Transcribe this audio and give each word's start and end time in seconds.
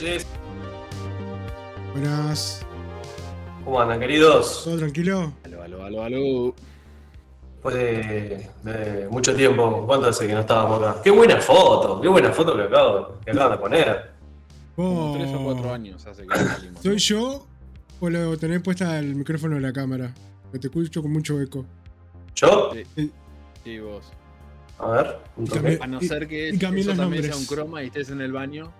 noches. 0.00 0.26
Buenas. 1.92 2.66
¿Cómo 3.64 3.80
andan, 3.80 4.00
queridos? 4.00 4.62
¿Todo 4.64 4.78
tranquilo? 4.78 5.32
Aló, 5.44 5.62
aló, 5.62 5.84
aló, 5.84 6.02
aló. 6.04 6.54
Después 7.54 7.74
de, 7.74 8.48
de 8.64 9.08
mucho 9.10 9.34
tiempo, 9.36 9.84
¿cuánto 9.86 10.08
hace 10.08 10.26
que 10.26 10.32
no 10.32 10.40
estábamos 10.40 10.82
acá? 10.82 11.02
¡Qué 11.02 11.10
buena 11.10 11.38
foto! 11.40 12.00
¡Qué 12.00 12.08
buena 12.08 12.32
foto 12.32 12.56
que, 12.56 12.62
acabo, 12.62 13.18
que 13.22 13.30
acaban 13.32 13.52
de 13.52 13.58
poner! 13.58 14.10
Como 14.76 15.10
Oh, 15.12 15.14
tres 15.18 15.30
o 15.34 15.44
cuatro 15.44 15.74
años 15.74 16.06
hace 16.06 16.26
que 16.26 16.34
salimos. 16.38 16.82
¿Soy 16.82 16.96
yo 16.98 17.46
o 18.00 18.08
lo 18.08 18.38
tenés 18.38 18.62
puesta 18.62 18.98
el 18.98 19.14
micrófono 19.14 19.56
de 19.56 19.60
la 19.60 19.72
cámara? 19.74 20.14
Que 20.52 20.58
te 20.58 20.68
escucho 20.68 21.02
con 21.02 21.12
mucho 21.12 21.38
eco. 21.38 21.66
¿Yo? 22.34 22.70
Sí, 22.96 23.10
sí, 23.62 23.78
vos. 23.78 24.10
A 24.78 24.88
ver, 24.92 25.18
un 25.36 25.44
Y 25.44 25.48
toque. 25.50 25.78
A 25.82 25.86
no 25.86 25.98
Y- 26.00 26.08
ser 26.08 26.26
que 26.26 26.48
y 26.48 26.58
cambié 26.58 26.80
eso 26.82 26.94
también 26.94 27.24
sea 27.24 27.36
un 27.36 27.44
croma 27.44 27.82
y 27.82 27.88
estés 27.88 28.08
en 28.08 28.22
el 28.22 28.32
baño. 28.32 28.72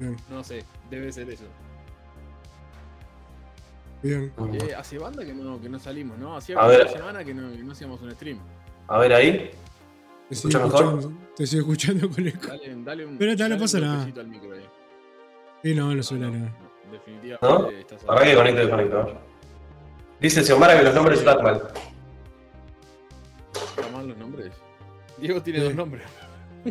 Bien, 0.00 0.16
No 0.30 0.42
sé, 0.42 0.64
debe 0.90 1.12
ser 1.12 1.28
eso. 1.30 1.44
bien. 4.02 4.32
Eh, 4.54 4.74
hace 4.74 4.98
banda 4.98 5.24
que 5.24 5.34
no, 5.34 5.60
que 5.60 5.68
no 5.68 5.78
salimos, 5.78 6.18
¿no? 6.18 6.36
Hacía 6.36 6.58
una 6.58 6.88
semana 6.88 7.22
que 7.24 7.34
no, 7.34 7.52
que 7.52 7.58
no 7.62 7.72
hacíamos 7.72 8.00
un 8.00 8.10
stream. 8.12 8.38
A 8.88 8.98
ver 8.98 9.12
ahí. 9.12 9.50
Te 10.28 10.34
¿Escucha 10.34 10.58
sigo 10.58 10.68
mejor? 10.70 10.84
escuchando, 10.98 11.18
te 11.36 11.46
sigo 11.46 11.60
escuchando 11.62 12.10
con 12.10 12.26
eco. 12.26 12.46
Dale, 12.48 12.74
dale 12.84 13.06
un. 13.06 13.18
Pero 13.18 13.32
no 13.32 13.36
dale 13.36 13.54
un 13.54 13.60
pasa 13.60 13.80
nada. 13.80 14.02
al 14.04 14.28
micro 14.28 14.52
ahí. 14.54 14.64
Sí, 15.62 15.74
no, 15.74 15.94
no 15.94 16.02
suena 16.02 16.30
nada. 16.30 16.50
no, 16.86 16.92
definitivamente 16.92 17.46
¿No? 17.46 17.70
estás 17.70 18.02
Arranca 18.08 18.24
que 18.24 18.34
conecto 18.36 18.62
y 18.62 18.70
conecto. 18.70 19.20
Dice 20.20 20.42
Xiomara 20.44 20.76
que 20.78 20.82
los 20.84 20.94
nombres 20.94 21.18
están 21.18 21.42
mal. 21.42 21.62
¿Están 23.54 23.92
mal 23.92 24.08
los 24.08 24.16
nombres? 24.16 24.52
Diego 25.18 25.42
tiene 25.42 25.58
Sí. 25.58 25.64
dos 25.66 25.74
nombres. 25.74 26.04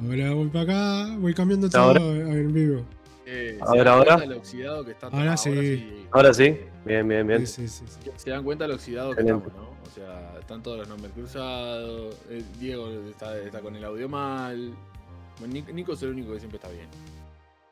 Ahora 0.00 0.34
voy 0.34 0.48
para 0.48 0.62
acá, 1.04 1.16
voy 1.18 1.34
cambiando 1.34 1.66
¿Y 1.66 1.70
todo 1.70 1.82
ahora? 1.82 2.00
en 2.00 2.52
vivo. 2.52 2.82
Eh, 3.26 3.58
A 3.60 3.66
¿se 3.66 3.76
ver, 3.76 3.84
dan 3.84 3.98
ahora. 3.98 4.36
oxidado 4.36 4.84
que 4.84 4.92
está 4.92 5.08
Ahora 5.08 5.36
sí. 5.36 6.06
Ahora 6.12 6.32
sí. 6.32 6.56
Bien, 6.84 7.06
bien, 7.06 7.26
bien. 7.26 7.46
Sí, 7.46 7.68
sí, 7.68 7.84
sí, 7.86 7.98
sí. 8.04 8.10
Se 8.16 8.30
dan 8.30 8.42
cuenta 8.44 8.66
lo 8.66 8.74
oxidado 8.74 9.14
que 9.14 9.20
estamos, 9.20 9.52
¿no? 9.54 9.68
O 9.86 9.90
sea, 9.94 10.34
están 10.38 10.62
todos 10.62 10.78
los 10.78 10.88
nombres 10.88 11.12
cruzados. 11.12 12.16
eh, 12.30 12.42
Diego 12.58 12.88
está, 13.10 13.36
está 13.38 13.60
con 13.60 13.74
el 13.76 13.84
audio 13.84 14.08
mal. 14.08 14.72
Nico 15.46 15.92
es 15.92 16.02
el 16.02 16.10
único 16.10 16.32
que 16.32 16.38
siempre 16.38 16.56
está 16.56 16.68
bien. 16.70 16.88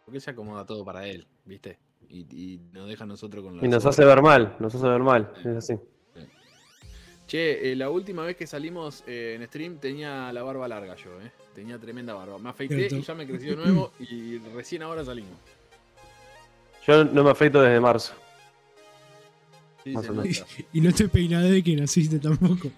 Porque 0.05 0.20
se 0.20 0.30
acomoda 0.30 0.64
todo 0.66 0.84
para 0.84 1.06
él, 1.06 1.27
¿viste? 1.44 1.78
Y, 2.08 2.20
y 2.30 2.61
nos 2.72 2.86
deja 2.88 3.05
a 3.05 3.06
nosotros 3.06 3.42
con 3.44 3.56
la. 3.56 3.64
Y 3.64 3.68
nos 3.68 3.84
hace 3.86 4.05
ver 4.05 4.22
mal, 4.22 4.56
nos 4.61 4.74
hace 4.74 4.86
ver 4.86 5.00
mal. 5.00 5.33
Es 5.40 5.46
así. 5.56 5.74
Che, 7.27 7.72
eh, 7.72 7.77
la 7.77 7.91
última 7.91 8.24
vez 8.24 8.36
que 8.36 8.46
salimos 8.46 9.02
eh, 9.06 9.34
en 9.36 9.46
stream 9.48 9.78
tenía 9.78 10.32
la 10.32 10.42
barba 10.44 10.69
larga 10.69 10.94
yo, 10.94 11.10
¿eh? 11.20 11.30
Tenía 11.55 11.78
tremenda 11.78 12.14
barba. 12.14 12.38
Me 12.38 12.50
afeité 12.50 12.77
Cierto. 12.88 12.96
y 12.96 13.02
ya 13.02 13.14
me 13.14 13.27
creció 13.27 13.50
de 13.56 13.56
nuevo 13.56 13.92
y 13.98 14.38
recién 14.55 14.83
ahora 14.83 15.05
salimos. 15.05 15.33
Yo 16.86 17.05
no 17.05 17.24
me 17.24 17.30
afeito 17.30 17.60
desde 17.62 17.80
marzo. 17.80 18.12
Sí, 19.83 19.91
Más 19.91 20.05
se 20.05 20.10
o 20.10 20.14
nota, 20.14 20.28
menos. 20.28 20.46
Y 20.72 20.80
no 20.80 20.92
te 20.92 21.08
peinás 21.08 21.42
de 21.50 21.62
que 21.64 21.74
naciste 21.74 22.18
tampoco. 22.20 22.70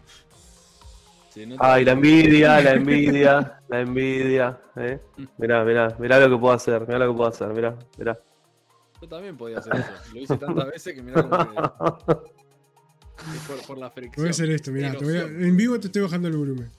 se 1.31 1.45
nota. 1.47 1.75
Ay, 1.75 1.85
la 1.85 1.93
envidia, 1.93 2.61
la 2.63 2.71
envidia, 2.75 3.61
la 3.69 3.81
envidia. 3.81 4.61
¿eh? 4.77 4.99
Mirá, 5.37 5.63
mirá, 5.65 5.95
mirá 5.99 6.21
lo 6.21 6.31
que 6.37 6.41
puedo 6.41 6.55
hacer, 6.55 6.87
mirá 6.87 6.99
lo 7.01 7.13
que 7.13 7.17
puedo 7.19 7.29
hacer, 7.29 7.49
mirá, 7.49 7.77
mirá. 7.99 8.19
Yo 9.03 9.09
también 9.09 9.37
podía 9.37 9.59
hacer 9.59 9.77
eso. 9.77 9.91
Lo 10.15 10.21
hice 10.21 10.37
tantas 10.39 10.67
veces 10.69 10.95
que 10.95 11.03
mirá 11.03 11.23
cómo 11.23 12.23
por, 13.47 13.63
por 13.67 13.79
la 13.79 13.91
fricción. 13.91 14.23
Voy 14.23 14.29
a 14.29 14.31
hacer 14.31 14.51
esto, 14.51 14.71
mirá. 14.71 14.93
te 14.97 15.05
voy 15.05 15.15
a- 15.17 15.19
Erosión. 15.21 15.45
en 15.45 15.57
vivo 15.57 15.79
te 15.81 15.87
estoy 15.87 16.03
bajando 16.03 16.29
el 16.29 16.37
volumen. 16.37 16.71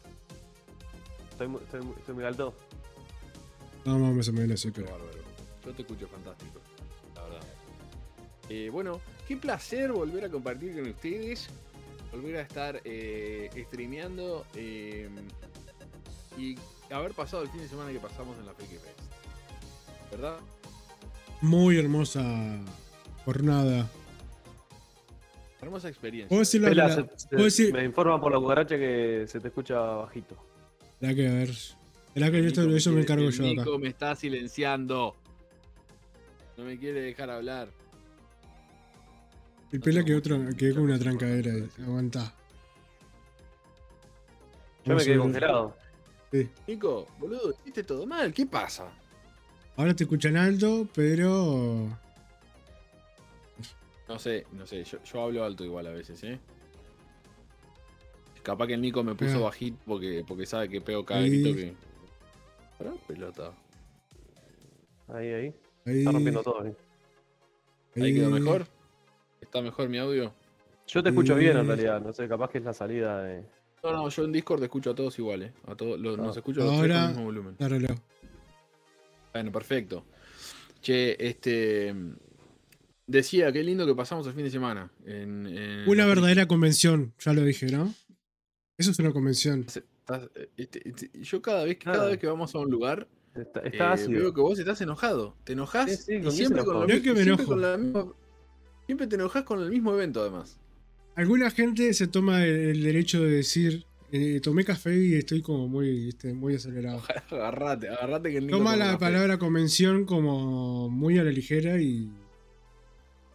Estoy, 1.31 1.47
muy- 1.47 1.61
estoy, 1.61 1.81
muy- 1.81 1.95
estoy 1.97 2.15
muy 2.15 2.23
alto. 2.23 2.53
No, 3.85 3.97
más 3.99 4.27
o 4.27 4.33
menos 4.33 4.59
sí, 4.59 4.71
pero. 4.71 4.89
bárbaro. 4.91 5.19
Yo 5.65 5.73
te 5.73 5.81
escucho 5.81 6.07
fantástico, 6.07 6.59
la 7.15 7.23
verdad. 7.23 7.41
Eh, 8.49 8.69
bueno, 8.71 8.99
qué 9.27 9.37
placer 9.37 9.91
volver 9.91 10.25
a 10.25 10.29
compartir 10.29 10.73
con 10.75 10.87
ustedes. 10.89 11.47
Volver 12.11 12.37
a 12.37 12.41
estar 12.41 12.81
eh, 12.85 13.49
streameando 13.67 14.45
eh, 14.55 15.07
y 16.37 16.57
haber 16.91 17.11
pasado 17.13 17.43
el 17.43 17.49
fin 17.49 17.61
de 17.61 17.67
semana 17.67 17.91
que 17.91 17.99
pasamos 17.99 18.35
en 18.39 18.47
la 18.47 18.53
Freaky 18.55 18.75
Fest. 18.75 18.99
¿Verdad? 20.11 20.37
Muy 21.41 21.77
hermosa 21.77 22.23
jornada. 23.25 23.87
Hermosa 25.61 25.89
experiencia. 25.89 26.29
¿Puedo 26.29 26.39
decir 26.39 26.61
la 26.61 26.69
Pela, 26.69 26.87
verdad? 26.87 27.11
se- 27.15 27.19
se- 27.19 27.27
¿Puedo 27.29 27.43
decir? 27.43 27.73
Me 27.73 27.83
informa 27.83 28.19
por 28.21 28.31
la 28.31 28.39
cucaracha 28.39 28.77
que 28.77 29.25
se 29.27 29.39
te 29.39 29.49
escucha 29.49 29.77
bajito. 29.79 30.35
La 31.01 31.13
que 31.13 31.27
a 31.27 31.33
ver. 31.33 31.49
Esperá 31.49 32.31
que 32.31 32.41
yo 32.41 32.47
esto- 32.47 32.75
eso 32.75 32.91
me 32.91 33.01
encargo 33.01 33.29
yo 33.29 33.43
acá. 33.43 33.61
Nico 33.61 33.77
me 33.79 33.89
está 33.89 34.15
silenciando. 34.15 35.15
No 36.57 36.63
me 36.63 36.77
quiere 36.77 37.01
dejar 37.01 37.29
hablar. 37.29 37.69
El 39.71 39.79
pela 39.81 40.03
que 40.03 40.15
otro 40.15 40.39
que 40.57 40.73
con 40.73 40.83
una 40.83 40.97
trancadera 40.97 41.51
ahí. 41.53 41.69
Aguantá. 41.83 42.33
Yo 44.85 44.95
me 44.95 45.03
quedé 45.03 45.17
congelado. 45.17 45.75
Sí. 46.31 46.49
Nico, 46.67 47.07
boludo, 47.19 47.53
hiciste 47.61 47.83
todo 47.83 48.05
mal. 48.05 48.33
¿Qué 48.33 48.45
pasa? 48.45 48.85
Ahora 49.77 49.93
te 49.95 50.03
escuchan 50.03 50.35
alto, 50.37 50.87
pero. 50.93 51.97
No 54.09 54.17
sé, 54.19 54.45
no 54.51 54.65
sé, 54.65 54.83
yo, 54.83 54.97
yo 55.03 55.21
hablo 55.23 55.43
alto 55.45 55.63
igual 55.63 55.85
a 55.87 55.91
veces, 55.91 56.21
¿eh? 56.23 56.39
Capaz 58.43 58.67
que 58.67 58.73
el 58.73 58.81
Nico 58.81 59.03
me 59.03 59.13
puso 59.15 59.37
Ah. 59.37 59.41
bajito 59.43 59.77
porque, 59.85 60.23
porque 60.27 60.45
sabe 60.45 60.67
que 60.67 60.81
pego 60.81 61.05
cada 61.05 61.19
Ahí. 61.21 61.29
grito 61.29 61.55
que. 61.55 61.73
Pará, 62.77 62.93
pelota. 63.07 63.53
Ahí, 65.09 65.27
ahí. 65.27 65.53
Ahí, 65.85 65.99
Está 65.99 66.11
rompiendo 66.11 66.41
todo. 66.43 66.61
ahí. 66.61 66.75
Ahí 68.01 68.13
quedó 68.13 68.29
mejor. 68.31 68.65
¿Está 69.41 69.61
mejor 69.61 69.89
mi 69.89 69.97
audio? 69.99 70.33
Yo 70.87 71.03
te 71.03 71.09
escucho 71.09 71.35
bien 71.35 71.57
en 71.57 71.67
realidad. 71.67 72.01
No 72.01 72.11
sé, 72.13 72.27
capaz 72.27 72.49
que 72.49 72.57
es 72.57 72.63
la 72.63 72.73
salida 72.73 73.21
de. 73.23 73.43
No, 73.83 73.91
no, 73.93 74.09
yo 74.09 74.23
en 74.25 74.31
Discord 74.31 74.63
escucho 74.63 74.91
a 74.91 74.95
todos 74.95 75.17
iguales. 75.19 75.53
A 75.67 75.75
todos, 75.75 75.99
los, 75.99 76.17
nos 76.17 76.35
Ah. 76.35 76.39
escucho 76.39 76.61
a 76.61 76.65
los 76.65 76.73
tres 76.79 76.81
con 76.81 76.91
Ahora- 76.91 77.03
el 77.03 77.09
mismo 77.09 77.25
volumen. 77.25 77.55
Dáralo. 77.59 77.87
Bueno, 79.33 79.51
perfecto. 79.51 80.03
Che, 80.81 81.15
este. 81.27 81.93
Decía, 83.09 83.51
qué 83.51 83.63
lindo 83.63 83.85
que 83.87 83.95
pasamos 83.95 84.27
el 84.27 84.33
fin 84.33 84.43
de 84.43 84.51
semana. 84.51 84.91
En, 85.05 85.47
en 85.47 85.89
Una 85.89 86.05
verdadera 86.05 86.47
convención, 86.47 87.11
ya 87.19 87.33
lo 87.33 87.43
dije, 87.43 87.65
¿no? 87.67 87.93
Eso 88.77 88.91
es 88.91 88.99
una 88.99 89.11
convención. 89.11 89.65
Este, 90.57 90.81
este, 90.87 91.09
yo 91.21 91.41
cada 91.41 91.63
vez, 91.65 91.77
que- 91.77 91.85
cada 91.85 92.07
vez 92.07 92.17
que 92.19 92.27
vamos 92.27 92.53
a 92.53 92.59
un 92.59 92.69
lugar, 92.69 93.07
Está, 93.35 93.61
eh, 93.61 93.69
está 93.73 93.95
veo 94.07 94.33
que 94.33 94.41
vos 94.41 94.57
estás 94.59 94.79
enojado. 94.81 95.35
Te 95.43 95.53
enojás 95.53 95.89
Sí, 95.89 95.97
sí, 95.97 96.13
y 96.15 96.21
¿con 96.21 96.31
qué 96.31 96.31
siempre 96.37 96.63
con, 96.63 96.81
lo 96.81 96.87
que 96.87 96.93
me 96.93 96.99
siempre 97.01 97.23
enojo. 97.23 97.45
con 97.45 97.61
la 97.61 97.77
misma- 97.77 98.13
Siempre 98.85 99.07
te 99.07 99.15
enojas 99.15 99.43
con 99.43 99.61
el 99.61 99.69
mismo 99.69 99.93
evento, 99.93 100.21
además. 100.21 100.57
Alguna 101.15 101.49
gente 101.51 101.93
se 101.93 102.07
toma 102.07 102.43
el, 102.45 102.55
el 102.55 102.83
derecho 102.83 103.21
de 103.23 103.29
decir, 103.31 103.85
eh, 104.11 104.39
tomé 104.41 104.63
café 104.65 104.95
y 104.97 105.13
estoy 105.15 105.41
como 105.41 105.67
muy, 105.67 106.09
este, 106.09 106.33
muy 106.33 106.55
acelerado. 106.55 107.01
agarrate, 107.31 107.89
agarrate 107.89 108.31
que 108.31 108.37
el 108.37 108.47
Toma 108.47 108.71
toma 108.71 108.75
la 108.77 108.85
café. 108.93 108.97
palabra 108.99 109.37
convención 109.39 110.05
como 110.05 110.89
muy 110.89 111.17
a 111.19 111.23
la 111.23 111.31
ligera 111.31 111.79
y... 111.81 112.09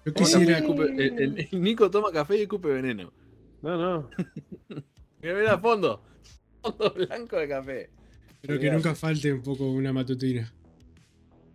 Yo 0.05 0.13
Toma 0.13 0.27
quisiera... 0.27 0.55
café 0.55 0.67
y 0.67 0.71
escupe- 0.71 0.91
el, 0.91 1.19
el- 1.23 1.49
el 1.53 1.63
Nico 1.63 1.91
toma 1.91 2.11
café 2.13 2.37
y 2.39 2.43
escupe 2.43 2.69
veneno. 2.69 3.13
No, 3.63 3.77
no. 3.79 4.11
Mira, 5.23 5.35
mira, 5.39 5.59
fondo. 5.59 6.03
Fondo 6.63 6.91
blanco 6.93 7.37
de 7.39 7.49
café. 7.49 7.91
Pero 8.43 8.61
que 8.61 8.71
nunca 8.71 8.95
falte 8.95 9.33
un 9.33 9.43
poco 9.43 9.71
una 9.71 9.91
matutina. 9.93 10.53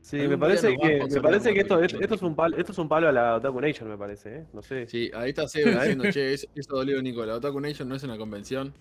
Sí, 0.02 0.18
me 0.18 0.40
parece 0.40 0.76
que, 0.76 1.06
me 1.08 1.22
parece 1.22 1.54
que 1.54 1.60
esto, 1.60 1.80
esto, 1.84 2.16
es 2.16 2.22
un 2.24 2.36
palo, 2.36 2.58
esto 2.58 2.72
es 2.72 2.78
un 2.80 2.90
palo 2.90 3.10
a 3.10 3.12
la 3.12 3.36
Otaku 3.36 3.62
Nation, 3.62 3.88
me 3.88 3.96
parece, 3.98 4.38
¿eh? 4.38 4.46
No 4.54 4.64
sé. 4.64 4.88
Sí, 4.88 5.12
ahí 5.14 5.30
está 5.30 5.48
Seba 5.48 5.82
diciendo, 5.84 6.06
che, 6.12 6.34
eso, 6.34 6.48
eso 6.56 6.76
dolió 6.76 7.00
Nico. 7.04 7.24
La 7.28 7.36
Otaku 7.36 7.60
Nation 7.60 7.88
no 7.88 7.94
es 7.96 8.02
una 8.02 8.18
convención. 8.18 8.74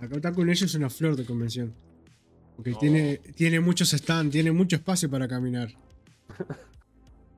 Está 0.00 0.32
con 0.32 0.48
ellos 0.50 0.62
es 0.62 0.74
una 0.74 0.90
flor 0.90 1.14
de 1.14 1.24
convención. 1.24 1.72
Porque 2.56 2.72
No. 2.72 2.78
tiene, 2.78 3.18
tiene 3.36 3.60
muchos 3.60 3.90
stands, 3.90 4.32
tiene 4.32 4.50
mucho 4.50 4.74
espacio 4.74 5.08
para 5.08 5.28
caminar. 5.28 5.68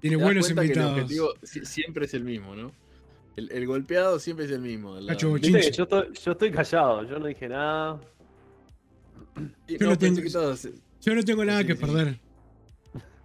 Tiene 0.00 0.16
buenos 0.16 0.46
cuenta 0.46 0.62
que 0.62 0.72
el 0.72 0.78
invitados. 0.78 1.32
objetivo 1.32 1.64
siempre 1.66 2.04
es 2.06 2.14
el 2.14 2.24
mismo, 2.24 2.54
¿no? 2.54 2.72
El, 3.36 3.50
el 3.52 3.66
golpeado 3.66 4.18
siempre 4.18 4.46
es 4.46 4.50
el 4.50 4.60
mismo. 4.60 4.96
la- 5.00 5.12
Cacho 5.12 5.32
Viste 5.34 5.70
yo 5.72 5.82
estoy, 5.84 6.08
yo 6.24 6.32
estoy 6.32 6.50
callado, 6.50 7.02
yo 7.04 7.18
no 7.18 7.26
dije 7.26 7.48
nada. 7.48 8.00
Y 9.68 9.78
Yo 9.78 9.88
no, 9.90 9.98
tengo- 9.98 10.22
que 10.22 10.30
todos- 10.30 10.68
Yo 11.02 11.14
no 11.14 11.22
tengo 11.22 11.44
nada 11.44 11.60
Sí, 11.60 11.66
que 11.66 11.74
sí. 11.74 11.80
perder. 11.80 12.18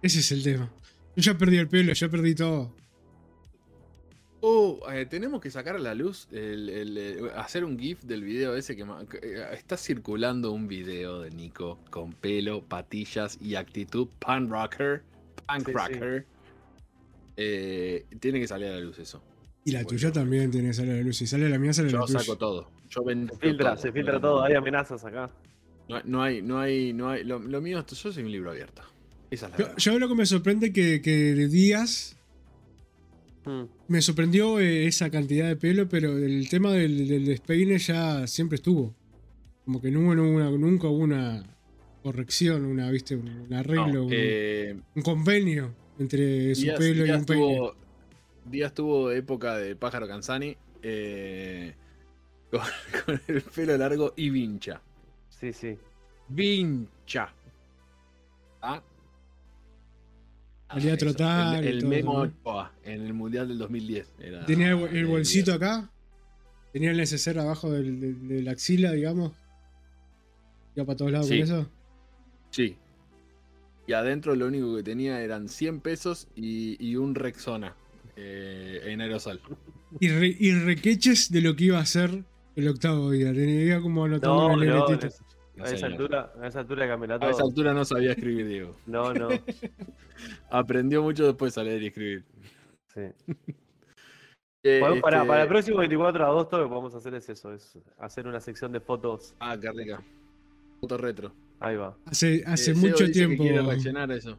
Ese 0.02 0.18
es 0.20 0.32
el 0.32 0.42
tema. 0.42 0.70
Yo 1.16 1.22
ya 1.22 1.38
perdí 1.38 1.56
el 1.58 1.68
pelo, 1.68 1.92
ya 1.92 2.08
perdí 2.08 2.34
todo. 2.34 2.74
Oh, 4.44 4.80
eh, 4.92 5.06
tenemos 5.06 5.40
que 5.40 5.50
sacar 5.52 5.76
a 5.76 5.78
la 5.78 5.94
luz, 5.94 6.26
el, 6.32 6.68
el, 6.68 6.98
eh, 6.98 7.20
hacer 7.36 7.64
un 7.64 7.78
GIF 7.78 8.02
del 8.02 8.24
video 8.24 8.56
ese 8.56 8.74
que, 8.74 8.82
eh, 8.82 9.44
está 9.52 9.76
circulando 9.76 10.50
un 10.50 10.66
video 10.66 11.20
de 11.20 11.30
Nico 11.30 11.78
con 11.90 12.12
pelo, 12.12 12.60
patillas 12.64 13.38
y 13.40 13.54
actitud 13.54 14.08
pan 14.18 14.50
rocker, 14.50 15.02
punk 15.46 15.58
Sí, 15.60 15.64
sí. 15.66 15.72
rocker. 15.72 16.26
Eh, 17.36 18.06
tiene 18.20 18.40
que 18.40 18.46
salir 18.46 18.68
a 18.68 18.72
la 18.72 18.80
luz 18.80 18.98
eso. 18.98 19.22
Y 19.64 19.70
la 19.72 19.78
Bueno. 19.80 19.88
tuya 19.90 20.12
también 20.12 20.50
tiene 20.50 20.68
que 20.68 20.74
salir 20.74 20.92
a 20.92 20.96
la 20.96 21.02
luz. 21.02 21.16
Si 21.16 21.26
sale 21.26 21.48
la 21.48 21.58
mía, 21.58 21.72
sale 21.72 21.90
Yo 21.90 21.98
la 22.00 22.06
tuya. 22.06 22.18
saco 22.18 22.36
todo. 22.36 22.70
Yo 22.90 23.02
Se 23.04 23.36
filtra, 23.38 23.70
todo. 23.74 23.82
se 23.82 23.92
filtra 23.92 24.20
todo, 24.20 24.42
hay 24.42 24.54
amenazas 24.54 25.04
acá. 25.04 25.30
No, 25.88 26.00
no 26.04 26.22
hay, 26.22 26.42
no 26.42 26.58
hay, 26.60 26.92
no 26.92 27.08
hay. 27.10 27.24
Lo, 27.24 27.38
lo 27.38 27.60
mío, 27.60 27.84
yo 27.88 27.94
soy 28.12 28.22
un 28.22 28.30
libro 28.32 28.50
abierto. 28.50 28.82
Esa 29.30 29.46
es 29.46 29.52
la 29.52 29.58
Yo, 29.58 29.76
yo 29.76 29.98
lo 29.98 30.08
que 30.08 30.14
me 30.14 30.26
sorprende 30.26 30.72
que, 30.72 31.00
que 31.00 31.10
de 31.34 31.48
días 31.48 32.16
Mm. 33.44 33.64
me 33.88 34.00
sorprendió 34.00 34.60
eh, 34.60 34.86
esa 34.86 35.10
cantidad 35.10 35.48
de 35.48 35.56
pelo, 35.56 35.88
pero 35.88 36.16
el 36.16 36.48
tema 36.48 36.70
del, 36.72 37.08
del 37.08 37.24
despeine 37.24 37.76
ya 37.78 38.24
siempre 38.28 38.54
estuvo. 38.56 38.94
Como 39.64 39.80
que 39.80 39.90
no 39.90 39.98
hubo 40.00 40.10
una- 40.12 40.50
nunca 40.50 40.86
hubo 40.86 40.98
una 41.02 41.42
corrección, 42.04 42.64
una, 42.64 42.88
viste, 42.92 43.16
un 43.16 43.52
arreglo, 43.52 43.86
No, 43.94 44.04
un, 44.04 44.10
eh, 44.12 44.76
un 44.94 45.02
convenio 45.02 45.74
entre 45.98 46.54
su 46.54 46.62
Díaz- 46.62 46.78
pelo 46.78 47.06
y 47.06 47.10
un 47.10 47.24
peine. 47.24 47.42
tuvo, 47.56 47.74
Díaz 48.46 48.74
tuvo 48.74 49.10
época 49.12 49.56
de 49.56 49.76
pájaro 49.76 50.06
Canzani 50.08 50.56
eh, 50.82 51.74
con, 52.50 52.60
con 53.06 53.20
el 53.28 53.42
pelo 53.42 53.76
largo 53.78 54.12
y 54.16 54.30
vincha. 54.30 54.80
Sí, 55.28 55.52
sí. 55.52 55.76
Vincha. 56.28 57.32
¿Ah? 58.60 58.82
Salía 60.70 60.94
a 60.94 60.96
trotar 60.96 61.62
El, 61.62 61.68
el 61.68 61.80
todo, 61.80 61.90
Memo 61.90 62.12
¿no? 62.14 62.20
Ochoa 62.20 62.72
en 62.84 63.02
el 63.02 63.12
Mundial 63.12 63.48
del 63.48 63.58
2010. 63.58 64.14
era- 64.20 64.46
Tenía 64.46 64.70
el, 64.70 64.96
el 64.96 65.06
bolsito 65.06 65.50
Díaz. 65.52 65.56
acá, 65.62 65.90
tenía 66.72 66.90
el 66.92 66.96
neceser 66.96 67.38
abajo 67.38 67.70
del- 67.70 68.00
del- 68.00 68.28
de 68.28 68.42
la 68.42 68.52
axila, 68.52 68.92
digamos. 68.92 69.32
Iba 70.74 70.86
para 70.86 70.96
todos 70.96 71.12
lados 71.12 71.26
Sí. 71.28 71.34
con 71.40 71.44
eso. 71.44 71.70
Sí. 72.50 72.76
Y 73.86 73.92
adentro 73.94 74.34
lo 74.36 74.46
único 74.46 74.76
que 74.76 74.82
tenía 74.82 75.20
eran 75.22 75.48
100 75.48 75.80
pesos 75.80 76.28
y, 76.36 76.76
y 76.84 76.96
un 76.96 77.14
Rexona 77.14 77.74
eh, 78.16 78.80
en 78.86 79.00
aerosol. 79.00 79.40
Y, 80.00 80.08
re- 80.08 80.36
y 80.38 80.52
requeches 80.52 81.30
de 81.32 81.40
lo 81.42 81.56
que 81.56 81.64
iba 81.64 81.78
a 81.78 81.86
ser 81.86 82.24
el 82.56 82.68
octavo 82.68 83.10
día. 83.10 83.32
Tenía 83.32 83.80
como 83.80 84.04
anotado 84.04 84.56
No, 84.56 84.56
no. 84.56 84.86
No, 85.54 85.64
a 85.64 85.70
esa 85.70 85.86
altura, 85.86 86.32
a 86.40 86.46
esa 86.46 86.60
altura. 86.60 86.84
A 87.20 87.30
esa 87.30 87.42
altura 87.42 87.74
no 87.74 87.84
sabía 87.84 88.12
escribir, 88.12 88.46
Diego. 88.46 88.74
No, 88.86 89.12
no. 89.12 89.28
Aprendió 90.50 91.02
mucho 91.02 91.26
después 91.26 91.56
a 91.58 91.62
leer 91.64 91.82
y 91.82 91.86
escribir. 91.88 92.24
Sí. 92.94 93.00
Eh, 94.64 94.78
Bueno, 94.78 95.00
para, 95.00 95.16
este- 95.16 95.28
para 95.28 95.42
el 95.42 95.48
próximo 95.48 95.78
24 95.78 96.24
de 96.24 96.30
agosto 96.30 96.56
lo 96.58 96.68
que 96.68 96.74
vamos 96.76 96.94
a 96.94 96.98
hacer 96.98 97.12
es 97.14 97.28
eso, 97.28 97.52
es 97.52 97.76
hacer 97.98 98.28
una 98.28 98.38
sección 98.38 98.70
de 98.70 98.78
fotos. 98.78 99.34
Ah, 99.40 99.56
qué 99.60 99.68
rica. 99.72 100.00
Foto 100.80 100.98
retro. 100.98 101.32
Ahí 101.62 101.76
va. 101.76 101.96
Hace, 102.06 102.42
hace 102.46 102.72
Eh, 102.72 102.74
mucho 102.74 103.10
tiempo. 103.10 103.44
reaccionar 103.44 104.10
a 104.10 104.16
eso. 104.16 104.38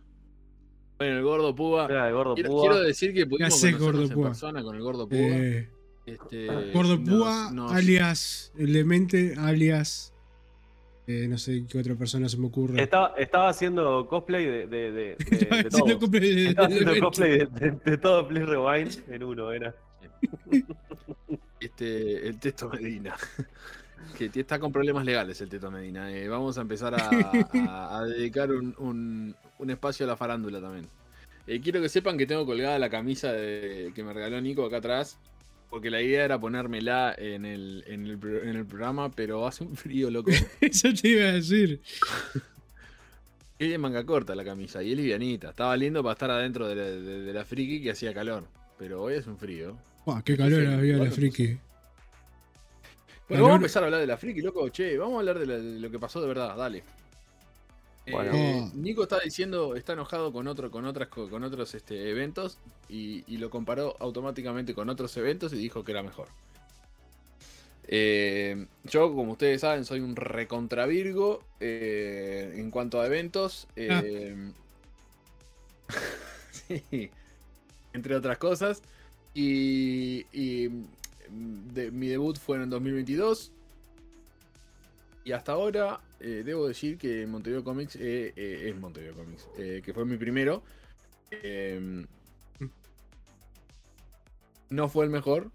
Bueno, 0.97 1.17
el 1.17 1.23
gordo 1.23 1.55
Púa. 1.55 1.87
Mira, 1.87 2.07
el 2.09 2.13
gordo 2.13 2.35
Quiero, 2.35 2.49
Púa. 2.49 2.61
quiero 2.61 2.79
decir 2.81 3.13
que 3.13 3.25
pudimos 3.25 3.53
hace, 3.53 3.71
conocernos 3.71 3.91
gordo 3.93 4.03
en 4.03 4.13
Púa? 4.13 4.27
persona 4.27 4.63
con 4.63 4.75
el 4.75 4.81
gordo 4.81 5.07
Púa. 5.07 5.17
eh, 5.19 5.69
Este, 6.05 6.47
Gordo 6.73 6.97
nos- 6.97 7.09
Púa, 7.09 7.51
nos- 7.53 7.71
alias 7.71 8.51
El 8.57 8.73
Demente, 8.73 9.35
alias. 9.37 10.13
eh, 11.07 11.27
no 11.29 11.37
sé 11.37 11.65
qué 11.67 11.79
otra 11.79 11.95
persona 11.95 12.27
se 12.27 12.37
me 12.37 12.47
ocurre. 12.47 12.81
Estaba, 12.81 13.13
estaba 13.17 13.47
haciendo 13.49 14.05
cosplay 14.07 14.45
de, 14.45 14.67
de, 14.67 14.91
de, 14.91 14.91
de- 14.91 15.17
Estaba 15.31 15.61
de 15.61 15.67
haciendo 15.69 15.99
todo. 15.99 16.09
de- 16.19 16.45
Estaba 16.49 16.67
haciendo 16.67 16.99
cosplay 16.99 17.31
de, 17.31 17.45
de- 17.45 17.71
de 17.91 17.97
todo 17.97 18.27
Please 18.27 18.45
Rewind 18.45 19.09
en 19.09 19.23
uno, 19.23 19.51
era. 19.53 19.73
este, 21.59 22.27
el 22.27 22.39
Teto 22.39 22.69
Medina. 22.69 23.15
Que 24.17 24.29
está 24.33 24.59
con 24.59 24.71
problemas 24.71 25.05
legales 25.05 25.39
el 25.41 25.49
Teto 25.49 25.71
Medina. 25.71 26.11
Eh, 26.11 26.27
vamos 26.27 26.57
a 26.57 26.61
empezar 26.61 26.93
a, 26.95 27.09
a- 27.69 27.99
a 27.99 28.05
dedicar 28.05 28.51
un, 28.51 28.75
un- 28.77 29.35
un 29.59 29.69
espacio 29.69 30.05
a 30.05 30.09
la 30.09 30.17
farándula 30.17 30.59
también. 30.61 30.87
Eh, 31.47 31.59
quiero 31.61 31.81
que 31.81 31.89
sepan 31.89 32.17
que 32.17 32.25
tengo 32.25 32.45
colgada 32.45 32.77
la 32.79 32.89
camisa 32.89 33.31
de- 33.33 33.91
que 33.95 34.03
me 34.03 34.13
regaló 34.13 34.39
Nico 34.41 34.65
acá 34.65 34.77
atrás. 34.77 35.17
Porque 35.69 35.89
la 35.89 36.01
idea 36.03 36.23
era 36.23 36.39
ponérmela 36.39 37.15
en 37.17 37.45
el, 37.45 37.83
en 37.87 38.05
el, 38.05 38.17
pro- 38.19 38.43
en 38.43 38.55
el 38.55 38.65
programa, 38.65 39.09
pero 39.11 39.47
hace 39.47 39.63
un 39.63 39.75
frío, 39.75 40.11
loco. 40.11 40.29
Eso 40.61 40.89
te 40.93 41.07
iba 41.09 41.23
a 41.29 41.31
decir. 41.33 41.81
Es 43.59 43.69
de 43.69 43.77
manga 43.77 44.03
corta 44.05 44.35
la 44.35 44.43
camisa 44.43 44.81
y 44.83 44.91
es 44.91 44.97
livianita. 44.97 45.51
Estaba 45.51 45.77
lindo 45.77 46.01
para 46.03 46.13
estar 46.13 46.31
adentro 46.31 46.67
de 46.67 46.75
la, 46.75 46.83
de- 46.83 47.21
de 47.21 47.33
la 47.33 47.45
friki 47.45 47.81
que 47.81 47.91
hacía 47.91 48.13
calor. 48.13 48.45
Pero 48.77 49.01
hoy 49.03 49.13
es 49.15 49.27
un 49.27 49.37
frío. 49.37 49.77
Qué 50.25 50.35
calor 50.35 50.65
había 50.67 50.97
la 50.97 51.11
friki. 51.11 51.57
Bueno, 53.29 53.43
Calor- 53.43 53.49
vamos 53.49 53.51
a 53.51 53.55
empezar 53.55 53.83
a 53.83 53.85
hablar 53.87 54.01
de 54.01 54.07
la 54.07 54.17
friki, 54.17 54.41
loco. 54.41 54.67
Che, 54.69 54.97
vamos 54.97 55.15
a 55.15 55.19
hablar 55.19 55.39
de, 55.39 55.45
la- 55.47 55.57
de 55.57 55.79
lo 55.79 55.89
que 55.91 55.99
pasó 55.99 56.21
de 56.21 56.27
verdad, 56.27 56.55
dale. 56.55 56.83
Bueno. 58.11 58.31
Eh. 58.33 58.69
Nico 58.75 59.03
está 59.03 59.19
diciendo, 59.19 59.75
está 59.75 59.93
enojado 59.93 60.33
con 60.33 60.47
otro, 60.47 60.69
con 60.69 60.85
otras, 60.85 61.07
co- 61.07 61.29
con 61.29 61.43
otros 61.43 61.73
este, 61.73 62.09
eventos 62.09 62.57
y, 62.89 63.23
y 63.33 63.37
lo 63.37 63.49
comparó 63.49 63.95
automáticamente 63.99 64.73
con 64.73 64.89
otros 64.89 65.15
eventos 65.15 65.53
y 65.53 65.57
dijo 65.57 65.83
que 65.85 65.93
era 65.93 66.03
mejor. 66.03 66.27
Eh, 67.87 68.65
yo, 68.83 69.13
como 69.13 69.33
ustedes 69.33 69.61
saben, 69.61 69.85
soy 69.85 69.99
un 70.01 70.15
recontra 70.15 70.85
Virgo 70.85 71.43
eh, 71.61 72.53
en 72.57 72.71
cuanto 72.71 72.99
a 72.99 73.05
eventos. 73.05 73.67
eh, 73.77 74.51
sí, 76.51 77.09
entre 77.93 78.15
otras 78.15 78.37
cosas. 78.37 78.81
Y, 79.33 80.25
y, 80.33 80.69
de- 81.29 81.91
mi 81.91 82.07
debut 82.07 82.37
fue 82.37 82.57
en 82.61 82.69
2022. 82.69 83.51
Y 85.25 85.31
hasta 85.31 85.53
ahora 85.53 86.01
eh, 86.19 86.43
debo 86.45 86.67
decir 86.67 86.97
que 86.97 87.25
Montevideo 87.27 87.63
Comics 87.63 87.95
eh, 87.95 88.33
eh, 88.35 88.69
es 88.69 88.75
Montevideo 88.79 89.13
Comics, 89.15 89.47
eh, 89.57 89.81
que 89.83 89.93
fue 89.93 90.05
mi 90.05 90.17
primero. 90.17 90.63
eh, 91.31 92.05
no 94.69 94.89
fue 94.89 95.05
el 95.05 95.11
mejor. 95.11 95.51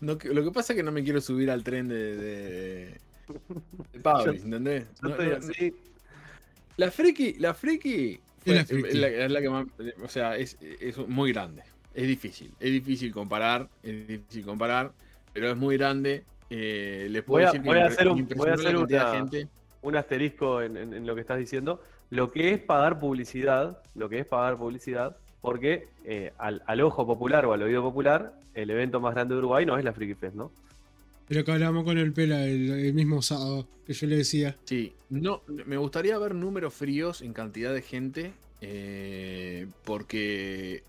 No 0.00 0.16
lo 0.22 0.44
que 0.44 0.50
pasa 0.50 0.72
es 0.72 0.76
que 0.76 0.82
no 0.82 0.92
me 0.92 1.02
quiero 1.04 1.20
subir 1.20 1.50
al 1.50 1.62
tren 1.64 1.88
de, 1.88 2.16
de, 2.16 3.00
de 3.92 4.00
Pablis, 4.02 4.44
¿entendés? 4.44 4.86
No- 5.02 5.10
no- 5.10 5.16
la 6.76 6.90
friki, 6.90 7.34
la 7.34 7.52
friki, 7.54 8.20
fue- 8.44 8.54
la 8.54 8.64
friki. 8.64 8.88
es 8.88 8.94
la, 8.94 9.08
es 9.08 9.30
la 9.30 9.40
que 9.42 9.50
más, 9.50 9.66
o 10.02 10.08
sea, 10.08 10.36
es, 10.38 10.56
es 10.60 10.96
muy 10.98 11.32
grande. 11.32 11.62
Es 11.94 12.06
difícil, 12.06 12.52
es 12.60 12.70
difícil 12.72 13.12
comparar, 13.12 13.68
es 13.82 14.06
difícil 14.06 14.44
comparar, 14.44 14.92
pero 15.32 15.50
es 15.50 15.56
muy 15.56 15.76
grande. 15.76 16.24
Eh, 16.48 17.08
les 17.10 17.22
puedo 17.22 17.38
Voy 17.38 17.42
a- 17.44 17.46
decir 17.52 17.62
que 17.62 17.68
voy 17.68 17.78
a 17.78 17.82
me 17.82 17.86
hacer 17.88 18.08
un- 18.08 18.28
voy 18.36 18.48
a 18.48 18.54
hacer 18.54 18.76
una- 18.76 19.10
gente. 19.12 19.48
un 19.82 19.96
asterisco 19.96 20.62
en, 20.62 20.76
en- 20.76 20.94
en 20.94 21.06
lo 21.06 21.14
que 21.14 21.20
estás 21.22 21.38
diciendo. 21.38 21.80
Lo 22.10 22.30
que 22.32 22.52
es 22.52 22.60
pagar 22.60 22.98
publicidad, 23.00 23.82
lo 23.94 24.08
que 24.08 24.18
es 24.20 24.26
pagar 24.26 24.56
publicidad, 24.58 25.16
porque 25.40 25.88
eh, 26.04 26.32
al, 26.38 26.62
al 26.66 26.80
ojo 26.80 27.06
popular 27.06 27.46
o 27.46 27.52
al 27.52 27.62
oído 27.62 27.82
popular, 27.82 28.34
el 28.54 28.70
evento 28.70 29.00
más 29.00 29.14
grande 29.14 29.34
de 29.34 29.38
Uruguay 29.38 29.64
no 29.64 29.78
es 29.78 29.84
la 29.84 29.92
Friki 29.92 30.14
Fest, 30.14 30.34
¿no? 30.34 30.50
Pero 31.28 31.44
que 31.44 31.52
hablamos 31.52 31.84
con 31.84 31.96
el 31.98 32.12
Pela 32.12 32.44
el, 32.44 32.68
el 32.70 32.92
mismo 32.94 33.22
sábado, 33.22 33.68
que 33.86 33.92
yo 33.92 34.06
le 34.08 34.16
decía. 34.16 34.56
Sí, 34.64 34.92
no, 35.08 35.42
me 35.66 35.76
gustaría 35.76 36.18
ver 36.18 36.34
números 36.34 36.74
fríos 36.74 37.22
en 37.22 37.32
cantidad 37.32 37.72
de 37.72 37.82
gente, 37.82 38.32
eh, 38.60 39.68
porque 39.84 40.82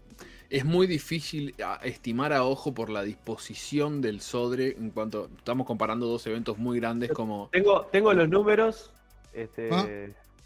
es 0.51 0.65
muy 0.65 0.85
difícil 0.85 1.55
a- 1.63 1.79
estimar 1.83 2.33
a 2.33 2.43
ojo 2.43 2.73
por 2.73 2.89
la 2.89 3.01
disposición 3.03 4.01
del 4.01 4.19
Sodre 4.21 4.75
en 4.77 4.89
cuanto 4.91 5.29
estamos 5.37 5.65
comparando 5.65 6.05
dos 6.07 6.27
eventos 6.27 6.57
muy 6.57 6.77
grandes 6.79 7.11
como... 7.11 7.49
Tengo, 7.53 7.85
tengo 7.91 8.13
los 8.13 8.27
números, 8.29 8.91
este, 9.33 9.69
Ah. 9.71 9.87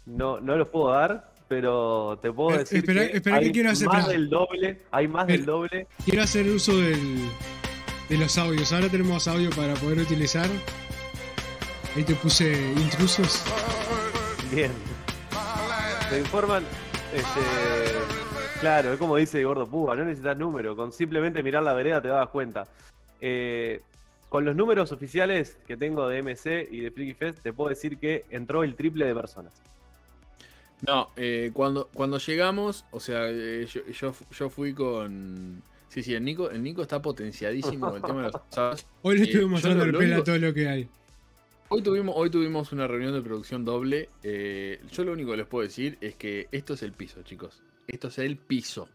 no, 0.06 0.40
no 0.40 0.56
los 0.56 0.68
puedo 0.68 0.90
dar, 0.92 1.32
pero 1.48 2.18
te 2.22 2.30
puedo 2.32 2.54
Eh, 2.54 2.58
decir 2.60 2.78
espera- 2.78 3.08
que 3.10 3.16
espera 3.16 3.38
que 3.40 3.44
hay 3.46 3.52
quiero 3.52 3.70
hacer- 3.70 3.88
más 3.88 3.98
espera. 3.98 4.12
del 4.18 4.30
doble, 4.30 4.82
hay 4.92 5.08
más 5.08 5.26
del 5.26 5.44
doble. 5.44 5.86
Quiero 6.04 6.22
hacer 6.22 6.46
uso 6.48 6.76
del, 6.76 7.28
de 8.08 8.16
los 8.18 8.38
audios. 8.38 8.72
Ahora 8.72 8.88
tenemos 8.88 9.26
audio 9.26 9.50
para 9.50 9.74
poder 9.74 9.98
utilizar. 9.98 10.48
Ahí 11.96 12.04
te 12.04 12.14
puse 12.14 12.52
intrusos. 12.76 13.42
Bien. 14.52 14.70
Me 16.12 16.18
informan, 16.18 16.62
este, 17.12 17.40
claro, 18.60 18.92
es 18.92 18.98
como 18.98 19.16
dice 19.16 19.42
Gordo 19.44 19.66
Púa, 19.66 19.94
no 19.96 20.04
necesitas 20.04 20.36
número, 20.36 20.76
con 20.76 20.92
simplemente 20.92 21.42
mirar 21.42 21.62
la 21.62 21.72
vereda 21.74 22.00
te 22.00 22.08
das 22.08 22.28
cuenta. 22.28 22.66
Eh, 23.20 23.80
con 24.28 24.44
los 24.44 24.56
números 24.56 24.92
oficiales 24.92 25.56
que 25.66 25.76
tengo 25.76 26.08
de 26.08 26.22
MC 26.22 26.68
y 26.70 26.80
de 26.80 26.90
Freaky 26.90 27.14
Fest, 27.14 27.38
te 27.42 27.52
puedo 27.52 27.70
decir 27.70 27.98
que 27.98 28.24
entró 28.30 28.64
el 28.64 28.74
triple 28.74 29.06
de 29.06 29.14
personas. 29.14 29.54
No, 30.86 31.10
eh, 31.16 31.50
cuando, 31.54 31.88
cuando 31.94 32.18
llegamos, 32.18 32.84
o 32.90 33.00
sea, 33.00 33.28
eh, 33.30 33.66
yo, 33.72 33.80
yo, 33.86 34.14
yo 34.30 34.50
fui 34.50 34.74
con... 34.74 35.62
Sí, 35.88 36.02
sí, 36.02 36.12
el 36.14 36.24
Nico, 36.24 36.50
el 36.50 36.62
Nico 36.62 36.82
está 36.82 37.00
potenciadísimo 37.00 37.86
con 37.86 37.96
el 37.96 38.02
tema 38.02 38.26
de 38.26 38.32
los 38.32 38.34
asados. 38.50 38.86
Hoy 39.02 39.16
le 39.18 39.24
estuve 39.24 39.46
mostrando 39.46 39.78
lo- 39.78 39.84
al 39.84 39.92
lo 39.92 39.98
Pela 39.98 40.14
único- 40.16 40.24
todo 40.24 40.38
lo 40.38 40.52
que 40.52 40.68
hay. 40.68 40.88
Hoy 41.68 41.82
tuvimos, 41.82 42.14
hoy 42.18 42.30
tuvimos 42.30 42.70
una 42.72 42.86
reunión 42.86 43.12
de 43.14 43.22
producción 43.22 43.64
doble. 43.64 44.08
eh, 44.22 44.80
yo 44.92 45.04
lo 45.04 45.12
único 45.12 45.30
que 45.32 45.36
les 45.38 45.46
puedo 45.46 45.62
decir 45.62 45.96
es 46.00 46.14
que 46.14 46.46
esto 46.52 46.74
es 46.74 46.82
el 46.82 46.92
piso, 46.92 47.22
chicos. 47.22 47.62
Esto 47.86 48.08
es 48.08 48.18
el 48.18 48.36
piso. 48.36 48.88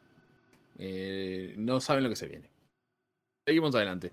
Eh, 0.78 1.54
no 1.58 1.80
saben 1.80 2.04
lo 2.04 2.10
que 2.10 2.16
se 2.16 2.28
viene. 2.28 2.50
Seguimos 3.46 3.74
adelante. 3.76 4.12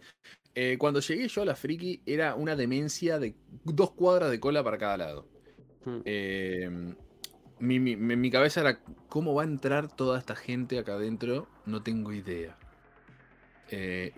Eh, 0.55 0.77
cuando 0.79 1.01
llegué 1.01 1.29
yo 1.29 1.43
a 1.43 1.47
la 1.47 1.55
Friki 1.57 2.03
era 2.07 2.35
una 2.35 2.57
demencia 2.57 3.19
de 3.19 3.35
dos 3.65 3.93
cuadras 3.93 4.31
de 4.31 4.41
cola 4.41 4.63
para 4.65 4.79
cada 4.79 4.97
lado. 4.97 5.27
Hmm. 5.85 6.01
Eh, 6.05 6.71
mi, 7.61 7.79
mi- 7.81 7.97
mi- 7.97 8.31
cabeza 8.31 8.61
era, 8.61 8.81
¿cómo 9.09 9.35
va 9.35 9.43
a 9.43 9.47
entrar 9.47 9.95
toda 9.95 10.19
esta 10.19 10.35
gente 10.37 10.79
acá 10.79 10.95
adentro? 10.95 11.49
No 11.67 11.83
tengo 11.83 12.13
idea. 12.13 12.57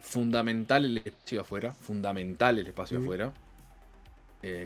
Fundamental 0.01 0.85
el 0.85 0.99
espacio 0.99 1.41
afuera, 1.41 1.73
fundamental 1.75 2.59
el 2.59 2.67
espacio 2.69 2.99
Mm. 2.99 3.03
afuera. 3.03 3.33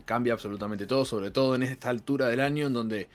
cambia 0.04 0.34
absolutamente 0.34 0.86
todo, 0.86 1.04
sobre 1.04 1.30
todo 1.32 1.56
en 1.56 1.64
esta 1.64 1.88
altura 1.90 2.28
del 2.28 2.40
año 2.40 2.66
en 2.68 2.72
donde 2.74 3.08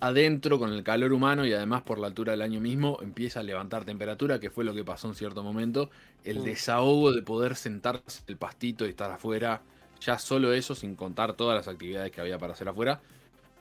adentro 0.00 0.58
con 0.58 0.72
el 0.72 0.82
calor 0.82 1.12
humano 1.12 1.44
y 1.46 1.52
además 1.52 1.82
por 1.82 1.98
la 1.98 2.06
altura 2.08 2.32
del 2.32 2.42
año 2.42 2.60
mismo 2.60 2.98
empieza 3.02 3.40
a 3.40 3.42
levantar 3.42 3.84
temperatura, 3.84 4.40
que 4.40 4.50
fue 4.50 4.64
lo 4.64 4.74
que 4.74 4.84
pasó 4.84 5.08
en 5.08 5.14
cierto 5.14 5.42
momento. 5.42 5.90
El 6.24 6.40
Mm. 6.40 6.44
desahogo 6.44 7.12
de 7.12 7.22
poder 7.22 7.56
sentarse 7.56 8.20
en 8.20 8.32
el 8.32 8.36
pastito 8.38 8.86
y 8.86 8.90
estar 8.90 9.10
afuera, 9.10 9.62
ya 10.00 10.18
solo 10.18 10.52
eso, 10.52 10.74
sin 10.74 10.96
contar 10.96 11.34
todas 11.34 11.56
las 11.56 11.68
actividades 11.68 12.10
que 12.12 12.20
había 12.20 12.38
para 12.38 12.54
hacer 12.54 12.68
afuera, 12.68 13.00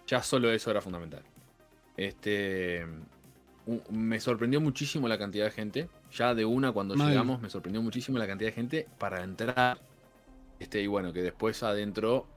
ya 0.07 0.23
solo 0.23 0.51
eso 0.51 0.71
era 0.71 0.81
fundamental. 0.81 1.23
Este, 1.97 2.85
me 3.91 4.19
sorprendió 4.19 4.61
muchísimo 4.61 5.07
la 5.07 5.17
cantidad 5.17 5.45
de 5.45 5.51
gente. 5.51 5.89
Ya 6.11 6.33
de 6.33 6.45
una 6.45 6.71
cuando 6.71 6.95
llegamos 6.95 7.41
me 7.41 7.49
sorprendió 7.49 7.81
muchísimo 7.81 8.17
la 8.17 8.25
cantidad 8.27 8.49
de 8.49 8.55
gente 8.55 8.87
para 8.97 9.23
entrar. 9.23 9.79
Este, 10.59 10.81
y 10.81 10.87
bueno, 10.87 11.13
que 11.13 11.21
después 11.21 11.61
adentro 11.63 12.27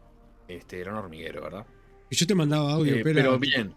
este, 0.49 0.81
era 0.81 0.93
un 0.93 0.99
hormiguero, 0.99 1.43
¿verdad? 1.43 1.67
Y 2.11 2.17
yo 2.17 2.27
te 2.27 2.35
mandaba 2.35 2.73
audio, 2.73 2.97
Eh, 2.97 3.03
Pela. 3.03 3.15
pero 3.23 3.39
bien. 3.39 3.75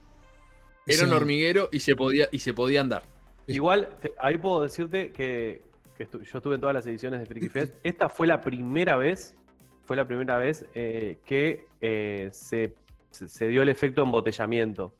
Era 0.87 1.05
un 1.05 1.13
hormiguero 1.13 1.69
y 1.71 1.79
se 1.79 1.95
podía, 1.95 2.27
y 2.31 2.39
se 2.39 2.53
podía 2.53 2.81
andar. 2.81 3.03
Igual, 3.47 3.89
te- 4.01 4.13
ahí 4.19 4.37
puedo 4.37 4.61
decirte 4.61 5.11
que, 5.11 5.61
que 5.97 6.09
estu- 6.09 6.21
yo 6.21 6.37
estuve 6.37 6.55
en 6.55 6.61
todas 6.61 6.73
las 6.75 6.85
ediciones 6.87 7.19
de 7.19 7.25
Freaky 7.25 7.49
Fest. 7.49 7.75
Esta 7.83 8.09
fue 8.09 8.27
la 8.27 8.41
primera 8.41 8.95
vez, 8.97 9.35
fue 9.83 9.95
la 9.95 10.05
primera 10.07 10.37
vez 10.37 10.65
eh, 10.75 11.19
que 11.25 11.65
eh, 11.81 12.29
se, 12.31 12.75
se- 13.11 13.27
se 13.27 13.47
dio 13.47 13.61
el 13.61 13.69
efecto 13.69 14.03
embotellamiento. 14.03 14.93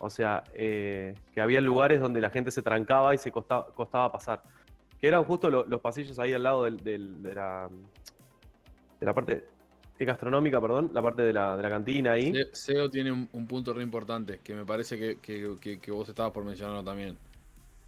O 0.00 0.10
sea, 0.10 0.44
eh, 0.54 1.14
que 1.34 1.40
había 1.40 1.60
lugares 1.60 2.00
donde 2.00 2.20
la 2.20 2.30
gente 2.30 2.50
se 2.52 2.62
trancaba 2.62 3.14
y 3.14 3.18
se 3.18 3.32
costaba, 3.32 3.66
costaba 3.74 4.12
pasar. 4.12 4.42
Que 5.00 5.08
eran 5.08 5.24
justo 5.24 5.50
lo- 5.50 5.64
los 5.66 5.80
pasillos 5.80 6.18
ahí 6.18 6.32
al 6.32 6.42
lado 6.44 6.64
del- 6.64 6.78
del- 6.82 7.22
de, 7.22 7.34
la, 7.34 7.68
de 9.00 9.06
la 9.06 9.14
parte 9.14 9.44
gastronómica, 10.06 10.60
perdón, 10.60 10.90
la 10.94 11.02
parte 11.02 11.22
de 11.22 11.32
la, 11.32 11.56
de 11.56 11.62
la 11.62 11.68
cantina 11.70 12.12
ahí. 12.12 12.32
Se- 12.32 12.48
SEO 12.52 12.90
tiene 12.90 13.10
un, 13.12 13.28
un 13.32 13.46
punto 13.46 13.72
re 13.74 13.82
importante 13.82 14.40
que 14.42 14.54
me 14.54 14.64
parece 14.64 14.98
que, 14.98 15.18
que- 15.20 15.56
que- 15.60 15.78
que 15.80 15.90
vos 15.90 16.08
estabas 16.08 16.32
por 16.32 16.44
mencionarlo 16.44 16.84
también. 16.84 17.16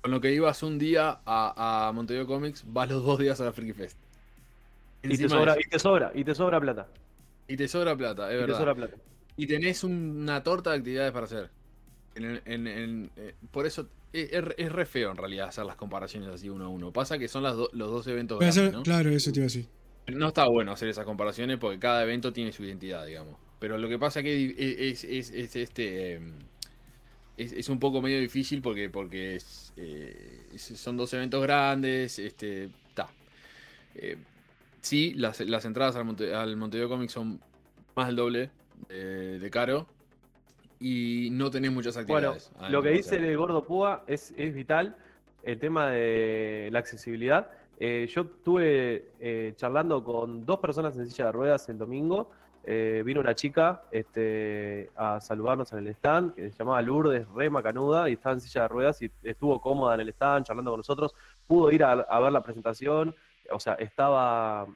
Con 0.00 0.10
lo 0.10 0.20
que 0.20 0.32
ibas 0.32 0.62
un 0.62 0.78
día 0.78 1.20
a, 1.26 1.88
a 1.88 1.92
Montevideo 1.92 2.26
Comics, 2.26 2.64
vas 2.66 2.88
los 2.88 3.04
dos 3.04 3.18
días 3.18 3.40
a 3.40 3.44
la 3.44 3.52
Freaky 3.52 3.72
Fest. 3.74 3.98
Y 5.02 5.16
te, 5.16 5.28
sobra, 5.28 5.54
de 5.54 5.60
y 5.60 5.68
te 5.68 5.78
sobra, 5.78 6.12
y 6.14 6.24
te 6.24 6.34
sobra 6.34 6.60
plata. 6.60 6.86
Y 7.48 7.56
te 7.56 7.68
sobra 7.68 7.96
plata, 7.96 8.28
es 8.28 8.34
y 8.34 8.36
te 8.36 8.40
verdad. 8.42 8.58
sobra 8.58 8.74
plata. 8.74 8.96
Y 9.36 9.46
tenés 9.46 9.82
una 9.84 10.42
torta 10.42 10.70
de 10.70 10.76
actividades 10.78 11.12
para 11.12 11.24
hacer. 11.26 11.50
En 12.14 12.24
el- 12.24 12.42
en- 12.44 12.66
en- 12.66 13.10
eh, 13.16 13.34
por 13.50 13.66
eso 13.66 13.86
es, 14.12 14.32
es 14.32 14.44
re- 14.44 14.54
es 14.58 14.70
re 14.72 14.84
feo 14.84 15.10
en 15.10 15.16
realidad 15.16 15.48
hacer 15.48 15.64
las 15.64 15.76
comparaciones 15.76 16.28
así 16.30 16.48
uno 16.50 16.64
a 16.64 16.68
uno. 16.68 16.92
Pasa 16.92 17.18
que 17.18 17.28
son 17.28 17.42
las 17.42 17.56
do- 17.56 17.70
los 17.72 17.90
dos 17.90 18.06
eventos 18.08 18.38
grandes, 18.40 18.72
¿no? 18.72 18.82
Claro, 18.82 19.10
eso 19.10 19.30
te 19.32 19.38
iba 19.38 19.44
a 19.44 19.46
decir. 19.48 19.66
No 20.08 20.28
está 20.28 20.46
bueno 20.48 20.72
hacer 20.72 20.88
esas 20.88 21.04
comparaciones 21.04 21.58
porque 21.58 21.78
cada 21.78 22.02
evento 22.02 22.32
tiene 22.32 22.52
su 22.52 22.64
identidad, 22.64 23.06
digamos. 23.06 23.36
Pero 23.58 23.78
lo 23.78 23.88
que 23.88 23.98
pasa 23.98 24.22
que 24.22 24.46
es, 24.46 25.02
es- 25.02 25.04
es- 25.04 25.30
es 25.30 25.56
este 25.56 26.14
eh, 26.14 26.20
es, 27.36 27.52
es 27.52 27.68
un 27.68 27.78
poco 27.78 28.02
medio 28.02 28.18
difícil 28.20 28.60
porque 28.62 28.90
porque 28.90 29.36
es, 29.36 29.72
eh, 29.76 30.50
son 30.56 30.96
dos 30.96 31.12
eventos 31.14 31.42
grandes, 31.42 32.18
este. 32.18 32.70
Eh, 33.94 34.16
sí, 34.80 35.14
las, 35.14 35.40
las 35.40 35.64
entradas 35.64 35.96
al, 35.96 36.04
Monte, 36.04 36.32
al 36.34 36.56
Montevideo 36.56 36.88
Comics 36.88 37.12
son 37.12 37.40
más 37.96 38.06
del 38.06 38.16
doble 38.16 38.50
de, 38.88 39.50
caro 39.50 39.86
y 40.78 41.28
no 41.32 41.50
tenés 41.50 41.72
muchas 41.72 41.94
Bueno, 42.06 42.30
actividades. 42.30 42.72
lo 42.72 42.82
que 42.82 42.90
dice 42.90 43.16
el 43.16 43.36
gordo 43.36 43.64
Púa 43.64 44.04
es, 44.06 44.32
es 44.36 44.54
vital, 44.54 44.96
el 45.42 45.58
tema 45.58 45.90
de 45.90 46.68
la 46.72 46.78
accesibilidad. 46.78 47.50
Eh, 47.82 48.06
yo 48.08 48.20
estuve 48.20 49.12
eh, 49.18 49.54
charlando 49.56 50.04
con 50.04 50.44
dos 50.44 50.58
personas 50.58 50.94
en 50.98 51.08
silla 51.08 51.26
de 51.26 51.32
ruedas 51.32 51.66
el 51.70 51.78
domingo. 51.78 52.30
Eh, 52.62 53.02
vino 53.06 53.22
una 53.22 53.34
chica 53.34 53.84
este, 53.90 54.90
a 54.94 55.18
saludarnos 55.18 55.72
en 55.72 55.78
el 55.78 55.88
stand, 55.88 56.34
que 56.34 56.50
se 56.50 56.58
llamaba 56.58 56.82
Lourdes, 56.82 57.26
re 57.30 57.48
macanuda, 57.48 58.10
y 58.10 58.12
estaba 58.12 58.34
en 58.34 58.42
silla 58.42 58.62
de 58.62 58.68
ruedas 58.68 59.00
y 59.00 59.10
estuvo 59.22 59.58
cómoda 59.62 59.94
en 59.94 60.02
el 60.02 60.10
stand, 60.10 60.44
charlando 60.44 60.72
con 60.72 60.80
nosotros. 60.80 61.14
Pudo 61.46 61.72
ir 61.72 61.82
a, 61.82 61.92
a 61.92 62.20
ver 62.20 62.32
la 62.32 62.42
presentación, 62.42 63.14
o 63.50 63.58
sea, 63.58 63.74
estaba... 63.74 64.66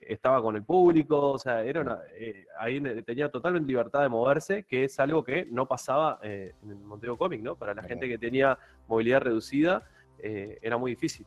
estaba 0.00 0.42
con 0.42 0.56
el 0.56 0.64
público, 0.64 1.30
o 1.30 1.38
sea, 1.38 1.64
era 1.64 1.80
una, 1.80 2.00
ahí 2.58 2.78
tenía 3.04 3.30
totalmente 3.30 3.68
libertad 3.68 4.02
de 4.02 4.08
moverse, 4.10 4.64
que 4.64 4.84
es 4.84 5.00
algo 5.00 5.24
que 5.24 5.46
no 5.46 5.66
pasaba 5.66 6.18
en 6.22 6.52
el 6.68 6.76
Monteo 6.76 7.16
Comic, 7.16 7.40
¿no? 7.40 7.54
Para 7.54 7.72
la 7.72 7.84
gente 7.84 8.06
que 8.08 8.18
tenía 8.18 8.58
movilidad 8.88 9.22
reducida, 9.22 9.88
eh, 10.18 10.58
era 10.62 10.76
muy 10.78 10.92
difícil. 10.92 11.26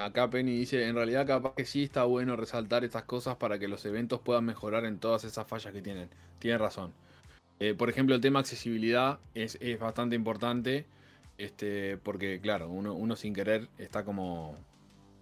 Acá 0.00 0.30
Penny 0.30 0.56
dice, 0.56 0.86
en 0.86 0.94
realidad 0.94 1.26
capaz 1.26 1.54
que 1.54 1.64
sí 1.64 1.82
está 1.82 2.04
bueno 2.04 2.34
resaltar 2.36 2.82
estas 2.82 3.04
cosas 3.04 3.36
para 3.36 3.58
que 3.58 3.68
los 3.68 3.84
eventos 3.84 4.20
puedan 4.20 4.44
mejorar 4.44 4.86
en 4.86 4.98
todas 4.98 5.24
esas 5.24 5.46
fallas 5.46 5.72
que 5.72 5.82
tienen. 5.82 6.08
Tiene 6.38 6.58
razón. 6.58 6.92
Eh, 7.60 7.74
por 7.74 7.90
ejemplo, 7.90 8.14
el 8.14 8.20
tema 8.20 8.40
accesibilidad 8.40 9.18
es, 9.34 9.58
es 9.60 9.78
bastante 9.78 10.16
importante. 10.16 10.86
Este, 11.38 11.96
porque 11.98 12.40
claro, 12.40 12.68
uno, 12.68 12.94
uno 12.94 13.16
sin 13.16 13.34
querer 13.34 13.68
está 13.78 14.04
como 14.04 14.56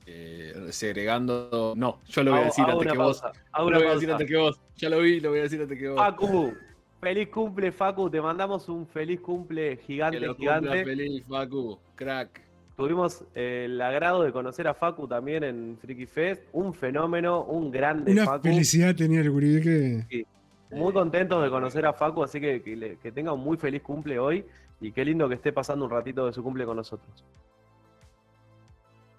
eh, 0.07 0.55
segregando. 0.71 1.75
No, 1.77 2.01
yo 2.09 2.23
lo 2.23 2.33
voy 2.33 2.41
a 2.41 2.45
decir 2.45 2.65
hago 2.65 2.81
antes 2.81 2.93
que 2.93 2.99
vos. 2.99 3.21
pausa, 3.21 3.41
lo 3.59 3.79
voy 3.79 3.87
a 3.87 3.95
decir 3.95 4.13
antes 4.13 4.29
que 4.29 4.37
vos. 4.37 4.61
Ya 4.77 4.89
lo 4.89 4.99
vi, 5.01 5.21
lo 5.21 5.31
voy 5.31 5.41
a 5.41 5.43
decir 5.43 5.61
antes 5.61 5.79
que 5.79 5.89
vos. 5.89 5.99
Facu, 5.99 6.55
feliz 7.01 7.29
cumple, 7.29 7.73
Facu, 7.73 8.11
te 8.11 8.21
mandamos 8.21 8.69
un 8.69 8.87
feliz 8.87 9.21
cumple 9.21 9.79
que 9.79 9.85
gigante, 9.85 10.21
lo 10.21 10.37
cumpla 10.37 10.61
gigante. 10.61 10.85
feliz, 10.85 11.25
Facu. 11.27 11.79
Crack. 11.95 12.50
Tuvimos 12.81 13.23
eh, 13.35 13.65
el 13.67 13.79
agrado 13.83 14.23
de 14.23 14.33
conocer 14.33 14.67
a 14.67 14.73
Facu 14.73 15.07
también 15.07 15.45
en 15.45 15.77
Freaky 15.79 16.07
Fest, 16.07 16.43
un 16.53 16.73
fenómeno, 16.73 17.43
un 17.45 17.71
grande 17.71 18.11
Una 18.11 18.25
Facu. 18.25 18.45
felicidad 18.49 18.95
tenía 18.95 19.21
el 19.21 19.31
gurí 19.31 19.61
que. 19.61 20.25
Muy 20.71 20.91
contentos 20.95 21.43
de 21.43 21.51
conocer 21.51 21.85
a 21.85 21.93
Facu, 21.93 22.23
así 22.23 22.41
que 22.41 22.63
que, 22.63 22.77
le- 22.77 22.97
que 22.97 23.13
tenga 23.13 23.35
un 23.35 23.41
muy 23.45 23.59
feliz 23.59 23.83
cumple 23.83 24.19
hoy 24.19 24.47
y 24.81 24.93
qué 24.93 25.05
lindo 25.05 25.29
que 25.29 25.35
esté 25.35 25.53
pasando 25.53 25.85
un 25.85 25.91
ratito 25.91 26.25
de 26.25 26.33
su 26.33 26.43
cumple 26.43 26.65
con 26.65 26.77
nosotros. 26.77 27.23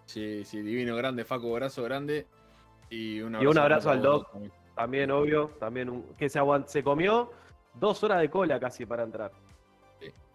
Sí, 0.06 0.44
sí, 0.44 0.62
divino, 0.62 0.96
grande, 0.96 1.24
Facu, 1.24 1.52
abrazo 1.54 1.84
grande. 1.84 2.26
Y 2.90 3.22
un 3.22 3.40
Y 3.42 3.46
un 3.46 3.58
abrazo 3.60 3.92
al 3.92 4.02
Doc. 4.02 4.32
también. 4.32 4.52
También, 4.76 5.12
obvio, 5.12 5.52
también 5.60 5.90
un- 5.90 6.04
que 6.18 6.30
se, 6.30 6.40
aguant- 6.40 6.66
se 6.66 6.82
comió 6.84 7.30
dos 7.80 8.04
horas 8.04 8.22
de 8.22 8.30
cola 8.32 8.60
casi 8.60 8.88
para 8.88 9.04
entrar. 9.04 9.32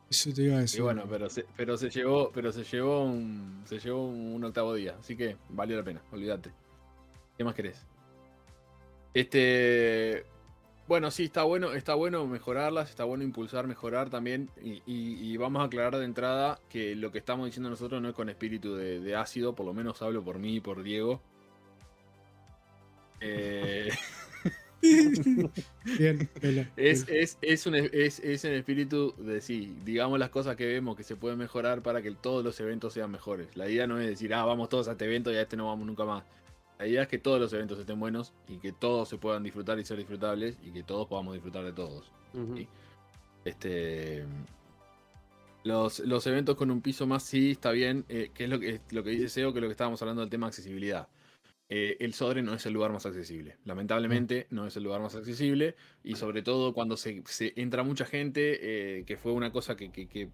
Eso 0.09 0.33
te 0.33 0.43
iba 0.43 0.57
a 0.57 0.61
decir. 0.61 0.81
Y 0.81 0.83
bueno, 0.83 1.05
pero 1.11 1.29
se, 1.29 1.45
pero 1.57 1.77
se 1.77 1.91
llevó, 1.91 2.31
pero 2.33 2.53
se 2.53 2.63
llevó 2.65 3.05
un, 3.05 3.63
se 3.67 3.79
llevó 3.81 4.07
un 4.07 4.43
octavo 4.45 4.75
día, 4.75 4.97
así 5.01 5.17
que 5.17 5.37
valió 5.49 5.77
la 5.77 5.83
pena, 5.83 6.03
olvídate. 6.13 6.53
¿Qué 7.37 7.45
más 7.45 7.55
querés? 7.55 7.85
Este, 9.15 10.25
bueno, 10.87 11.11
sí, 11.11 11.25
está 11.25 11.43
bueno, 11.43 11.73
está 11.73 11.95
bueno 11.95 12.27
mejorarlas, 12.27 12.91
está 12.91 13.05
bueno 13.05 13.25
impulsar, 13.25 13.67
mejorar 13.67 14.09
también, 14.11 14.49
y, 14.63 14.75
y- 14.87 15.33
y 15.33 15.37
vamos 15.39 15.63
a 15.63 15.65
aclarar 15.67 15.97
de 15.97 16.05
entrada 16.05 16.61
que 16.69 16.95
lo 16.95 17.11
que 17.11 17.19
estamos 17.19 17.47
diciendo 17.47 17.69
nosotros 17.71 18.01
no 18.01 18.09
es 18.11 18.15
con 18.15 18.29
espíritu 18.29 18.75
de, 18.77 19.01
de 19.01 19.17
ácido, 19.17 19.55
por 19.55 19.67
lo 19.67 19.75
menos 19.75 20.01
hablo 20.03 20.23
por 20.23 20.39
mí 20.39 20.57
y 20.57 20.61
por 20.61 20.83
Diego. 20.83 21.21
Eh, 23.21 23.89
Bien, 25.99 26.29
Pela, 26.41 26.71
Es, 26.77 27.07
es, 27.09 27.39
es, 27.41 27.67
un, 27.67 27.75
es, 27.75 28.21
es 28.21 28.45
en 28.45 28.55
espíritu 28.55 29.15
de 29.19 29.41
sí, 29.41 29.77
digamos 29.85 30.19
las 30.19 30.31
cosas 30.31 30.57
que 30.57 30.67
vemos 30.67 30.97
que 30.97 31.03
se 31.03 31.17
pueden 31.17 31.39
mejorar 31.39 31.83
para 31.83 32.03
que 32.03 32.13
todos 32.13 32.45
los 32.45 32.59
eventos 32.61 32.93
sean 32.93 33.11
mejores. 33.11 33.57
La 33.57 33.69
idea 33.69 33.87
no 33.87 33.99
es 33.99 34.07
decir, 34.07 34.35
ah, 34.35 34.45
vamos 34.45 34.69
todos 34.69 34.89
a 34.89 34.93
este 34.93 35.07
evento 35.07 35.33
y 35.33 35.37
a 35.37 35.43
este 35.43 35.57
no 35.57 35.67
vamos 35.67 35.87
nunca 35.87 36.05
más. 36.05 36.25
La 36.79 36.87
idea 36.87 37.03
es 37.03 37.09
que 37.09 37.19
todos 37.19 37.41
los 37.41 37.53
eventos 37.53 37.79
estén 37.79 37.99
buenos 37.99 38.35
y 38.49 38.59
que 38.59 38.73
todos 38.73 39.09
se 39.09 39.17
puedan 39.19 39.43
disfrutar 39.43 39.79
y 39.79 39.85
ser 39.85 39.97
disfrutables 39.99 40.59
y 40.63 40.71
que 40.73 40.83
todos 40.83 41.07
podamos 41.09 41.35
disfrutar 41.35 41.65
de 41.65 41.73
todos. 41.73 42.13
Sí. 42.55 42.69
Este. 43.45 44.25
Los, 45.65 45.99
los 46.01 46.27
eventos 46.27 46.55
con 46.57 46.71
un 46.71 46.81
piso 46.81 47.07
más, 47.07 47.25
sí, 47.25 47.53
está 47.53 47.73
bien. 47.73 48.05
eh, 48.09 48.31
que 48.33 48.45
es 48.45 48.51
lo 48.51 48.61
que, 48.61 48.81
lo 48.91 49.03
que 49.03 49.11
dice 49.11 49.29
SEO, 49.29 49.53
que 49.53 49.59
es 49.59 49.63
lo 49.63 49.69
que 49.69 49.73
estábamos 49.73 50.01
hablando 50.03 50.21
del 50.21 50.31
tema 50.31 50.47
accesibilidad. 50.47 51.09
Eh, 51.69 51.97
el 52.01 52.15
Sodre 52.15 52.43
no 52.43 52.55
es 52.55 52.65
el 52.67 52.73
lugar 52.75 52.93
más 52.93 53.07
accesible. 53.07 53.57
Lamentablemente, 53.65 54.47
no 54.51 54.67
es 54.67 54.77
el 54.77 54.85
lugar 54.85 55.01
más 55.01 55.15
accesible. 55.17 55.75
Y 56.05 56.15
sobre 56.17 56.43
todo 56.43 56.73
cuando 56.73 56.97
se, 56.97 57.23
se 57.27 57.53
entra 57.57 57.83
mucha 57.83 58.05
gente, 58.07 58.99
eh, 59.01 59.05
que 59.05 59.17
fue 59.17 59.33
una 59.33 59.51
cosa 59.51 59.77
que, 59.77 59.91
que, 59.91 60.09
que, 60.09 60.31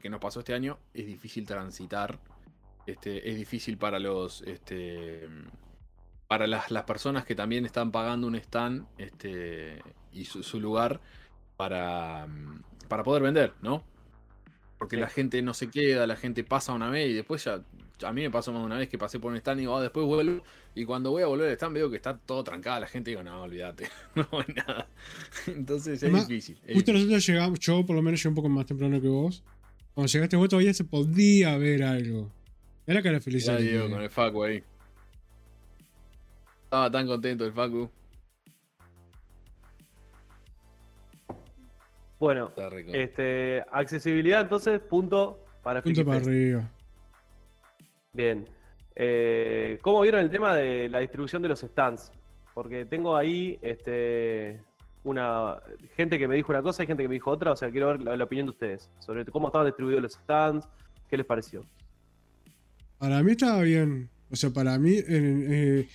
que 0.00 0.10
nos 0.10 0.20
pasó 0.20 0.40
este 0.40 0.54
año, 0.54 0.78
es 0.94 1.06
difícil 1.06 1.46
transitar. 1.46 2.20
Este, 2.86 3.28
es 3.30 3.36
difícil 3.36 3.78
para 3.78 3.98
los. 3.98 4.42
Este, 4.42 5.28
para 6.28 6.46
las, 6.46 6.70
las 6.70 6.84
personas 6.84 7.24
que 7.24 7.34
también 7.36 7.64
están 7.66 7.92
pagando 7.92 8.26
un 8.26 8.34
stand 8.36 8.86
este, 8.98 9.80
y 10.12 10.24
su, 10.24 10.42
su 10.42 10.60
lugar 10.60 11.00
para, 11.56 12.26
mm, 12.26 12.62
para 12.88 13.04
poder 13.04 13.22
vender, 13.22 13.54
¿no? 13.62 13.84
Porque 14.78 14.96
Sí. 14.96 15.00
la 15.00 15.08
gente 15.08 15.40
no 15.42 15.54
se 15.54 15.70
queda, 15.70 16.06
la 16.06 16.16
gente 16.16 16.44
pasa 16.44 16.72
una 16.72 16.90
vez 16.90 17.10
y 17.10 17.14
después 17.14 17.44
ya 17.44 17.62
a 18.02 18.12
mí 18.12 18.22
me 18.22 18.30
pasó 18.30 18.52
más 18.52 18.62
de 18.62 18.66
una 18.66 18.78
vez 18.78 18.88
que 18.88 18.98
pasé 18.98 19.18
por 19.18 19.30
un 19.32 19.38
stand 19.38 19.58
y 19.58 19.62
digo, 19.62 19.74
oh, 19.74 19.80
después 19.80 20.04
vuelvo. 20.06 20.42
Y 20.74 20.84
cuando 20.84 21.10
voy 21.10 21.22
a 21.22 21.26
volver 21.26 21.48
al 21.48 21.54
stand 21.54 21.74
veo 21.74 21.90
que 21.90 21.96
está 21.96 22.16
todo 22.18 22.44
trancada 22.44 22.80
la 22.80 22.86
gente 22.86 23.10
y 23.10 23.12
digo, 23.12 23.22
no, 23.22 23.42
olvídate, 23.42 23.88
no 24.14 24.28
hay 24.32 24.54
nada. 24.54 24.88
Entonces 25.46 26.02
es 26.02 26.12
difícil. 26.12 26.58
Justo 26.72 26.92
nosotros 26.92 27.26
llegamos, 27.26 27.58
yo 27.60 27.86
por 27.86 27.96
lo 27.96 28.02
menos 28.02 28.20
llegué 28.20 28.28
un 28.28 28.34
poco 28.34 28.48
más 28.48 28.66
temprano 28.66 29.00
que 29.00 29.08
vos. 29.08 29.42
Cuando 29.94 30.10
llegaste 30.10 30.36
vos 30.36 30.48
todavía 30.48 30.74
se 30.74 30.84
podía 30.84 31.56
ver 31.56 31.82
algo. 31.82 32.30
Era 32.86 33.02
que 33.02 33.08
era 33.08 33.20
feliz. 33.20 33.48
Ahí. 33.48 33.80
Estaba 36.64 36.90
tan 36.90 37.06
contento 37.06 37.44
el 37.44 37.52
Facu. 37.52 37.90
Bueno, 42.18 42.52
este, 42.92 43.62
accesibilidad 43.70 44.40
entonces, 44.40 44.80
punto 44.80 45.38
para 45.62 45.82
punto 45.82 46.04
para 46.04 46.18
arriba. 46.18 46.70
Bien. 48.16 48.48
Eh, 48.94 49.78
¿Cómo 49.82 50.00
vieron 50.00 50.22
el 50.22 50.30
tema 50.30 50.56
de 50.56 50.88
la 50.88 51.00
distribución 51.00 51.42
de 51.42 51.48
los 51.48 51.60
stands? 51.60 52.10
Porque 52.54 52.86
tengo 52.86 53.14
ahí 53.14 53.58
este, 53.60 54.58
una 55.04 55.58
gente 55.96 56.18
que 56.18 56.26
me 56.26 56.34
dijo 56.34 56.50
una 56.50 56.62
cosa 56.62 56.82
y 56.82 56.86
gente 56.86 57.02
que 57.02 57.08
me 57.08 57.16
dijo 57.16 57.30
otra, 57.30 57.52
o 57.52 57.56
sea, 57.56 57.70
quiero 57.70 57.88
ver 57.88 58.00
la, 58.00 58.24
opinión 58.24 58.46
de 58.46 58.52
ustedes 58.52 58.88
sobre 59.00 59.26
cómo 59.26 59.48
estaban 59.48 59.66
distribuidos 59.66 60.02
los 60.02 60.12
stands, 60.14 60.66
qué 61.10 61.18
les 61.18 61.26
pareció. 61.26 61.62
Para 62.96 63.22
mí 63.22 63.32
estaba 63.32 63.60
bien. 63.60 64.08
O 64.30 64.36
sea, 64.36 64.48
para 64.48 64.78
mí, 64.78 64.94
eh, 64.96 65.86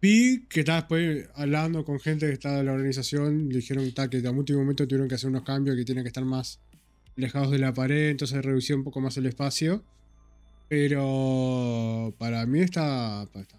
vi 0.00 0.46
que 0.48 0.60
estaba 0.60 0.78
después 0.78 1.28
hablando 1.34 1.84
con 1.84 2.00
gente 2.00 2.26
que 2.26 2.32
estaba 2.32 2.56
de 2.56 2.64
la 2.64 2.72
organización, 2.72 3.50
dijeron 3.50 3.84
que 4.10 4.16
en 4.16 4.38
último 4.38 4.60
momento 4.60 4.88
tuvieron 4.88 5.08
que 5.08 5.16
hacer 5.16 5.28
unos 5.28 5.42
cambios 5.42 5.76
que 5.76 5.84
tienen 5.84 6.04
que 6.04 6.08
estar 6.08 6.24
más 6.24 6.58
alejados 7.18 7.50
de 7.50 7.58
la 7.58 7.74
pared, 7.74 8.08
entonces 8.08 8.42
redució 8.42 8.76
un 8.76 8.84
poco 8.84 9.00
más 9.00 9.18
el 9.18 9.26
espacio. 9.26 9.84
Pero 10.68 12.12
para 12.18 12.44
mí 12.46 12.60
está, 12.60 13.22
está 13.22 13.56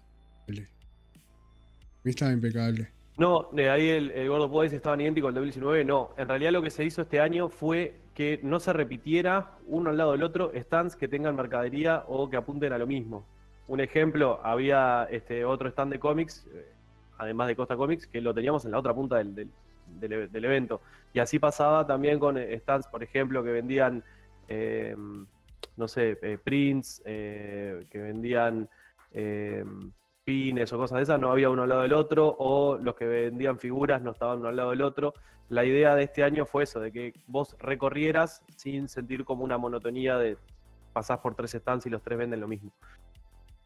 estaba 2.10 2.32
impecable. 2.32 2.88
No, 3.16 3.48
de 3.52 3.68
ahí 3.68 3.88
el, 3.88 4.10
el 4.12 4.28
Gordo 4.28 4.50
Puede 4.50 4.74
estaba 4.74 5.00
idéntico 5.00 5.28
al 5.28 5.34
2019. 5.34 5.84
No, 5.84 6.10
en 6.16 6.28
realidad 6.28 6.52
lo 6.52 6.62
que 6.62 6.70
se 6.70 6.84
hizo 6.84 7.02
este 7.02 7.20
año 7.20 7.48
fue 7.48 7.96
que 8.14 8.40
no 8.42 8.60
se 8.60 8.72
repitiera 8.72 9.52
uno 9.66 9.90
al 9.90 9.96
lado 9.96 10.12
del 10.12 10.22
otro 10.22 10.52
stands 10.54 10.96
que 10.96 11.08
tengan 11.08 11.36
mercadería 11.36 12.04
o 12.08 12.28
que 12.28 12.36
apunten 12.36 12.72
a 12.72 12.78
lo 12.78 12.86
mismo. 12.86 13.24
Un 13.66 13.80
ejemplo, 13.80 14.40
había 14.42 15.06
este 15.10 15.44
otro 15.44 15.68
stand 15.68 15.92
de 15.92 15.98
cómics, 15.98 16.46
eh, 16.52 16.66
además 17.18 17.48
de 17.48 17.56
Costa 17.56 17.76
Comics, 17.76 18.06
que 18.06 18.20
lo 18.20 18.32
teníamos 18.32 18.64
en 18.64 18.70
la 18.70 18.78
otra 18.78 18.94
punta 18.94 19.16
del, 19.16 19.50
del, 20.00 20.44
evento. 20.44 20.80
Y 21.12 21.18
así 21.18 21.38
pasaba 21.38 21.86
también 21.86 22.18
con 22.18 22.38
eh, 22.38 22.58
stands, 22.60 22.86
por 22.86 23.02
ejemplo, 23.02 23.44
que 23.44 23.50
vendían, 23.50 24.02
eh, 24.48 24.96
no 25.76 25.88
sé, 25.88 26.16
prints, 26.44 27.02
que 27.04 27.88
vendían 27.92 28.68
pines 30.24 30.72
o 30.72 30.76
cosas 30.76 30.96
de 30.96 31.02
esas, 31.04 31.20
no 31.20 31.30
había 31.30 31.48
uno 31.48 31.62
al 31.62 31.68
lado 31.70 31.82
del 31.82 31.94
otro, 31.94 32.36
o 32.38 32.76
los 32.76 32.94
que 32.94 33.06
vendían 33.06 33.58
figuras 33.58 34.02
no 34.02 34.10
estaban 34.10 34.40
uno 34.40 34.48
al 34.48 34.56
lado 34.56 34.70
del 34.70 34.82
otro. 34.82 35.14
La 35.48 35.64
idea 35.64 35.94
de 35.94 36.02
este 36.02 36.22
año 36.22 36.44
fue 36.44 36.64
eso, 36.64 36.80
de 36.80 36.92
que 36.92 37.14
vos 37.26 37.56
recorrieras 37.58 38.42
sin 38.54 38.88
sentir 38.88 39.24
como 39.24 39.44
una 39.44 39.56
monotonía 39.56 40.18
de 40.18 40.36
pasás 40.92 41.20
por 41.20 41.34
tres 41.34 41.52
stands 41.52 41.86
y 41.86 41.90
los 41.90 42.02
tres 42.02 42.18
venden 42.18 42.40
lo 42.40 42.48
mismo. 42.48 42.72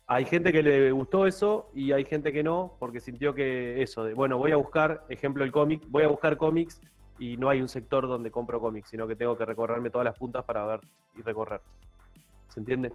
Hay 0.06 0.24
gente 0.24 0.52
que 0.52 0.62
le 0.62 0.92
gustó 0.92 1.26
eso 1.26 1.70
y 1.74 1.92
hay 1.92 2.04
gente 2.04 2.32
que 2.32 2.42
no, 2.42 2.76
porque 2.78 3.00
sintió 3.00 3.34
que 3.34 3.82
eso, 3.82 4.04
de 4.04 4.14
bueno, 4.14 4.38
voy 4.38 4.52
a 4.52 4.56
buscar, 4.56 5.04
ejemplo 5.08 5.42
el 5.42 5.50
cómic, 5.50 5.82
voy 5.88 6.04
a 6.04 6.08
buscar 6.08 6.36
cómics 6.36 6.80
y 7.22 7.36
no 7.36 7.48
hay 7.48 7.60
un 7.60 7.68
sector 7.68 8.08
donde 8.08 8.32
compro 8.32 8.60
cómics, 8.60 8.88
sino 8.88 9.06
que 9.06 9.14
tengo 9.14 9.38
que 9.38 9.44
recorrerme 9.44 9.90
todas 9.90 10.04
las 10.04 10.18
puntas 10.18 10.44
para 10.44 10.66
ver 10.66 10.80
y 11.16 11.22
recorrer. 11.22 11.60
¿Se 12.48 12.58
entiende? 12.58 12.92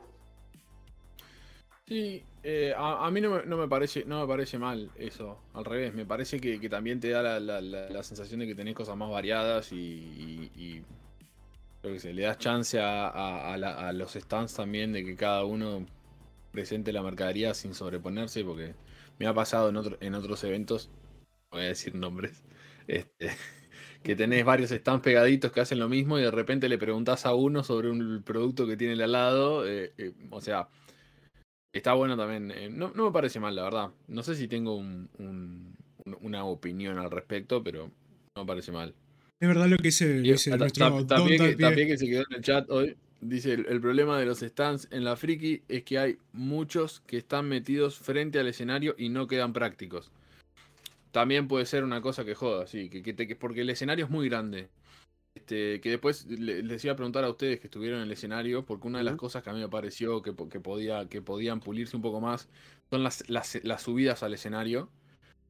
Sí, 1.85 2.21
eh, 2.43 2.73
a, 2.75 3.09
mí 3.09 3.21
no 3.21 3.41
me, 3.45 3.67
parece, 3.69 4.03
no 4.03 4.19
me 4.19 4.27
parece 4.27 4.59
mal 4.59 4.91
eso, 4.97 5.39
al 5.53 5.63
revés, 5.63 5.93
me 5.93 6.05
parece 6.05 6.41
que, 6.41 6.59
también 6.67 6.99
te 6.99 7.11
da 7.11 7.39
la, 7.39 8.03
sensación 8.03 8.41
de 8.41 8.47
que 8.47 8.55
tenés 8.55 8.75
cosas 8.75 8.97
más 8.97 9.09
variadas 9.09 9.71
y, 9.71 10.83
que 11.81 12.13
le 12.13 12.23
das 12.23 12.37
chance 12.37 12.77
a, 12.81 13.93
los 13.93 14.11
stands 14.11 14.55
también 14.55 14.91
de 14.91 15.05
que 15.05 15.15
cada 15.15 15.45
uno 15.45 15.85
presente 16.51 16.91
la 16.91 17.01
mercadería 17.01 17.53
sin 17.53 17.73
sobreponerse, 17.73 18.43
porque 18.43 18.75
me 19.19 19.25
ha 19.25 19.33
pasado 19.33 19.69
en, 19.69 19.97
en 20.01 20.15
otros 20.15 20.43
eventos, 20.43 20.89
voy 21.49 21.61
a 21.61 21.67
decir 21.67 21.95
nombres, 21.95 22.43
este, 22.87 23.29
que 24.07 24.15
tenés 24.15 24.45
varios 24.45 24.71
stands 24.71 25.03
pegaditos 25.03 25.51
que 25.51 25.59
hacen 25.59 25.79
lo 25.79 25.89
mismo 25.89 26.17
y 26.17 26.21
de 26.21 26.31
repente 26.31 26.69
le 26.69 26.77
preguntás 26.77 27.25
a 27.25 27.35
uno 27.35 27.61
sobre 27.61 27.91
un 27.91 28.23
producto 28.23 28.65
que 28.65 28.77
tiene 28.77 29.03
al 29.03 29.11
lado, 29.11 29.67
eh, 29.67 29.91
eh, 29.97 30.13
o 30.29 30.39
sea 30.39 30.69
Está 31.73 31.93
bueno 31.93 32.17
también. 32.17 32.51
Eh, 32.51 32.69
no, 32.69 32.91
me 32.91 33.11
parece 33.11 33.39
mal, 33.39 33.55
la 33.55 33.63
verdad. 33.63 33.89
No 34.07 34.23
sé 34.23 34.35
si 34.35 34.47
tengo 34.47 34.81
una 36.21 36.45
opinión 36.45 36.97
al 36.97 37.11
respecto, 37.11 37.61
pero 37.63 37.91
no 38.35 38.43
me 38.43 38.47
parece 38.47 38.71
mal. 38.71 38.95
Es 39.39 39.47
verdad 39.47 39.67
lo 39.67 39.77
que 39.77 39.89
dice, 39.89 40.21
nuestro 40.23 41.05
también, 41.05 41.37
que, 41.37 41.97
se 41.97 42.07
quedó 42.07 42.21
en 42.21 42.35
el 42.35 42.41
chat 42.41 42.67
hoy. 42.71 42.95
Dice, 43.21 43.53
el, 43.53 43.65
el, 43.67 43.81
problema 43.81 44.19
de 44.19 44.25
los 44.25 44.39
stands 44.39 44.87
en 44.91 45.03
la 45.03 45.15
friki 45.15 45.63
es 45.67 45.83
que 45.83 45.99
hay 45.99 46.17
muchos 46.33 47.01
que 47.01 47.17
están 47.17 47.47
metidos 47.47 47.97
frente 47.97 48.39
al 48.39 48.47
escenario 48.47 48.95
y 48.97 49.09
no 49.09 49.27
quedan 49.27 49.53
prácticos. 49.53 50.11
También 51.17 51.47
puede 51.47 51.65
ser 51.65 51.83
una 51.83 51.99
cosa 51.99 52.23
que 52.23 52.35
joda, 52.35 52.67
sí, 52.67 52.91
que, 52.91 53.01
que 53.01 53.35
porque 53.35 53.61
el 53.61 53.71
escenario 53.71 54.05
es 54.05 54.11
muy 54.11 54.29
grande. 54.29 54.69
Este, 55.33 55.81
que 55.81 55.89
después 55.89 56.27
les 56.27 56.85
iba 56.85 56.93
a 56.93 56.95
preguntar 56.95 57.23
a 57.23 57.29
ustedes 57.31 57.59
que 57.59 57.65
estuvieron 57.65 58.01
en 58.01 58.05
el 58.05 58.11
escenario, 58.11 58.63
porque 58.65 58.87
una 58.87 58.99
de 58.99 59.03
las 59.03 59.15
cosas 59.15 59.41
que 59.41 59.49
a 59.49 59.53
mí 59.53 59.59
me 59.59 59.67
pareció 59.67 60.21
que, 60.21 60.31
podía, 60.33 61.09
que 61.09 61.23
podían 61.23 61.59
pulirse 61.59 61.95
un 61.95 62.03
poco 62.03 62.21
más 62.21 62.49
son 62.91 63.01
las, 63.01 63.27
las, 63.27 63.81
subidas 63.81 64.21
al 64.21 64.35
escenario, 64.35 64.91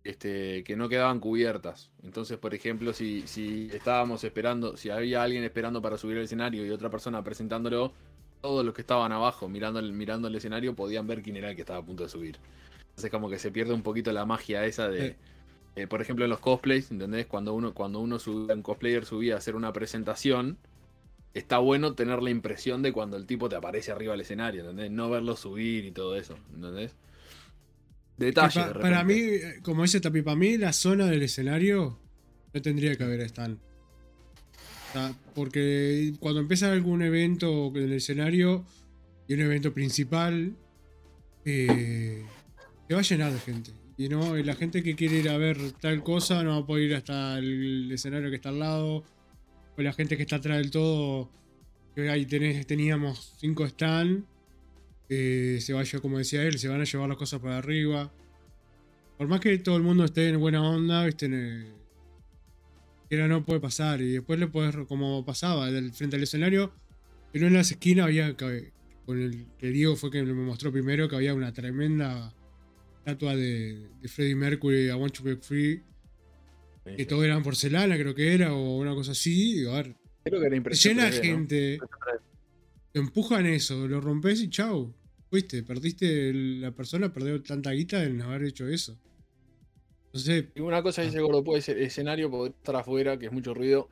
este, 0.05 0.63
que 0.63 0.77
no 0.77 0.87
quedaban 0.87 1.19
cubiertas. 1.19 1.91
Entonces, 2.01 2.37
por 2.37 2.53
ejemplo, 2.55 2.93
si, 2.93 3.27
si 3.27 3.67
estábamos 3.73 4.23
esperando, 4.23 4.77
si 4.77 4.89
había 4.89 5.21
alguien 5.21 5.43
esperando 5.43 5.81
para 5.81 5.97
subir 5.97 6.15
al 6.15 6.23
escenario 6.23 6.65
y 6.65 6.69
otra 6.69 6.89
persona 6.89 7.21
presentándolo, 7.25 7.91
todos 8.39 8.63
los 8.63 8.73
que 8.73 8.83
estaban 8.83 9.11
abajo 9.11 9.49
mirando 9.49 9.81
mirando 9.81 10.29
el 10.29 10.35
escenario 10.35 10.73
podían 10.73 11.07
ver 11.07 11.21
quién 11.21 11.35
era 11.35 11.49
el 11.49 11.57
que 11.57 11.63
estaba 11.63 11.79
a 11.79 11.85
punto 11.85 12.03
de 12.03 12.09
subir. 12.09 12.37
Entonces, 12.91 13.11
como 13.11 13.29
que 13.29 13.37
se 13.37 13.51
pierde 13.51 13.73
un 13.73 13.83
poquito 13.83 14.13
la 14.13 14.25
magia 14.25 14.65
esa 14.65 14.87
de. 14.87 15.17
Eh, 15.77 15.85
por 15.85 16.01
ejemplo, 16.01 16.25
en 16.25 16.31
los 16.31 16.39
cosplays, 16.39 16.89
¿entendés? 16.89 17.27
Cuando 17.27 17.53
uno, 17.53 17.75
cuando 17.75 17.99
uno 17.99 18.17
subía, 18.17 18.55
un 18.55 18.63
cosplayer 18.63 19.05
subía 19.05 19.35
a 19.35 19.37
hacer 19.37 19.55
una 19.55 19.71
presentación, 19.73 20.57
está 21.35 21.59
bueno 21.59 21.93
tener 21.93 22.23
la 22.23 22.31
impresión 22.31 22.81
de 22.81 22.91
cuando 22.91 23.15
el 23.15 23.27
tipo 23.27 23.47
te 23.47 23.57
aparece 23.57 23.91
arriba 23.91 24.13
del 24.13 24.21
escenario, 24.21 24.61
¿entendés? 24.61 24.89
No 24.89 25.07
verlo 25.11 25.35
subir 25.35 25.85
y 25.85 25.91
todo 25.91 26.15
eso, 26.15 26.35
¿entendés? 26.51 26.95
Detalle. 28.17 28.73
para 28.81 29.03
mí, 29.03 29.21
como 29.61 29.83
dice 29.83 30.01
Tapi, 30.01 30.23
para 30.23 30.35
mí 30.35 30.57
la 30.57 30.73
zona 30.73 31.05
del 31.05 31.21
escenario 31.21 31.99
no 32.51 32.61
tendría 32.63 32.95
que 32.95 33.03
haber 33.03 33.21
stand. 33.21 33.59
porque 35.35 36.13
cuando 36.19 36.41
empieza 36.41 36.71
algún 36.71 37.03
evento 37.03 37.67
en 37.75 37.83
el 37.83 37.93
escenario 37.93 38.65
y 39.27 39.35
un 39.35 39.41
evento 39.41 39.75
principal, 39.75 40.55
eh, 41.45 42.25
te 42.87 42.93
va 42.95 43.01
a 43.01 43.03
llenar 43.03 43.31
de 43.31 43.39
gente. 43.39 43.76
Y 43.97 44.09
no, 44.09 44.35
la 44.37 44.53
gente 44.53 44.83
que 44.83 44.95
quiere 44.95 45.17
ir 45.17 45.29
a 45.29 45.37
ver 45.37 45.57
tal 45.81 46.03
cosa 46.03 46.43
no 46.43 46.51
va 46.51 46.57
a 46.57 46.65
poder 46.65 46.83
ir 46.83 46.95
hasta 46.95 47.39
el 47.39 47.91
escenario 47.91 48.29
que 48.29 48.35
está 48.35 48.49
al 48.49 48.59
lado. 48.59 49.03
O 49.75 49.81
la 49.81 49.91
gente 49.91 50.15
que 50.15 50.23
está 50.23 50.35
atrás 50.35 50.57
del 50.57 50.69
todo, 50.69 51.31
que 51.95 52.07
ahí 52.09 52.27
tenés, 52.27 52.65
teníamos 52.67 53.35
cinco 53.39 53.67
stands. 53.67 54.23
Eh, 55.09 55.57
se 55.61 55.73
vaya, 55.73 55.99
como 55.99 56.19
decía 56.19 56.43
él, 56.43 56.59
se 56.59 56.67
van 56.67 56.81
a 56.81 56.83
llevar 56.83 57.09
las 57.09 57.17
cosas 57.17 57.39
para 57.39 57.57
arriba. 57.57 58.11
Por 59.17 59.27
más 59.27 59.39
que 59.39 59.57
todo 59.57 59.77
el 59.77 59.83
mundo 59.83 60.05
esté 60.05 60.29
en 60.29 60.39
buena 60.39 60.61
onda, 60.61 61.03
viste, 61.05 61.27
no 63.09 63.45
puede 63.45 63.59
pasar. 63.59 64.01
Y 64.01 64.11
después 64.11 64.39
le 64.39 64.45
puedes 64.45 64.75
como 64.87 65.25
pasaba, 65.25 65.71
del, 65.71 65.91
frente 65.91 66.17
al 66.17 66.23
escenario, 66.23 66.71
pero 67.31 67.47
en 67.47 67.53
las 67.53 67.71
esquinas 67.71 68.05
había, 68.05 68.35
con 68.37 69.19
el 69.19 69.47
que 69.57 69.71
Diego 69.71 69.95
fue 69.95 70.11
que 70.11 70.21
me 70.21 70.33
mostró 70.33 70.71
primero, 70.71 71.09
que 71.09 71.15
había 71.15 71.33
una 71.33 71.51
tremenda 71.51 72.35
estatua 73.07 73.35
de, 73.37 73.87
de 74.01 74.07
Freddie 74.09 74.35
Mercury, 74.35 74.87
I 74.89 74.91
Want 74.91 75.15
to 75.15 75.23
Break 75.23 75.41
Free, 75.41 75.81
que 76.97 77.05
todo 77.05 77.23
eran 77.23 77.41
porcelana, 77.41 77.97
creo 77.97 78.13
que 78.13 78.33
era, 78.33 78.53
o 78.53 78.77
una 78.77 78.93
cosa 78.93 79.13
así. 79.13 79.65
A 79.65 79.75
ver, 79.75 79.95
creo 80.23 80.41
que 80.41 80.47
era 80.47 80.69
llena 80.71 81.11
gente, 81.11 81.79
te 82.91 82.99
empujan 82.99 83.45
eso, 83.45 83.87
lo 83.87 84.01
rompes 84.01 84.41
y 84.41 84.49
chau. 84.49 84.93
Fuiste, 85.29 85.63
perdiste 85.63 86.33
la 86.33 86.71
persona, 86.71 87.13
perdió 87.13 87.41
tanta 87.41 87.71
guita 87.71 88.03
en 88.03 88.21
haber 88.21 88.43
hecho 88.43 88.67
eso. 88.67 88.97
Entonces, 90.07 90.45
y 90.55 90.61
una 90.61 90.81
cosa 90.81 91.01
dice 91.01 91.19
Gordo, 91.19 91.43
puede 91.43 91.61
ser 91.61 91.77
escenario, 91.79 92.29
poder 92.29 92.53
estar 92.57 92.75
afuera, 92.75 93.17
que 93.17 93.27
es 93.27 93.31
mucho 93.31 93.53
ruido. 93.53 93.89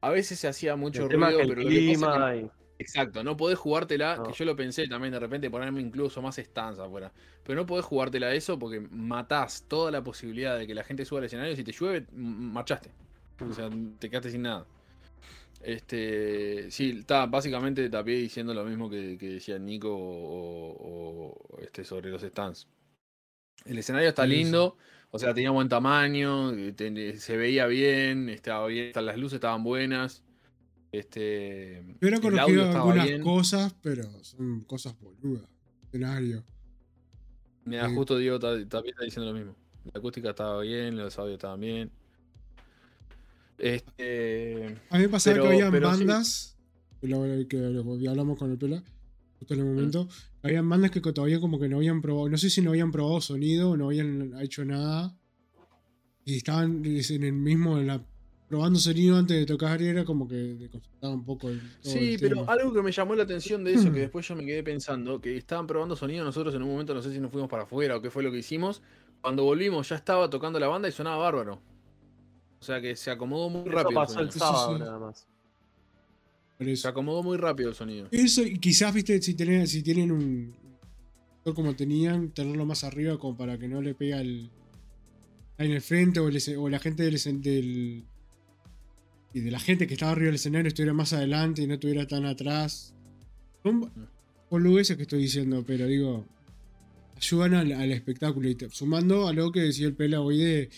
A 0.00 0.10
veces 0.10 0.38
se 0.38 0.48
hacía 0.48 0.76
mucho 0.76 1.08
ruido, 1.08 1.38
pero 1.38 1.62
lo 1.62 1.68
que 1.68 1.96
pasa 2.00 2.34
Exacto, 2.82 3.22
no 3.22 3.36
podés 3.36 3.58
jugártela, 3.58 4.20
que 4.26 4.32
yo 4.32 4.44
lo 4.44 4.56
pensé 4.56 4.88
también 4.88 5.12
de 5.12 5.20
repente 5.20 5.48
ponerme 5.48 5.80
incluso 5.80 6.20
más 6.20 6.36
estanza 6.38 6.84
afuera. 6.84 7.12
Pero 7.44 7.60
no 7.60 7.66
podés 7.66 7.84
jugártela 7.84 8.34
eso 8.34 8.58
porque 8.58 8.80
matás 8.80 9.64
toda 9.68 9.90
la 9.90 10.02
posibilidad 10.02 10.58
de 10.58 10.66
que 10.66 10.74
la 10.74 10.82
gente 10.82 11.04
suba 11.04 11.20
al 11.20 11.26
escenario. 11.26 11.54
Si 11.54 11.62
te 11.62 11.72
llueve, 11.72 12.06
marchaste. 12.12 12.90
O 13.40 13.52
sea, 13.52 13.70
te 13.98 14.10
quedaste 14.10 14.30
sin 14.30 14.42
nada. 14.42 14.66
Este, 15.60 16.70
sí, 16.72 16.96
está 16.98 17.26
básicamente 17.26 17.88
tapé 17.88 18.12
diciendo 18.12 18.52
lo 18.52 18.64
mismo 18.64 18.90
que, 18.90 19.16
decía 19.16 19.58
Nico 19.60 19.90
o, 19.92 21.58
este, 21.60 21.84
sobre 21.84 22.10
los 22.10 22.22
stands. 22.22 22.66
El 23.64 23.78
escenario 23.78 24.08
está 24.08 24.26
lindo, 24.26 24.76
o 25.12 25.20
sea, 25.20 25.32
tenía 25.32 25.50
buen 25.50 25.68
tamaño, 25.68 26.52
se 27.16 27.36
veía 27.36 27.66
bien, 27.66 28.28
estaba 28.28 28.66
bien, 28.66 28.92
las 28.96 29.16
luces 29.16 29.36
estaban 29.36 29.62
buenas. 29.62 30.24
Este, 30.92 31.82
Yo 32.02 32.08
he 32.08 32.20
conocido 32.20 32.70
algunas 32.70 33.10
cosas, 33.22 33.74
pero 33.82 34.04
son 34.22 34.60
cosas 34.64 34.94
boludas. 35.00 35.48
Escenario. 35.86 36.44
Mira, 37.64 37.88
justo 37.88 38.18
Diego 38.18 38.38
también 38.38 38.68
está 38.68 39.04
diciendo 39.04 39.32
lo 39.32 39.38
mismo. 39.38 39.56
La 39.92 39.98
acústica 39.98 40.30
estaba 40.30 40.60
bien, 40.60 40.96
los 40.96 41.18
audios 41.18 41.34
estaban 41.36 41.60
bien. 41.60 41.90
Este, 43.58 44.76
A 44.90 44.96
mí 44.96 45.02
me 45.04 45.08
pasaba 45.08 45.34
Pero- 45.34 45.44
que 45.48 45.54
había 45.54 45.70
pero 45.70 45.92
sí. 45.94 45.98
bandas, 46.04 46.58
que, 47.00 48.08
hablamos 48.08 48.38
con 48.38 48.50
el 48.50 48.58
Pela, 48.58 48.82
justo 49.38 49.54
en 49.54 49.60
Mm. 49.60 49.62
el 49.62 49.74
momento, 49.74 50.08
habían 50.42 50.68
bandas 50.68 50.90
que 50.90 51.00
todavía 51.00 51.40
como 51.40 51.58
que 51.60 51.68
no 51.68 51.76
habían 51.76 52.02
probado, 52.02 52.28
no 52.28 52.38
sé 52.38 52.50
si 52.50 52.60
no 52.60 52.70
habían 52.70 52.90
probado 52.90 53.20
sonido 53.20 53.70
o 53.70 53.76
no 53.76 53.86
habían 53.86 54.34
hecho 54.40 54.64
nada, 54.64 55.16
y 56.24 56.36
estaban 56.36 56.84
en 56.84 57.22
el 57.24 57.32
mismo, 57.32 57.78
en 57.78 57.86
la- 57.86 58.04
probando 58.52 58.78
sonido 58.78 59.16
antes 59.16 59.34
de 59.38 59.46
tocar, 59.46 59.80
y 59.80 59.86
era 59.86 60.04
como 60.04 60.28
que 60.28 60.34
desconcertaba 60.34 61.14
un 61.14 61.24
poco 61.24 61.48
el, 61.48 61.58
todo 61.58 61.90
Sí, 61.92 62.14
el 62.14 62.20
pero 62.20 62.36
tema. 62.40 62.52
algo 62.52 62.70
que 62.74 62.82
me 62.82 62.92
llamó 62.92 63.14
la 63.14 63.22
atención 63.22 63.64
de 63.64 63.72
eso, 63.72 63.90
que 63.90 64.00
después 64.00 64.28
yo 64.28 64.36
me 64.36 64.44
quedé 64.44 64.62
pensando, 64.62 65.18
que 65.22 65.34
estaban 65.38 65.66
probando 65.66 65.96
sonido 65.96 66.22
nosotros 66.22 66.54
en 66.54 66.62
un 66.62 66.68
momento, 66.70 66.92
no 66.92 67.00
sé 67.00 67.10
si 67.14 67.18
nos 67.18 67.30
fuimos 67.32 67.48
para 67.48 67.62
afuera 67.62 67.96
o 67.96 68.02
qué 68.02 68.10
fue 68.10 68.22
lo 68.22 68.30
que 68.30 68.38
hicimos. 68.38 68.82
Cuando 69.22 69.44
volvimos 69.44 69.88
ya 69.88 69.96
estaba 69.96 70.28
tocando 70.28 70.60
la 70.60 70.68
banda 70.68 70.86
y 70.88 70.92
sonaba 70.92 71.16
bárbaro. 71.16 71.62
O 72.60 72.62
sea 72.64 72.80
que 72.82 72.94
se 72.94 73.10
acomodó 73.10 73.48
muy 73.48 73.62
Eso 73.62 73.70
rápido. 73.70 73.88
El 73.90 73.94
pasó 74.06 74.20
el 74.20 74.30
sonido. 74.30 74.46
sábado 74.46 74.74
sí. 74.76 74.80
nada 74.80 74.98
más. 74.98 75.26
Se 76.80 76.88
acomodó 76.88 77.22
muy 77.22 77.38
rápido 77.38 77.70
el 77.70 77.74
sonido. 77.74 78.06
Eso, 78.12 78.42
y 78.42 78.58
quizás, 78.58 78.92
viste, 78.94 79.20
si 79.22 79.34
tienen, 79.34 79.66
si 79.66 79.82
tienen 79.82 80.12
un 80.12 80.54
como 81.56 81.74
tenían, 81.74 82.30
tenerlo 82.30 82.66
más 82.66 82.84
arriba 82.84 83.18
como 83.18 83.36
para 83.36 83.58
que 83.58 83.66
no 83.66 83.80
le 83.82 83.94
pega 83.94 84.20
el 84.20 84.50
en 85.58 85.70
el 85.72 85.80
frente 85.80 86.20
o, 86.20 86.28
el 86.28 86.36
esce- 86.36 86.56
o 86.56 86.68
la 86.68 86.78
gente 86.78 87.02
del 87.02 88.04
y 89.34 89.40
de 89.40 89.50
la 89.50 89.58
gente 89.58 89.86
que 89.86 89.94
estaba 89.94 90.12
arriba 90.12 90.26
del 90.26 90.34
escenario 90.36 90.68
estuviera 90.68 90.92
más 90.92 91.12
adelante 91.12 91.62
y 91.62 91.66
no 91.66 91.74
estuviera 91.74 92.06
tan 92.06 92.24
atrás. 92.26 92.94
Son 93.62 93.90
boludeces 94.50 94.96
que 94.96 95.02
estoy 95.02 95.20
diciendo, 95.22 95.64
pero 95.66 95.86
digo, 95.86 96.24
ayudan 97.16 97.54
al, 97.54 97.72
al 97.72 97.92
espectáculo. 97.92 98.48
Y 98.48 98.54
te- 98.54 98.68
sumando 98.70 99.28
a 99.28 99.32
lo 99.32 99.50
que 99.52 99.60
decía 99.60 99.86
el 99.86 99.94
Pela 99.94 100.20
hoy 100.20 100.38
de 100.38 100.70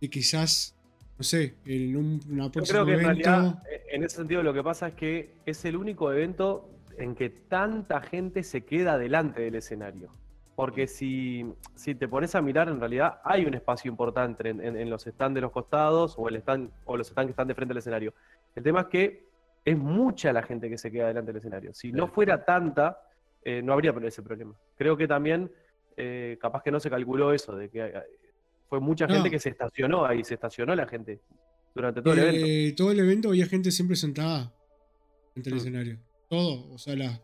que 0.00 0.08
quizás, 0.10 0.74
no 1.16 1.24
sé, 1.24 1.54
en 1.66 1.96
un, 1.96 2.20
una 2.30 2.44
Yo 2.44 2.52
próxima 2.52 2.84
creo 2.84 2.86
que 2.86 2.92
en 2.92 3.00
evento. 3.10 3.28
realidad, 3.30 3.62
eh, 3.72 3.82
en 3.92 4.04
ese 4.04 4.16
sentido, 4.16 4.42
lo 4.42 4.54
que 4.54 4.62
pasa 4.62 4.88
es 4.88 4.94
que 4.94 5.30
es 5.46 5.64
el 5.64 5.76
único 5.76 6.12
evento 6.12 6.70
en 6.98 7.14
que 7.14 7.30
tanta 7.30 8.00
gente 8.00 8.42
se 8.42 8.62
queda 8.62 8.98
delante 8.98 9.40
del 9.42 9.54
escenario. 9.56 10.10
Porque 10.58 10.88
si, 10.88 11.46
si 11.76 11.94
te 11.94 12.08
pones 12.08 12.34
a 12.34 12.42
mirar, 12.42 12.68
en 12.68 12.80
realidad 12.80 13.20
hay 13.22 13.44
un 13.46 13.54
espacio 13.54 13.88
importante 13.88 14.48
en, 14.48 14.60
en- 14.60 14.76
en 14.76 14.90
los 14.90 15.04
stands 15.04 15.36
de 15.36 15.40
los 15.40 15.52
costados 15.52 16.16
o, 16.18 16.28
el 16.28 16.34
stand, 16.34 16.68
o 16.84 16.96
los 16.96 17.06
stands 17.06 17.28
que 17.28 17.30
están 17.30 17.46
de 17.46 17.54
frente 17.54 17.70
al 17.70 17.78
escenario. 17.78 18.12
El 18.56 18.64
tema 18.64 18.80
es 18.80 18.86
que 18.88 19.22
es 19.64 19.78
mucha 19.78 20.32
la 20.32 20.42
gente 20.42 20.68
que 20.68 20.76
se 20.76 20.90
queda 20.90 21.06
delante 21.06 21.28
del 21.30 21.36
escenario. 21.38 21.72
Si 21.74 21.92
no 21.92 22.08
fuera 22.08 22.44
tanta, 22.44 22.98
eh, 23.44 23.62
no 23.62 23.72
habría 23.72 23.94
ese 24.02 24.20
problema. 24.20 24.52
Creo 24.76 24.96
que 24.96 25.06
también, 25.06 25.48
eh, 25.96 26.36
capaz 26.40 26.64
que 26.64 26.72
no 26.72 26.80
se 26.80 26.90
calculó 26.90 27.32
eso, 27.32 27.54
de 27.54 27.68
que 27.68 27.86
eh, 27.86 27.92
fue 28.68 28.80
mucha 28.80 29.06
No. 29.06 29.14
gente 29.14 29.30
que 29.30 29.38
se 29.38 29.50
estacionó 29.50 30.06
ahí, 30.06 30.24
se 30.24 30.34
estacionó 30.34 30.74
la 30.74 30.88
gente 30.88 31.20
durante 31.72 32.02
todo 32.02 32.14
el 32.14 32.18
evento. 32.18 32.76
Todo 32.82 32.90
el 32.90 32.98
evento 32.98 33.28
había 33.28 33.46
gente 33.46 33.70
siempre 33.70 33.94
sentada 33.94 34.52
ante 35.36 35.50
el 35.50 35.54
Mm. 35.54 35.58
escenario. 35.58 35.98
Todo. 36.28 36.72
O 36.72 36.78
sea, 36.78 36.96
las 36.96 37.20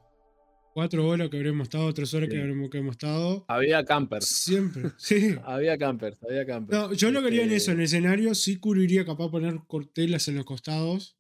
cuatro 0.74 1.06
horas 1.06 1.30
que 1.30 1.36
habremos 1.36 1.68
estado, 1.68 1.94
tres 1.94 2.12
horas 2.12 2.28
que 2.28 2.38
habremos 2.38 2.68
que 2.68 2.78
hemos 2.78 2.92
estado. 2.92 3.44
Había 3.48 3.84
campers. 3.84 4.26
Siempre. 4.26 4.90
Sí. 4.98 5.36
Había 5.44 5.78
campers, 5.78 6.18
había 6.22 6.44
campers. 6.44 6.78
No, 6.78 6.92
yo 6.92 7.10
lo 7.12 7.20
que 7.20 7.28
haría 7.28 7.44
en 7.44 7.52
Este, 7.52 7.56
eso, 7.56 7.72
en 7.72 7.78
el 7.78 7.84
escenario, 7.84 8.34
sí 8.34 8.56
cubriría 8.56 9.04
capaz 9.06 9.30
poner 9.30 9.60
cortelas 9.66 10.28
en 10.28 10.34
los 10.34 10.44
costados. 10.44 11.16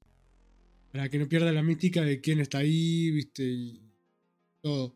Para 0.92 1.08
que 1.08 1.18
no 1.18 1.28
pierda 1.28 1.52
la 1.52 1.62
mística 1.62 2.02
de 2.02 2.20
quién 2.20 2.40
está 2.40 2.58
ahí, 2.58 3.10
viste, 3.10 3.44
y 3.44 3.80
todo. 4.60 4.90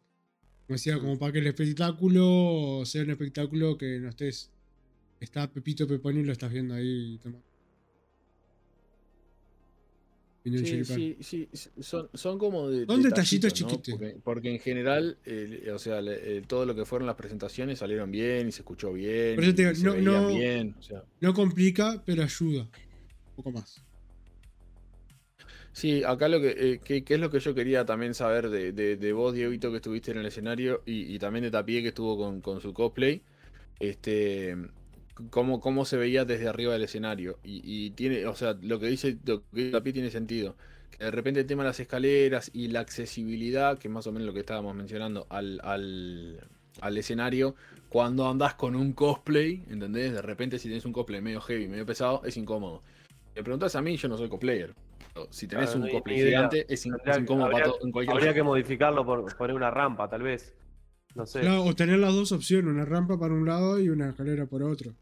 Como 0.66 0.74
decía, 0.76 0.98
como 0.98 1.18
para 1.18 1.32
que 1.32 1.38
el 1.38 1.46
espectáculo 1.46 2.82
sea 2.84 3.02
un 3.02 3.10
espectáculo 3.10 3.78
que 3.78 3.98
no 4.00 4.08
estés. 4.08 4.50
Está 5.20 5.50
Pepito 5.50 5.86
Peponi 5.86 6.20
y 6.20 6.24
lo 6.24 6.32
estás 6.32 6.52
viendo 6.52 6.74
ahí. 6.74 7.18
toma. 7.22 7.38
Sí, 10.44 10.84
sí, 11.20 11.48
sí, 11.52 11.70
son, 11.80 12.08
son 12.14 12.38
como 12.38 12.68
de. 12.70 12.86
Son 12.86 13.02
detallitos, 13.02 13.52
detallitos 13.52 13.62
¿no? 13.62 13.68
chiquitos. 13.68 13.98
Porque, 13.98 14.16
porque 14.24 14.50
en 14.54 14.58
general, 14.60 15.18
eh, 15.26 15.70
o 15.74 15.78
sea, 15.78 16.00
eh, 16.00 16.42
todo 16.46 16.64
lo 16.64 16.74
que 16.74 16.84
fueron 16.86 17.06
las 17.06 17.16
presentaciones 17.16 17.80
salieron 17.80 18.10
bien 18.10 18.48
y 18.48 18.52
se 18.52 18.60
escuchó 18.62 18.92
bien. 18.92 19.34
Por 19.34 19.44
eso 19.44 19.54
te 19.54 19.72
digo, 19.72 19.94
no- 19.94 20.00
no- 20.22 20.28
bien. 20.28 20.74
O 20.78 20.82
sea, 20.82 21.02
No 21.20 21.34
complica, 21.34 22.02
pero 22.06 22.22
ayuda. 22.22 22.62
Un 22.62 23.36
poco 23.36 23.52
más. 23.52 23.82
Sí, 25.72 26.02
acá 26.02 26.28
lo 26.28 26.40
que, 26.40 26.54
eh, 26.56 26.80
que, 26.82 27.04
que 27.04 27.14
es 27.14 27.20
lo 27.20 27.30
que 27.30 27.38
yo 27.40 27.54
quería 27.54 27.84
también 27.84 28.14
saber 28.14 28.48
de, 28.48 28.72
de, 28.72 28.96
de 28.96 29.12
vos, 29.12 29.34
Dieguito, 29.34 29.70
que 29.70 29.76
estuviste 29.76 30.10
en 30.10 30.18
el 30.18 30.26
escenario, 30.26 30.82
y, 30.86 31.14
y 31.14 31.18
también 31.18 31.44
de 31.44 31.50
Tapie, 31.50 31.82
que 31.82 31.88
estuvo 31.88 32.16
con, 32.16 32.40
con 32.40 32.60
su 32.60 32.72
cosplay. 32.72 33.22
Este. 33.78 34.56
Cómo, 35.30 35.60
cómo 35.60 35.84
se 35.84 35.96
veía 35.96 36.24
desde 36.24 36.48
arriba 36.48 36.72
del 36.72 36.82
escenario. 36.84 37.38
Y, 37.42 37.60
y 37.64 37.90
tiene, 37.90 38.26
o 38.26 38.34
sea, 38.34 38.56
lo 38.60 38.78
que 38.78 38.86
dice 38.86 39.18
lo 39.24 39.40
que 39.40 39.46
dice 39.52 39.70
Tapie 39.72 39.92
tiene 39.92 40.10
sentido. 40.10 40.56
Que 40.90 41.04
de 41.04 41.10
repente 41.10 41.40
el 41.40 41.46
tema 41.46 41.62
de 41.62 41.68
las 41.70 41.80
escaleras 41.80 42.50
y 42.52 42.68
la 42.68 42.80
accesibilidad, 42.80 43.78
que 43.78 43.88
es 43.88 43.94
más 43.94 44.06
o 44.06 44.12
menos 44.12 44.26
lo 44.26 44.32
que 44.32 44.40
estábamos 44.40 44.74
mencionando, 44.74 45.26
al, 45.30 45.60
al, 45.62 46.40
al 46.80 46.98
escenario, 46.98 47.54
cuando 47.88 48.28
andás 48.28 48.54
con 48.54 48.74
un 48.74 48.92
cosplay, 48.92 49.62
¿entendés? 49.68 50.12
De 50.12 50.22
repente 50.22 50.58
si 50.58 50.68
tenés 50.68 50.84
un 50.84 50.92
cosplay 50.92 51.20
medio 51.20 51.40
heavy, 51.40 51.68
medio 51.68 51.86
pesado, 51.86 52.22
es 52.24 52.36
incómodo. 52.36 52.82
Me 53.34 53.42
preguntás 53.42 53.76
a 53.76 53.82
mí, 53.82 53.96
yo 53.96 54.08
no 54.08 54.16
soy 54.16 54.28
cosplayer. 54.28 54.74
Si 55.30 55.46
tenés 55.48 55.70
Claro, 55.70 55.84
un 55.84 55.90
cosplay 55.90 56.16
gigante, 56.16 56.66
es, 56.68 56.86
incómodo 56.86 57.50
para 57.50 57.64
todo- 57.64 57.78
en 57.82 57.90
cualquier 57.90 58.16
Habría 58.16 58.34
que 58.34 58.42
modificarlo 58.42 59.04
por 59.04 59.36
poner 59.36 59.56
una 59.56 59.70
rampa, 59.70 60.08
tal 60.08 60.22
vez. 60.22 60.54
No 61.14 61.26
sé. 61.26 61.40
Claro, 61.40 61.64
o 61.64 61.74
tener 61.74 61.98
las 61.98 62.14
dos 62.14 62.32
opciones, 62.32 62.72
una 62.72 62.84
rampa 62.84 63.18
para 63.18 63.34
un 63.34 63.46
lado 63.46 63.80
y 63.80 63.88
una 63.88 64.10
escalera 64.10 64.46
por 64.46 64.62
otro. 64.62 64.94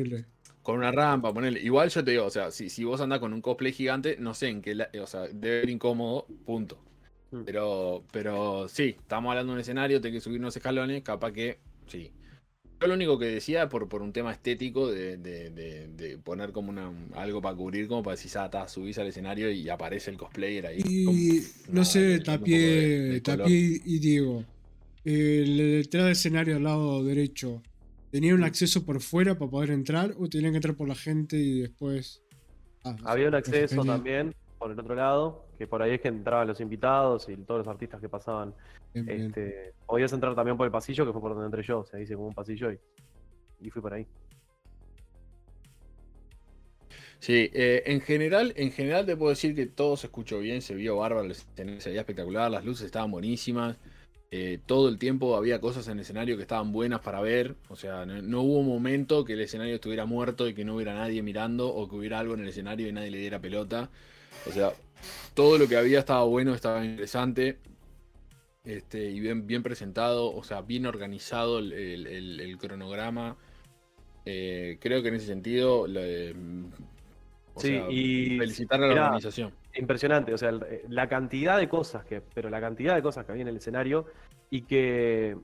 Horrible. 0.00 0.24
Con 0.62 0.78
una 0.78 0.90
rampa, 0.90 1.32
ponele. 1.32 1.60
Igual 1.60 1.88
yo 1.90 2.04
te 2.04 2.10
digo, 2.10 2.24
o 2.26 2.30
sea, 2.30 2.50
si, 2.50 2.68
si 2.68 2.82
vos 2.84 3.00
andás 3.00 3.20
con 3.20 3.32
un 3.32 3.40
cosplay 3.40 3.72
gigante, 3.72 4.16
no 4.18 4.34
sé 4.34 4.48
en 4.48 4.62
qué. 4.62 4.74
la- 4.74 4.90
o 5.00 5.06
sea, 5.06 5.22
debe 5.32 5.60
ser 5.62 5.70
incómodo, 5.70 6.26
punto. 6.44 6.78
Mm. 7.30 7.42
Pero, 7.44 8.04
pero 8.12 8.68
sí, 8.68 8.96
estamos 8.98 9.30
hablando 9.30 9.52
de 9.52 9.56
un 9.56 9.60
escenario, 9.60 10.00
tenés 10.00 10.18
que 10.18 10.24
subir 10.24 10.40
unos 10.40 10.56
escalones, 10.56 11.02
capaz 11.02 11.32
que 11.32 11.58
sí. 11.86 12.10
Yo 12.80 12.88
lo 12.88 12.94
único 12.94 13.18
que 13.18 13.26
decía 13.26 13.68
por, 13.70 13.88
por 13.88 14.02
un 14.02 14.12
tema 14.12 14.32
estético 14.32 14.90
de, 14.90 15.16
de- 15.16 15.50
de- 15.50 15.88
de 15.88 16.18
poner 16.18 16.52
como 16.52 16.68
una, 16.70 16.92
algo 17.14 17.40
para 17.40 17.56
cubrir, 17.56 17.88
como 17.88 18.02
para 18.02 18.16
decir, 18.16 18.30
ah, 18.36 18.50
ta, 18.50 18.68
subís 18.68 18.98
al 18.98 19.06
escenario 19.06 19.50
y 19.50 19.68
aparece 19.70 20.10
el 20.10 20.18
cosplayer 20.18 20.66
ahí. 20.66 20.82
Y 20.84 21.04
como- 21.06 21.18
no 21.68 21.72
nada, 21.74 21.84
sé, 21.84 22.22
color. 22.24 23.38
Tapie 23.38 23.80
y 23.84 23.98
Diego. 23.98 24.44
El 25.04 25.56
detrás 25.56 26.04
del 26.04 26.12
escenario 26.12 26.56
al 26.56 26.64
lado 26.64 27.02
derecho, 27.04 27.62
¿tenían 28.10 28.36
un 28.36 28.44
acceso 28.44 28.84
por 28.84 29.00
fuera 29.00 29.38
para 29.38 29.50
poder 29.50 29.70
entrar 29.70 30.14
o 30.18 30.28
tenían 30.28 30.52
que 30.52 30.58
entrar 30.58 30.76
por 30.76 30.88
la 30.88 30.94
gente 30.94 31.36
y 31.36 31.60
después. 31.60 32.22
Ah, 32.84 32.96
Había 33.04 33.28
un 33.28 33.34
acceso 33.34 33.84
también 33.84 34.34
por 34.58 34.70
el 34.70 34.78
otro 34.78 34.94
lado, 34.94 35.46
que 35.58 35.66
por 35.66 35.82
ahí 35.82 35.92
es 35.92 36.00
que 36.00 36.08
entraban 36.08 36.48
los 36.48 36.60
invitados 36.60 37.28
y 37.28 37.36
todos 37.36 37.58
los 37.58 37.68
artistas 37.68 38.00
que 38.00 38.08
pasaban. 38.08 38.54
Bien, 38.94 39.06
bien. 39.06 39.20
Este, 39.26 39.74
podías 39.86 40.12
entrar 40.12 40.34
también 40.34 40.56
por 40.56 40.66
el 40.66 40.72
pasillo, 40.72 41.04
que 41.04 41.12
fue 41.12 41.20
por 41.20 41.32
donde 41.32 41.46
entré 41.46 41.62
yo. 41.62 41.80
O 41.80 41.84
sea, 41.84 42.00
hice 42.00 42.14
como 42.14 42.28
un 42.28 42.34
pasillo 42.34 42.72
y, 42.72 42.78
y 43.60 43.70
fui 43.70 43.82
por 43.82 43.92
ahí. 43.92 44.06
Sí, 47.18 47.50
eh, 47.54 47.82
en 47.86 48.00
general, 48.00 48.52
en 48.56 48.70
general 48.72 49.06
te 49.06 49.16
puedo 49.16 49.30
decir 49.30 49.54
que 49.54 49.66
todo 49.66 49.96
se 49.96 50.06
escuchó 50.06 50.38
bien, 50.38 50.60
se 50.62 50.74
vio 50.74 50.96
bárbaro, 50.96 51.32
se 51.34 51.88
veía 51.88 52.00
espectacular, 52.00 52.50
las 52.50 52.64
luces 52.64 52.86
estaban 52.86 53.10
buenísimas, 53.10 53.78
eh, 54.38 54.60
todo 54.66 54.88
el 54.88 54.98
tiempo 54.98 55.36
había 55.36 55.60
cosas 55.60 55.86
en 55.88 55.94
el 55.94 56.00
escenario 56.00 56.36
que 56.36 56.42
estaban 56.42 56.72
buenas 56.72 57.00
para 57.00 57.20
ver, 57.20 57.54
o 57.68 57.76
sea, 57.76 58.04
no, 58.06 58.42
hubo 58.42 58.62
momento 58.62 59.24
que 59.24 59.32
el 59.34 59.40
escenario 59.40 59.76
estuviera 59.76 60.04
muerto 60.04 60.48
y 60.48 60.54
que 60.54 60.64
no 60.64 60.74
hubiera 60.74 60.94
nadie 60.94 61.22
mirando 61.22 61.68
o 61.68 61.88
que 61.88 61.96
hubiera 61.96 62.18
algo 62.18 62.34
en 62.34 62.40
el 62.40 62.48
escenario 62.48 62.88
y 62.88 62.92
nadie 62.92 63.10
le 63.10 63.18
diera 63.18 63.40
pelota, 63.40 63.88
o 64.48 64.52
sea, 64.52 64.72
todo 65.34 65.58
lo 65.58 65.68
que 65.68 65.76
había 65.76 65.98
estaba 66.00 66.24
bueno, 66.24 66.54
estaba 66.54 66.84
interesante. 66.84 67.58
Este, 68.64 69.10
y 69.10 69.20
bien, 69.20 69.46
bien 69.46 69.62
presentado, 69.62 70.34
o 70.34 70.42
sea, 70.42 70.60
bien 70.62 70.86
organizado 70.86 71.60
el, 71.60 72.56
cronograma. 72.60 73.36
Eh, 74.24 74.78
creo 74.80 75.02
que 75.02 75.08
en 75.08 75.14
ese 75.14 75.26
sentido 75.26 75.86
le- 75.86 76.34
o 77.56 77.60
Sí, 77.60 77.68
sea, 77.68 77.86
y 77.90 78.38
felicitar 78.38 78.82
a 78.82 78.86
la 78.86 78.92
organización. 79.06 79.52
impresionante, 79.74 80.34
o 80.34 80.38
sea, 80.38 80.50
eh, 80.50 80.84
la 80.88 81.08
cantidad 81.08 81.56
de 81.56 81.68
cosas 81.68 82.04
que, 82.04 82.20
pero 82.20 82.50
la 82.50 82.60
cantidad 82.60 82.94
de 82.94 83.02
cosas 83.02 83.24
que 83.24 83.32
había 83.32 83.42
en 83.42 83.48
el 83.48 83.56
escenario 83.56 84.06
y 84.50 84.62
que, 84.62 85.36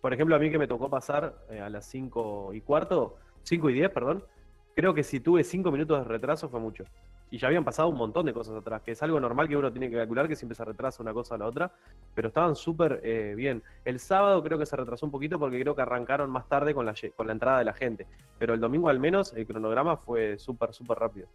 por 0.00 0.14
ejemplo, 0.14 0.34
a 0.36 0.38
mí 0.38 0.50
que 0.50 0.58
me 0.58 0.66
tocó 0.66 0.88
pasar 0.88 1.34
eh, 1.50 1.60
a 1.60 1.68
las 1.68 1.86
5 1.86 2.54
y 2.54 2.62
cuarto, 2.62 3.16
5 3.42 3.68
y 3.70 3.74
10, 3.74 3.90
perdón, 3.90 4.24
creo 4.74 4.94
que 4.94 5.02
si 5.02 5.20
tuve 5.20 5.44
5 5.44 5.70
minutos 5.70 5.98
de 5.98 6.04
retraso 6.04 6.48
fue 6.48 6.60
mucho. 6.60 6.84
Y 7.34 7.38
ya 7.38 7.48
habían 7.48 7.64
pasado 7.64 7.88
un 7.88 7.96
montón 7.96 8.26
de 8.26 8.32
cosas 8.32 8.54
atrás, 8.54 8.80
que 8.82 8.92
es 8.92 9.02
algo 9.02 9.18
normal 9.18 9.48
que 9.48 9.56
uno 9.56 9.72
tiene 9.72 9.90
que 9.90 9.96
calcular, 9.96 10.28
que 10.28 10.36
siempre 10.36 10.54
se 10.54 10.64
retrasa 10.64 11.02
una 11.02 11.12
cosa 11.12 11.34
a 11.34 11.38
la 11.38 11.46
otra, 11.46 11.72
pero 12.14 12.28
estaban 12.28 12.54
súper 12.54 13.00
eh, 13.02 13.34
bien. 13.36 13.60
El 13.84 13.98
sábado 13.98 14.40
creo 14.40 14.56
que 14.56 14.66
se 14.66 14.76
retrasó 14.76 15.04
un 15.04 15.10
poquito 15.10 15.36
porque 15.36 15.58
creo 15.58 15.74
que 15.74 15.82
arrancaron 15.82 16.30
más 16.30 16.48
tarde 16.48 16.74
con 16.74 16.86
la, 16.86 16.94
con 17.16 17.26
la 17.26 17.32
entrada 17.32 17.58
de 17.58 17.64
la 17.64 17.72
gente, 17.72 18.06
pero 18.38 18.54
el 18.54 18.60
domingo 18.60 18.88
al 18.88 19.00
menos 19.00 19.32
el 19.32 19.48
cronograma 19.48 19.96
fue 19.96 20.38
súper, 20.38 20.72
súper 20.72 20.96
rápido. 20.96 21.26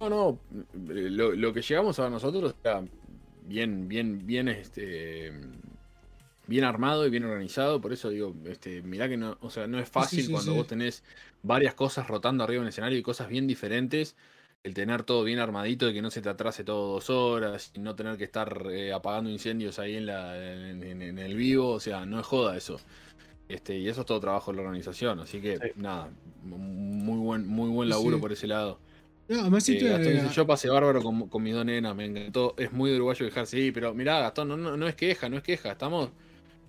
No, 0.00 0.10
no, 0.10 0.38
lo, 0.74 1.32
lo 1.32 1.52
que 1.54 1.62
llegamos 1.62 1.98
a 1.98 2.10
nosotros 2.10 2.54
era 2.62 2.84
bien, 3.46 3.88
bien, 3.88 4.26
bien, 4.26 4.48
este, 4.48 5.32
bien 6.46 6.64
armado 6.64 7.06
y 7.06 7.10
bien 7.10 7.24
organizado. 7.24 7.80
Por 7.80 7.94
eso 7.94 8.10
digo, 8.10 8.34
este, 8.44 8.82
mirá 8.82 9.08
que 9.08 9.16
no, 9.16 9.38
o 9.40 9.48
sea, 9.48 9.66
no 9.66 9.78
es 9.78 9.88
fácil 9.88 10.30
cuando 10.30 10.52
vos 10.52 10.66
tenés 10.66 11.04
varias 11.42 11.72
cosas 11.72 12.06
rotando 12.06 12.44
arriba 12.44 12.58
en 12.58 12.64
el 12.64 12.68
escenario 12.68 12.98
y 12.98 13.02
cosas 13.02 13.28
bien 13.28 13.46
diferentes. 13.46 14.14
El 14.64 14.74
tener 14.74 15.04
todo 15.04 15.24
bien 15.24 15.38
armadito 15.38 15.88
y 15.88 15.94
que 15.94 16.02
no 16.02 16.10
se 16.10 16.20
te 16.20 16.28
atrase 16.28 16.64
todo 16.64 16.94
dos 16.94 17.10
horas 17.10 17.70
y 17.74 17.78
no 17.78 17.94
tener 17.94 18.16
que 18.16 18.24
estar 18.24 18.66
eh, 18.70 18.92
apagando 18.92 19.30
incendios 19.30 19.78
ahí 19.78 19.96
en, 19.96 20.06
la, 20.06 20.36
en, 20.36 21.18
el 21.18 21.36
vivo, 21.36 21.70
o 21.70 21.80
sea, 21.80 22.04
no 22.04 22.20
es 22.20 22.26
joda 22.26 22.56
eso. 22.56 22.78
Este, 23.48 23.78
y 23.78 23.88
eso 23.88 24.00
es 24.00 24.06
todo 24.06 24.20
trabajo 24.20 24.50
de 24.50 24.56
la 24.56 24.64
organización, 24.64 25.20
así 25.20 25.40
que 25.40 25.72
nada, 25.76 26.10
muy 26.42 27.18
buen, 27.18 27.46
muy 27.46 27.70
buen 27.70 27.88
laburo 27.88 28.20
por 28.20 28.32
ese 28.32 28.46
lado. 28.46 28.78
No, 29.28 29.40
además 29.40 29.68
eh, 29.68 30.28
yo 30.34 30.46
pasé 30.46 30.70
bárbaro 30.70 31.02
con, 31.02 31.28
con 31.28 31.42
mis 31.42 31.54
dos 31.54 31.64
nenas, 31.64 31.94
me 31.94 32.06
encantó. 32.06 32.54
Es 32.56 32.72
muy 32.72 32.90
de 32.90 32.96
uruguayo 32.96 33.26
dejar, 33.26 33.46
sí, 33.46 33.70
pero 33.72 33.92
mirá, 33.92 34.20
Gastón, 34.20 34.48
no, 34.48 34.56
no, 34.56 34.76
no 34.76 34.88
es 34.88 34.94
queja, 34.94 35.28
no 35.28 35.36
es 35.36 35.42
queja. 35.42 35.72
Estamos, 35.72 36.10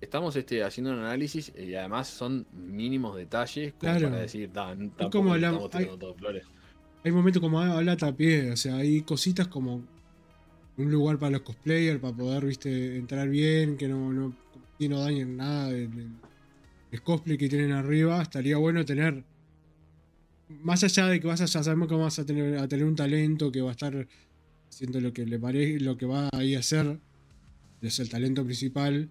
estamos 0.01 0.35
este, 0.35 0.61
haciendo 0.61 0.91
un 0.91 0.99
análisis 0.99 1.53
y 1.57 1.73
además 1.75 2.09
son 2.09 2.45
mínimos 2.51 3.15
detalles 3.15 3.73
como 3.73 3.93
para 3.93 4.17
decir, 4.17 4.51
como 5.09 5.35
estamos 5.35 5.73
hay, 5.73 5.85
todo 5.85 6.13
flores. 6.15 6.43
Hay 7.03 7.11
momentos 7.11 7.41
como 7.41 7.61
habla 7.61 7.95
Tapié, 7.95 8.51
o 8.51 8.57
sea, 8.57 8.75
hay 8.77 9.01
cositas 9.01 9.47
como 9.47 9.83
un 10.77 10.91
lugar 10.91 11.17
para 11.17 11.31
los 11.31 11.41
cosplayers, 11.41 11.99
para 11.99 12.15
poder, 12.15 12.45
viste, 12.45 12.97
entrar 12.97 13.29
bien, 13.29 13.77
que 13.77 13.87
no, 13.87 14.11
no, 14.11 14.35
no 14.79 14.99
dañen 14.99 15.37
nada 15.37 15.69
del, 15.69 16.09
cosplay 17.03 17.37
que 17.37 17.47
tienen 17.47 17.71
arriba. 17.71 18.21
Estaría 18.21 18.57
bueno 18.57 18.83
tener 18.83 19.23
más 20.49 20.83
allá 20.83 21.07
de 21.07 21.19
que 21.19 21.27
vas 21.27 21.41
a, 21.41 21.45
ya 21.45 21.63
sabemos 21.63 21.87
que 21.87 21.95
vas 21.95 22.19
a 22.19 22.25
tener, 22.25 22.57
a 22.57 22.67
tener 22.67 22.85
un 22.85 22.95
talento 22.95 23.51
que 23.51 23.61
va 23.61 23.69
a 23.69 23.71
estar 23.71 24.07
haciendo 24.69 24.99
lo 24.99 25.13
que 25.13 25.25
le 25.25 25.39
parece, 25.39 25.79
lo 25.79 25.97
que 25.97 26.05
va 26.05 26.29
a 26.31 26.43
ir 26.43 26.57
a 26.57 26.59
hacer, 26.59 26.99
es 27.81 27.99
el 27.99 28.09
talento 28.09 28.43
principal. 28.43 29.09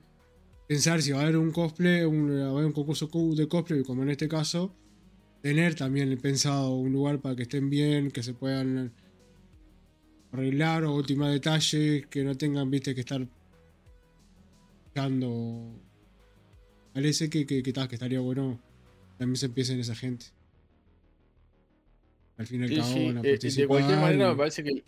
Pensar 0.66 1.00
si 1.00 1.12
va 1.12 1.20
a 1.20 1.22
haber 1.22 1.36
un 1.38 1.52
cosplay, 1.52 2.04
va 2.04 2.46
a 2.46 2.50
haber 2.50 2.66
un 2.66 2.72
concurso 2.72 3.08
de 3.34 3.48
cosplay, 3.48 3.82
como 3.82 4.02
en 4.02 4.10
este 4.10 4.28
caso, 4.28 4.74
tener 5.42 5.74
también 5.74 6.16
pensado 6.18 6.74
un 6.74 6.92
lugar 6.92 7.20
para 7.20 7.36
que 7.36 7.42
estén 7.42 7.70
bien, 7.70 8.10
que 8.10 8.22
se 8.22 8.34
puedan 8.34 8.92
arreglar 10.32 10.84
o 10.84 10.94
últimos 10.94 11.30
detalles, 11.30 12.06
que 12.06 12.24
no 12.24 12.36
tengan, 12.36 12.70
viste, 12.70 12.94
que 12.94 13.00
estar 13.00 13.26
buscando. 14.84 15.80
Parece 16.92 17.30
que, 17.30 17.46
que, 17.46 17.62
que, 17.62 17.72
que 17.72 17.94
estaría 17.94 18.20
bueno 18.20 18.60
también 19.18 19.36
se 19.36 19.46
empiece 19.46 19.72
en 19.72 19.80
esa 19.80 19.94
gente. 19.94 20.26
Al 22.36 22.46
fin 22.46 22.62
y 22.62 22.64
al 22.64 22.76
cabo, 22.76 23.26
eh, 23.26 23.38
De 23.38 23.66
cualquier 23.66 23.98
manera, 23.98 24.30
me 24.30 24.36
parece 24.36 24.62
que 24.62 24.84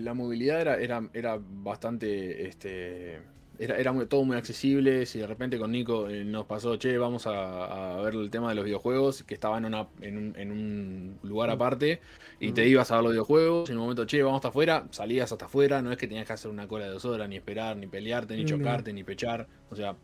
la 0.00 0.14
movilidad 0.14 0.60
era, 0.60 0.80
era, 0.80 1.08
era 1.14 1.40
bastante. 1.40 2.48
Este, 2.48 3.20
era, 3.58 3.76
era 3.76 3.92
todo 4.06 4.24
muy 4.24 4.36
accesible. 4.36 5.06
Si 5.06 5.18
de 5.18 5.26
repente 5.26 5.58
con 5.58 5.72
Nico 5.72 6.08
eh, 6.08 6.24
nos 6.24 6.46
pasó, 6.46 6.76
che, 6.76 6.96
vamos 6.98 7.26
a, 7.26 8.00
ver 8.02 8.14
el 8.14 8.30
tema 8.30 8.48
de 8.48 8.54
los 8.54 8.64
videojuegos, 8.64 9.22
que 9.22 9.34
estaba 9.34 9.58
en, 9.58 9.66
una, 9.66 9.88
en, 10.00 10.18
un, 10.18 10.34
en 10.36 10.50
un 10.50 11.18
lugar 11.22 11.50
aparte, 11.50 12.00
y 12.40 12.52
te 12.52 12.66
ibas 12.68 12.90
a 12.90 12.96
ver 12.96 13.04
los 13.04 13.12
videojuegos. 13.12 13.70
En 13.70 13.76
un 13.76 13.82
momento, 13.82 14.04
che, 14.04 14.22
vamos 14.22 14.38
hasta 14.38 14.48
afuera, 14.48 14.86
salías 14.90 15.32
hasta 15.32 15.46
afuera. 15.46 15.82
No 15.82 15.92
es 15.92 15.98
que 15.98 16.06
tenías 16.06 16.26
que 16.26 16.32
hacer 16.32 16.50
una 16.50 16.68
cola 16.68 16.86
de 16.86 16.92
dos 16.92 17.04
horas, 17.04 17.28
ni 17.28 17.36
esperar, 17.36 17.76
ni 17.76 17.86
pelearte, 17.86 18.36
ni 18.36 18.44
chocarte, 18.44 18.92
ni 18.92 19.04
pechar. 19.04 19.46
O 19.70 19.76
sea, 19.76 19.96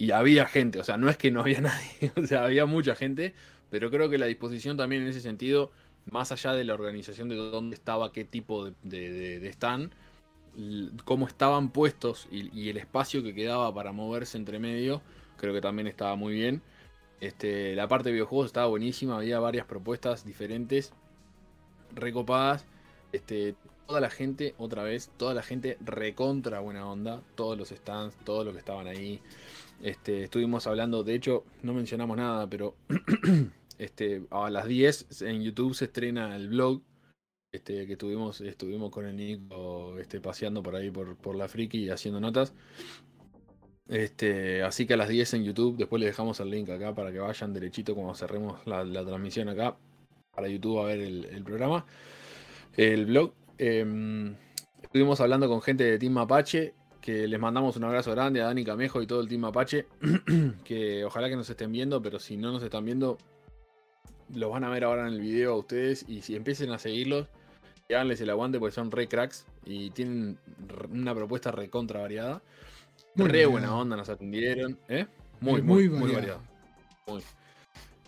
y 0.00 0.12
había 0.12 0.46
gente, 0.46 0.80
o 0.80 0.84
sea, 0.84 0.96
no 0.96 1.10
es 1.10 1.18
que 1.18 1.30
no 1.30 1.42
había 1.42 1.60
nadie, 1.60 2.10
o 2.16 2.26
sea, 2.26 2.44
había 2.44 2.64
mucha 2.64 2.94
gente, 2.94 3.34
pero 3.68 3.90
creo 3.90 4.08
que 4.08 4.16
la 4.16 4.24
disposición 4.24 4.78
también 4.78 5.02
en 5.02 5.08
ese 5.08 5.20
sentido, 5.20 5.72
más 6.10 6.32
allá 6.32 6.54
de 6.54 6.64
la 6.64 6.72
organización 6.72 7.28
de 7.28 7.36
dónde 7.36 7.76
estaba, 7.76 8.10
qué 8.10 8.24
tipo 8.24 8.64
de, 8.82 9.40
de, 9.40 9.48
stand, 9.50 9.92
cómo 11.04 11.26
estaban 11.26 11.70
puestos 11.70 12.28
y, 12.30 12.68
el 12.68 12.76
espacio 12.76 13.22
que 13.22 13.34
quedaba 13.34 13.72
para 13.74 13.92
moverse 13.92 14.38
entre 14.38 14.58
medio, 14.58 15.02
creo 15.36 15.54
que 15.54 15.60
también 15.60 15.86
estaba 15.86 16.16
muy 16.16 16.34
bien. 16.34 16.62
Este, 17.20 17.74
la 17.74 17.88
parte 17.88 18.08
de 18.08 18.14
videojuegos 18.14 18.46
estaba 18.46 18.66
buenísima, 18.66 19.16
había 19.16 19.38
varias 19.40 19.66
propuestas 19.66 20.24
diferentes, 20.24 20.92
recopadas. 21.94 22.64
Este, 23.12 23.54
toda 23.86 24.00
la 24.00 24.10
gente, 24.10 24.54
otra 24.58 24.82
vez, 24.82 25.10
toda 25.16 25.34
la 25.34 25.42
gente 25.42 25.76
recontra 25.80 26.60
buena 26.60 26.86
onda, 26.86 27.22
todos 27.34 27.58
los 27.58 27.68
stands, 27.68 28.16
todos 28.24 28.44
los 28.44 28.54
que 28.54 28.60
estaban 28.60 28.86
ahí. 28.86 29.20
Este, 29.82 30.24
estuvimos 30.24 30.66
hablando, 30.66 31.02
de 31.04 31.14
hecho, 31.14 31.44
no 31.62 31.74
mencionamos 31.74 32.16
nada, 32.16 32.46
pero 32.46 32.74
Este, 33.80 34.26
a 34.30 34.50
las 34.50 34.66
10 34.66 35.22
en 35.22 35.40
YouTube 35.42 35.74
se 35.74 35.86
estrena 35.86 36.36
el 36.36 36.48
blog 36.48 36.82
este, 37.52 37.86
que 37.86 37.96
tuvimos, 37.96 38.40
estuvimos 38.40 38.90
con 38.90 39.06
el 39.06 39.16
Nico 39.16 39.98
este, 39.98 40.20
paseando 40.20 40.62
por 40.62 40.76
ahí 40.76 40.90
por, 40.90 41.16
por 41.16 41.34
la 41.34 41.48
friki 41.48 41.78
y 41.78 41.90
haciendo 41.90 42.20
notas. 42.20 42.52
Este, 43.90 44.62
así 44.62 44.86
que 44.86 44.94
a 44.94 44.96
las 44.96 45.08
10 45.08 45.34
en 45.34 45.44
YouTube, 45.44 45.76
después 45.76 45.98
le 45.98 46.06
dejamos 46.06 46.38
el 46.38 46.48
link 46.48 46.70
acá 46.70 46.94
para 46.94 47.10
que 47.10 47.18
vayan 47.18 47.52
derechito 47.52 47.96
cuando 47.96 48.14
cerremos 48.14 48.64
la, 48.64 48.84
transmisión 49.04 49.48
acá 49.48 49.76
para 50.32 50.46
YouTube 50.46 50.78
a 50.78 50.84
ver 50.84 51.00
el, 51.00 51.42
programa, 51.42 51.84
el 52.76 53.06
blog. 53.06 53.32
Em, 53.58 54.36
estuvimos 54.80 55.20
hablando 55.20 55.48
con 55.48 55.60
gente 55.60 55.82
de 55.82 55.98
Team 55.98 56.12
Mapache, 56.12 56.72
que 57.00 57.26
les 57.26 57.40
mandamos 57.40 57.76
un 57.76 57.82
abrazo 57.82 58.12
grande 58.12 58.40
a 58.40 58.44
Dani 58.44 58.64
Camejo 58.64 59.02
y 59.02 59.08
todo 59.08 59.20
el 59.22 59.28
Team 59.28 59.40
Mapache, 59.40 59.86
que 60.64 61.04
ojalá 61.04 61.28
que 61.28 61.34
nos 61.34 61.50
estén 61.50 61.72
viendo, 61.72 62.00
pero 62.00 62.20
si 62.20 62.36
no 62.36 62.52
nos 62.52 62.62
están 62.62 62.84
viendo, 62.84 63.18
los 64.32 64.52
van 64.52 64.62
a 64.62 64.70
ver 64.70 64.84
ahora 64.84 65.08
en 65.08 65.14
el 65.14 65.20
video 65.20 65.54
a 65.54 65.56
ustedes 65.56 66.04
y 66.08 66.22
si 66.22 66.36
empiecen 66.36 66.70
a 66.70 66.78
seguirlos, 66.78 67.26
háganles 67.94 68.20
el 68.20 68.30
aguante 68.30 68.58
porque 68.58 68.74
son 68.74 68.90
re 68.90 69.08
cracks 69.08 69.46
y 69.64 69.90
tienen 69.90 70.38
una 70.90 71.14
propuesta 71.14 71.50
recontra 71.50 72.00
variada. 72.00 72.42
re 73.16 73.46
buena 73.46 73.74
onda, 73.74 73.96
nos 73.96 74.08
atendieron. 74.08 74.78
¿eh? 74.88 75.06
Muy, 75.40 75.62
muy, 75.62 75.88
muy, 75.88 76.12
variada. 76.12 76.40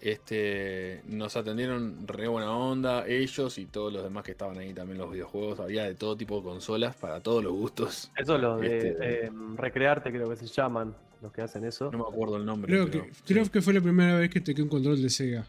Este, 0.00 1.00
nos 1.06 1.36
atendieron 1.36 2.08
re 2.08 2.26
buena 2.26 2.50
onda, 2.50 3.06
ellos 3.06 3.56
y 3.58 3.66
todos 3.66 3.92
los 3.92 4.02
demás 4.02 4.24
que 4.24 4.32
estaban 4.32 4.58
ahí 4.58 4.74
también 4.74 4.98
los 4.98 5.12
videojuegos. 5.12 5.60
Había 5.60 5.84
de 5.84 5.94
todo 5.94 6.16
tipo 6.16 6.38
de 6.38 6.42
consolas 6.42 6.96
para 6.96 7.20
todos 7.20 7.42
los 7.42 7.52
gustos. 7.52 8.10
Eso 8.16 8.36
los 8.36 8.60
de 8.60 8.88
este, 8.88 9.26
em, 9.26 9.56
recrearte, 9.56 10.10
creo 10.10 10.28
que 10.28 10.36
se 10.36 10.46
llaman, 10.46 10.94
los 11.22 11.32
que 11.32 11.42
hacen 11.42 11.64
eso. 11.64 11.92
No 11.92 11.98
me 11.98 12.04
acuerdo 12.04 12.36
el 12.36 12.44
nombre. 12.44 12.72
Creo, 12.72 12.90
que, 12.90 13.12
creo 13.24 13.48
que 13.48 13.62
fue 13.62 13.72
la 13.72 13.80
primera 13.80 14.18
vez 14.18 14.28
que 14.28 14.40
te 14.40 14.54
quedé 14.54 14.64
un 14.64 14.70
control 14.70 15.00
de 15.00 15.08
Sega. 15.08 15.46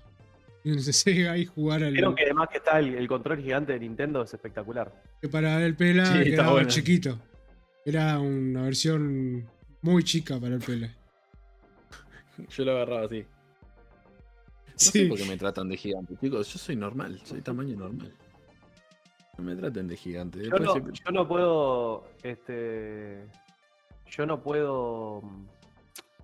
Y 0.63 0.71
un 0.71 0.79
Sega 0.79 1.37
y 1.37 1.45
jugar 1.45 1.83
al. 1.83 1.93
Creo 1.93 2.15
que 2.15 2.23
además 2.23 2.49
que 2.49 2.57
está 2.57 2.79
el, 2.79 3.07
control 3.07 3.41
gigante 3.41 3.73
de 3.73 3.79
Nintendo 3.79 4.23
es 4.23 4.33
espectacular. 4.33 4.93
Que 5.21 5.27
para 5.27 5.63
el 5.65 5.75
Pela 5.75 6.23
quedaba 6.23 6.65
chiquito. 6.67 7.19
Era 7.85 8.17
una 8.19 8.63
versión 8.63 9.45
muy 9.81 10.03
chica 10.03 10.39
para 10.39 10.55
el 10.55 10.61
Pela. 10.61 10.89
Yo 12.49 12.63
lo 12.63 12.71
agarraba 12.71 13.05
así. 13.05 13.21
No 13.21 14.73
sí. 14.77 14.91
sé 14.91 15.05
por 15.07 15.17
qué 15.17 15.25
me 15.25 15.37
tratan 15.37 15.67
de 15.67 15.77
gigante, 15.77 16.15
chicos. 16.19 16.51
Yo 16.51 16.57
soy 16.57 16.75
normal, 16.77 17.19
soy 17.25 17.41
tamaño 17.41 17.75
normal. 17.77 18.13
No 19.37 19.43
me 19.43 19.55
traten 19.55 19.87
de 19.87 19.97
gigante. 19.97 20.43
Yo 20.43 20.57
no, 20.57 20.75
yo 20.75 21.11
no, 21.11 21.27
puedo. 21.27 22.05
Este. 22.23 23.27
Yo 24.09 24.25
no 24.25 24.41
puedo 24.41 25.21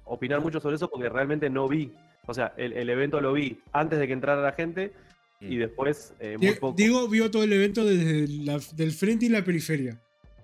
opinar 0.05 0.41
mucho 0.41 0.59
sobre 0.59 0.75
eso 0.75 0.89
porque 0.89 1.09
realmente 1.09 1.49
no 1.49 1.67
vi 1.67 1.91
o 2.29 2.33
sea, 2.35 2.53
el, 2.57 2.87
evento 2.91 3.19
lo 3.21 3.33
vi 3.33 3.59
antes 3.71 3.97
de 3.97 4.05
que 4.05 4.13
entrara 4.13 4.39
la 4.39 4.51
gente 4.51 4.93
y 5.41 5.55
mm. 5.55 5.59
después 5.59 6.13
eh, 6.19 6.37
muy 6.37 6.51
poco. 6.51 6.75
Digo, 6.77 7.07
vio 7.07 7.31
todo 7.31 7.43
el 7.43 7.51
evento 7.51 7.83
desde 7.83 8.27
del 8.75 8.91
frente 8.91 9.25
y 9.25 9.29
la 9.29 9.43
periferia. 9.43 9.99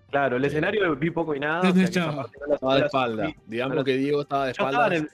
Claro, 0.09 0.37
el 0.37 0.45
escenario 0.45 0.95
vi 0.95 1.11
poco 1.11 1.35
y 1.35 1.39
nada. 1.39 1.61
¿Dónde 1.61 1.83
estaba? 1.83 2.27
estaba 2.51 2.75
de 2.75 2.85
espalda. 2.85 3.35
Digamos 3.45 3.83
que 3.83 3.97
Diego 3.97 4.21
estaba 4.21 4.45
de 4.45 4.51
espalda. 4.53 5.07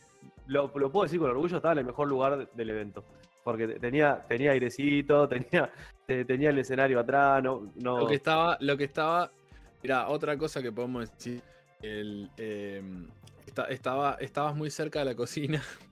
lo, 0.47 0.71
puedo 0.71 1.03
decir 1.03 1.19
con 1.19 1.29
orgullo, 1.29 1.57
estaba 1.57 1.73
en 1.73 1.79
el 1.79 1.85
mejor 1.85 2.07
lugar 2.07 2.49
del 2.53 2.69
evento. 2.69 3.03
Porque 3.43 3.67
tenía, 3.67 4.23
tenía 4.29 4.51
airecito, 4.51 5.27
tenía, 5.27 5.69
tenía 6.05 6.51
el 6.51 6.59
escenario 6.59 7.01
atrás. 7.01 7.43
No, 7.43 7.73
no... 7.75 7.99
Lo 7.99 8.07
que 8.07 8.15
estaba, 8.15 8.57
lo 8.61 8.77
que 8.77 8.85
estaba. 8.85 9.29
Mira, 9.83 10.07
otra 10.07 10.37
cosa 10.37 10.61
que 10.61 10.71
podemos 10.71 11.11
decir. 11.11 11.41
El, 11.81 12.29
em, 12.37 13.09
estaba, 13.69 14.13
estabas 14.21 14.55
muy 14.55 14.69
cerca 14.69 14.99
de 14.99 15.05
la 15.05 15.15
cocina 15.15 15.61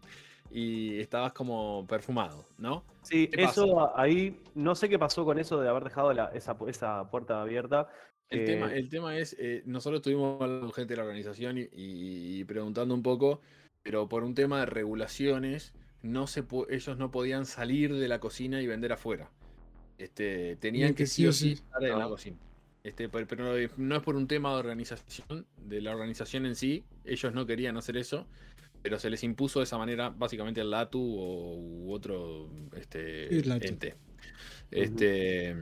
y 0.51 0.99
estabas 0.99 1.33
como 1.33 1.85
perfumado, 1.87 2.47
¿no? 2.57 2.83
Sí, 3.03 3.29
eso 3.33 3.97
ahí, 3.97 4.41
no 4.55 4.75
sé 4.75 4.89
qué 4.89 4.97
pasó 4.97 5.25
con 5.25 5.39
eso 5.39 5.59
de 5.59 5.69
haber 5.69 5.83
dejado 5.83 6.11
esa, 6.33 6.57
esa 6.67 7.09
puerta 7.09 7.41
abierta. 7.41 7.89
El, 8.29 8.45
tema, 8.45 8.73
el 8.73 8.89
tema 8.89 9.17
es, 9.17 9.35
eh, 9.39 9.63
nosotros 9.65 9.99
estuvimos 9.99 10.41
hablando 10.41 10.67
con 10.67 10.73
gente 10.73 10.93
de 10.93 10.97
la 10.97 11.03
organización 11.03 11.55
y, 11.57 12.43
preguntando 12.45 12.93
un 12.93 13.03
poco, 13.03 13.41
pero 13.81 14.07
por 14.07 14.23
un 14.23 14.35
tema 14.35 14.59
de 14.59 14.65
regulaciones, 14.67 15.73
no 16.01 16.27
se 16.27 16.43
ellos 16.69 16.97
no 16.97 17.11
podían 17.11 17.45
salir 17.45 17.93
de 17.95 18.07
la 18.07 18.19
cocina 18.19 18.61
y 18.61 18.67
vender 18.67 18.93
afuera. 18.93 19.31
Este, 19.97 20.55
tenían 20.57 20.93
que, 20.93 21.07
sí 21.07 21.27
o 21.27 21.33
sí 21.33 21.53
estar 21.53 21.83
en 21.83 21.97
la 21.97 22.05
ah. 22.05 22.09
cocina. 22.09 22.37
Este, 22.83 23.09
pero 23.09 23.55
no 23.77 23.95
es 23.95 24.01
por 24.01 24.15
un 24.15 24.27
tema 24.27 24.53
de 24.53 24.59
organización, 24.59 25.45
de 25.57 25.81
la 25.81 25.91
organización 25.91 26.45
en 26.45 26.55
sí, 26.55 26.85
ellos 27.03 27.33
no 27.33 27.45
querían 27.45 27.75
hacer 27.77 27.97
eso, 27.97 28.25
pero 28.81 28.99
se 28.99 29.09
les 29.09 29.23
impuso 29.23 29.59
de 29.59 29.63
esa 29.63 29.77
manera 29.77 30.09
básicamente 30.09 30.61
el 30.61 30.69
LATU 30.71 30.99
o, 30.99 31.55
u 31.57 31.93
otro 31.93 32.49
este, 32.75 33.27
ente. 33.67 33.95
Este, 34.71 35.55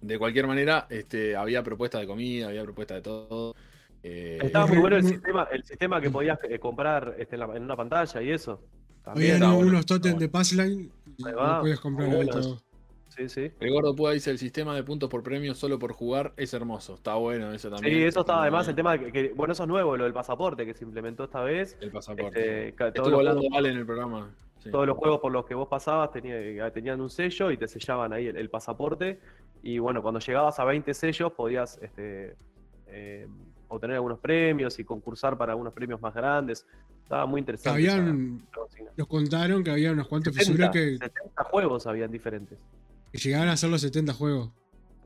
De 0.00 0.18
cualquier 0.18 0.46
manera, 0.46 0.86
este, 0.90 1.34
había 1.36 1.62
propuesta 1.62 1.98
de 1.98 2.06
comida, 2.06 2.48
había 2.48 2.62
propuesta 2.62 2.94
de 2.94 3.02
todo. 3.02 3.54
Eh, 4.02 4.38
Estaba 4.42 4.66
muy 4.66 4.78
bueno 4.78 4.96
el 4.96 5.04
sistema, 5.04 5.48
el 5.50 5.64
sistema 5.64 6.00
que 6.00 6.10
podías 6.10 6.38
eh, 6.44 6.58
comprar 6.58 7.14
este, 7.18 7.36
en, 7.36 7.40
la- 7.40 7.56
en 7.56 7.62
una 7.62 7.76
pantalla 7.76 8.20
y 8.22 8.30
eso. 8.30 8.60
También 9.02 9.42
Había 9.42 9.54
unos 9.66 9.86
bueno, 10.00 10.18
de 10.18 10.28
Passline 10.28 10.90
y 11.16 11.22
podías 11.60 11.80
comprar 11.80 12.08
todo. 12.26 12.62
Sí, 13.16 13.28
sí. 13.28 13.50
el 13.60 13.70
gordo 13.72 13.94
Púa 13.94 14.12
dice 14.12 14.30
el 14.30 14.38
sistema 14.38 14.74
de 14.74 14.82
puntos 14.82 15.08
por 15.08 15.22
premio 15.22 15.54
solo 15.54 15.78
por 15.78 15.92
jugar 15.92 16.32
es 16.36 16.52
hermoso. 16.54 16.94
Está 16.94 17.14
bueno 17.14 17.52
eso 17.52 17.70
también. 17.70 17.94
Sí, 17.94 18.02
eso 18.02 18.20
estaba 18.20 18.42
además 18.42 18.66
bien. 18.66 18.70
el 18.70 18.76
tema 18.76 18.98
que, 18.98 19.12
que- 19.12 19.32
bueno, 19.34 19.52
eso 19.52 19.62
es 19.62 19.68
nuevo, 19.68 19.96
lo 19.96 20.04
del 20.04 20.12
pasaporte 20.12 20.66
que 20.66 20.74
se 20.74 20.84
implementó 20.84 21.24
esta 21.24 21.42
vez. 21.42 21.76
El 21.80 21.90
pasaporte. 21.90 22.68
Este, 22.68 22.86
Estuvo 22.88 23.10
los 23.10 23.18
hablando 23.20 23.40
juegos, 23.42 23.68
en 23.68 23.76
el 23.76 23.86
programa. 23.86 24.30
sí. 24.58 24.70
todos 24.70 24.86
los 24.86 24.96
juegos 24.96 25.20
por 25.20 25.30
los 25.32 25.44
que 25.46 25.54
vos 25.54 25.68
pasabas 25.68 26.10
tenía- 26.10 26.70
tenían 26.72 27.00
un 27.00 27.10
sello 27.10 27.50
y 27.50 27.56
te 27.56 27.68
sellaban 27.68 28.12
ahí 28.12 28.26
el, 28.26 28.36
el 28.36 28.50
pasaporte. 28.50 29.20
Y 29.62 29.78
bueno, 29.78 30.02
cuando 30.02 30.20
llegabas 30.20 30.58
a 30.58 30.64
20 30.64 30.92
sellos 30.92 31.32
podías 31.32 31.78
este, 31.82 32.36
eh, 32.88 33.26
obtener 33.68 33.96
algunos 33.96 34.18
premios 34.18 34.78
y 34.78 34.84
concursar 34.84 35.36
para 35.38 35.52
algunos 35.52 35.72
premios 35.72 36.00
más 36.00 36.14
grandes. 36.14 36.66
Estaba 37.02 37.26
muy 37.26 37.40
interesante. 37.40 37.82
esa- 37.82 37.92
Habían, 37.96 38.38
nos 38.96 39.06
contaron 39.08 39.62
que 39.62 39.70
había 39.70 39.92
unas 39.92 40.06
cuantas 40.08 40.34
70, 40.34 40.52
fisuras 40.52 40.70
que, 40.72 40.96
70 40.98 41.44
juegos 41.44 41.86
habían 41.86 42.10
diferentes. 42.10 42.58
Que 43.14 43.18
llegaban 43.28 43.48
a 43.48 43.56
ser 43.56 43.70
los 43.70 43.80
70 43.80 44.12
juegos. 44.12 44.50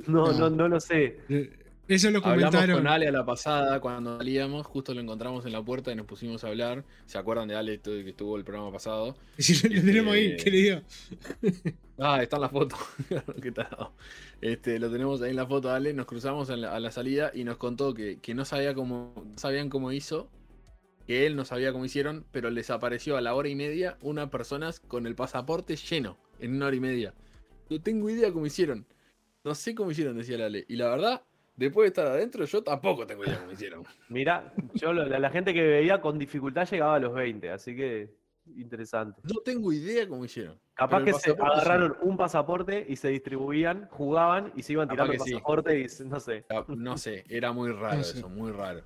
No, 0.06 0.32
No. 0.32 0.38
no, 0.38 0.50
no 0.50 0.68
lo 0.68 0.80
sé. 0.80 1.18
Eh, 1.28 1.52
Eso 1.88 2.10
lo 2.10 2.18
Hablamos 2.18 2.54
comentaron. 2.54 2.76
con 2.78 2.86
Ale 2.86 3.08
a 3.08 3.12
la 3.12 3.24
pasada 3.26 3.80
cuando 3.80 4.16
salíamos, 4.18 4.66
justo 4.66 4.92
lo 4.94 5.00
encontramos 5.00 5.44
en 5.46 5.52
la 5.52 5.62
puerta 5.62 5.90
y 5.92 5.94
nos 5.94 6.06
pusimos 6.06 6.42
a 6.44 6.48
hablar. 6.48 6.84
¿Se 7.06 7.16
acuerdan 7.18 7.48
de 7.48 7.56
Ale 7.56 7.74
esto 7.74 7.90
que 7.90 8.08
estuvo 8.10 8.36
el 8.38 8.44
programa 8.44 8.70
pasado? 8.72 9.16
Si 9.38 9.68
lo, 9.68 9.74
lo 9.74 9.82
tenemos 9.82 10.14
ahí, 10.14 10.26
Este- 10.32 10.44
¿qué 10.44 10.50
le 10.50 10.56
digo? 10.56 10.80
Ah, 12.00 12.22
está 12.22 12.36
en 12.36 12.42
la 12.42 12.48
foto. 12.48 12.76
Qué 13.42 13.50
tarado. 13.52 13.92
Este, 14.40 14.78
lo 14.78 14.88
tenemos 14.90 15.20
ahí 15.20 15.30
en 15.30 15.36
la 15.36 15.46
foto, 15.46 15.70
Ale. 15.72 15.92
Nos 15.94 16.06
cruzamos 16.06 16.48
la- 16.50 16.72
a 16.74 16.78
la 16.80 16.90
salida 16.92 17.32
y 17.34 17.42
nos 17.44 17.56
contó 17.56 17.92
que, 17.92 18.18
que 18.20 18.34
no 18.34 18.44
sabía 18.44 18.72
cómo, 18.72 19.12
no 19.16 19.36
sabían 19.38 19.68
cómo 19.68 19.90
hizo, 19.92 20.30
que 21.08 21.26
él 21.26 21.34
no 21.36 21.44
sabía 21.44 21.72
cómo 21.72 21.84
hicieron, 21.84 22.24
pero 22.30 22.50
les 22.50 22.70
apareció 22.70 23.16
a 23.16 23.20
la 23.20 23.34
hora 23.34 23.48
y 23.48 23.54
media 23.56 23.98
una 24.00 24.30
persona 24.30 24.70
con 24.86 25.06
el 25.06 25.14
pasaporte 25.16 25.74
lleno 25.76 26.18
en 26.38 26.54
una 26.54 26.66
hora 26.66 26.76
y 26.76 26.80
media. 26.80 27.14
No 27.70 27.80
tengo 27.80 28.08
idea 28.10 28.32
cómo 28.32 28.46
hicieron. 28.46 28.86
No 29.44 29.54
sé 29.54 29.74
cómo 29.74 29.90
hicieron, 29.90 30.16
decía 30.16 30.36
el 30.36 30.42
Ale. 30.42 30.64
Y 30.68 30.76
la 30.76 30.88
verdad, 30.90 31.22
después 31.56 31.84
de 31.84 31.88
estar 31.88 32.06
adentro, 32.06 32.44
yo 32.44 32.62
tampoco 32.62 33.06
tengo 33.06 33.24
idea 33.24 33.38
cómo 33.38 33.52
hicieron. 33.52 33.84
Mirá, 34.08 34.52
yo 34.74 34.92
lo- 34.92 35.06
la, 35.06 35.18
la 35.18 35.30
gente 35.30 35.54
que 35.54 35.62
veía 35.62 36.00
con 36.00 36.18
dificultad 36.18 36.68
llegaba 36.68 36.96
a 36.96 37.00
los 37.00 37.14
20, 37.14 37.50
así 37.50 37.74
que 37.76 38.10
interesante. 38.56 39.20
No 39.24 39.40
tengo 39.44 39.72
idea 39.72 40.08
cómo 40.08 40.24
hicieron. 40.24 40.58
Capaz 40.74 41.04
que 41.04 41.12
se 41.12 41.32
sí. 41.32 41.36
agarraron 41.40 41.96
un 42.02 42.16
pasaporte 42.16 42.86
y 42.88 42.96
se 42.96 43.08
distribuían, 43.08 43.86
jugaban 43.90 44.52
y 44.56 44.62
se 44.62 44.72
iban 44.74 44.88
Capaz 44.88 45.04
tirando 45.04 45.12
el 45.24 45.28
sí. 45.28 45.32
pasaporte 45.34 45.80
y 45.80 45.86
no 46.08 46.20
sé. 46.20 46.44
No 46.68 46.96
sé, 46.98 47.24
era 47.28 47.52
muy 47.52 47.72
raro 47.72 47.98
No 47.98 48.04
sé. 48.04 48.18
eso, 48.18 48.28
muy 48.28 48.50
raro. 48.52 48.82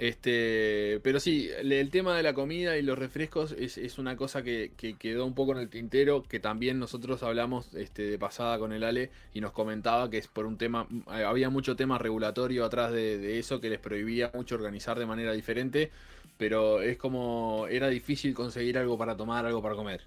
Este, 0.00 0.98
pero 1.02 1.20
sí, 1.20 1.50
el, 1.58 1.90
tema 1.90 2.16
de 2.16 2.22
la 2.22 2.32
comida 2.32 2.78
y 2.78 2.82
los 2.82 2.98
refrescos 2.98 3.52
es, 3.52 3.76
es 3.76 3.98
una 3.98 4.16
cosa 4.16 4.42
que, 4.42 4.72
que 4.78 4.94
quedó 4.94 5.26
un 5.26 5.34
poco 5.34 5.52
en 5.52 5.58
el 5.58 5.68
tintero, 5.68 6.22
que 6.22 6.40
también 6.40 6.78
nosotros 6.78 7.22
hablamos 7.22 7.74
este, 7.74 8.04
de 8.04 8.18
pasada 8.18 8.58
con 8.58 8.72
el 8.72 8.82
Ale 8.82 9.10
y 9.34 9.42
nos 9.42 9.52
comentaba 9.52 10.08
que 10.08 10.16
es 10.16 10.26
por 10.26 10.46
un 10.46 10.56
tema, 10.56 10.86
eh, 11.14 11.22
había 11.22 11.50
mucho 11.50 11.76
tema 11.76 11.98
regulatorio 11.98 12.64
atrás 12.64 12.92
de, 12.92 13.18
de 13.18 13.38
eso 13.38 13.60
que 13.60 13.68
les 13.68 13.78
prohibía 13.78 14.30
mucho 14.32 14.54
organizar 14.54 14.98
de 14.98 15.04
manera 15.04 15.34
diferente, 15.34 15.90
pero 16.38 16.80
es 16.80 16.96
como, 16.96 17.66
era 17.68 17.88
difícil 17.88 18.32
conseguir 18.32 18.78
algo 18.78 18.96
para 18.96 19.18
tomar, 19.18 19.44
algo 19.44 19.60
para 19.60 19.74
comer. 19.74 20.00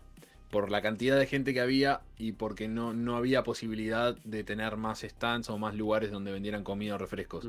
Por 0.53 0.71
la 0.71 0.81
cantidad 0.81 1.17
de 1.19 1.25
gente 1.25 1.53
que 1.53 1.59
había 1.61 2.01
y 2.17 2.31
porque 2.33 2.67
no, 2.67 2.93
no 2.93 3.17
había 3.17 3.43
posibilidad 3.43 4.15
de 4.23 4.43
tener 4.43 4.77
más 4.77 5.01
stands 5.01 5.49
o 5.49 5.57
más 5.57 5.75
lugares 5.75 6.11
donde 6.11 6.31
vendieran 6.31 6.63
comida 6.63 6.95
o 6.95 6.97
refrescos. 6.97 7.47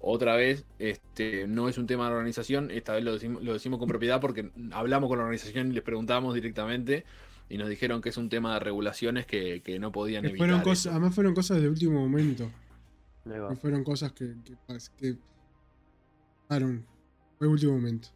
Otra 0.00 0.36
vez, 0.36 0.64
este, 0.78 1.46
no 1.46 1.68
es 1.68 1.78
un 1.78 1.86
tema 1.86 2.04
de 2.04 2.10
la 2.10 2.16
organización, 2.16 2.70
esta 2.70 2.94
vez 2.94 3.04
lo 3.04 3.12
decimos, 3.12 3.42
lo 3.44 3.52
decimos 3.52 3.78
con 3.78 3.88
propiedad 3.88 4.20
porque 4.20 4.50
hablamos 4.72 5.08
con 5.08 5.18
la 5.18 5.24
organización 5.24 5.70
y 5.70 5.74
les 5.74 5.82
preguntamos 5.82 6.34
directamente 6.34 7.04
y 7.48 7.58
nos 7.58 7.68
dijeron 7.68 8.00
que 8.00 8.08
es 8.08 8.16
un 8.16 8.28
tema 8.28 8.54
de 8.54 8.60
regulaciones 8.60 9.26
que, 9.26 9.60
que 9.62 9.78
no 9.78 9.92
podían 9.92 10.22
Que 10.22 10.28
evitar. 10.30 10.38
fueron 10.38 10.60
eso. 10.60 10.64
cosas, 10.70 10.92
además 10.92 11.14
fueron 11.14 11.34
cosas 11.34 11.60
de 11.60 11.68
último 11.68 12.00
momento. 12.00 12.50
No 13.24 13.56
fueron 13.56 13.84
cosas 13.84 14.12
que, 14.12 14.34
que, 14.44 14.56
que 14.98 15.16
pasaron. 16.48 16.86
Fue 17.38 17.48
último 17.48 17.72
momento. 17.74 18.08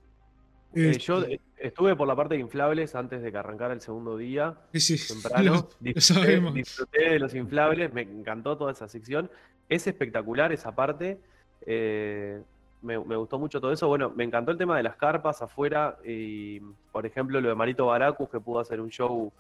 Eh, 0.75 0.91
Este, 0.91 0.99
yo 1.01 1.23
eh, 1.23 1.41
estuve 1.59 1.97
por 1.97 2.07
la 2.07 2.15
parte 2.15 2.35
de 2.35 2.41
inflables 2.41 2.95
antes 2.95 3.23
de 3.23 3.33
que 3.33 3.39
arrancara 3.39 3.75
el 3.75 3.81
segundo 3.81 4.17
día, 4.17 4.55
sí, 4.75 4.97
temprano. 5.09 5.45
lo- 5.45 5.53
lo 5.61 5.69
disfruté, 5.81 6.01
sabemos. 6.01 6.55
disfruté 6.55 7.11
de 7.11 7.19
los 7.19 7.35
inflables, 7.35 7.93
me 7.93 8.03
encantó 8.03 8.57
toda 8.57 8.73
esa 8.73 8.87
sección. 8.89 9.31
Es 9.69 9.87
espectacular 9.87 10.53
esa 10.53 10.75
parte. 10.75 11.19
eh, 11.67 12.41
me, 12.83 12.99
me 12.99 13.15
gustó 13.17 13.39
mucho 13.39 13.61
todo 13.61 13.73
eso. 13.73 13.89
Bueno, 13.89 14.11
me 14.17 14.25
encantó 14.25 14.53
el 14.53 14.57
tema 14.59 14.77
de 14.77 14.83
las 14.83 14.97
carpas 14.97 15.43
afuera. 15.43 15.99
Y, 16.05 16.61
por 16.93 17.05
ejemplo, 17.05 17.39
lo 17.41 17.49
de 17.51 17.55
Marito 17.55 17.87
Baracus, 17.87 18.31
que 18.31 18.41
pudo 18.41 18.59
hacer 18.61 18.81
un 18.81 18.89
show 18.91 19.31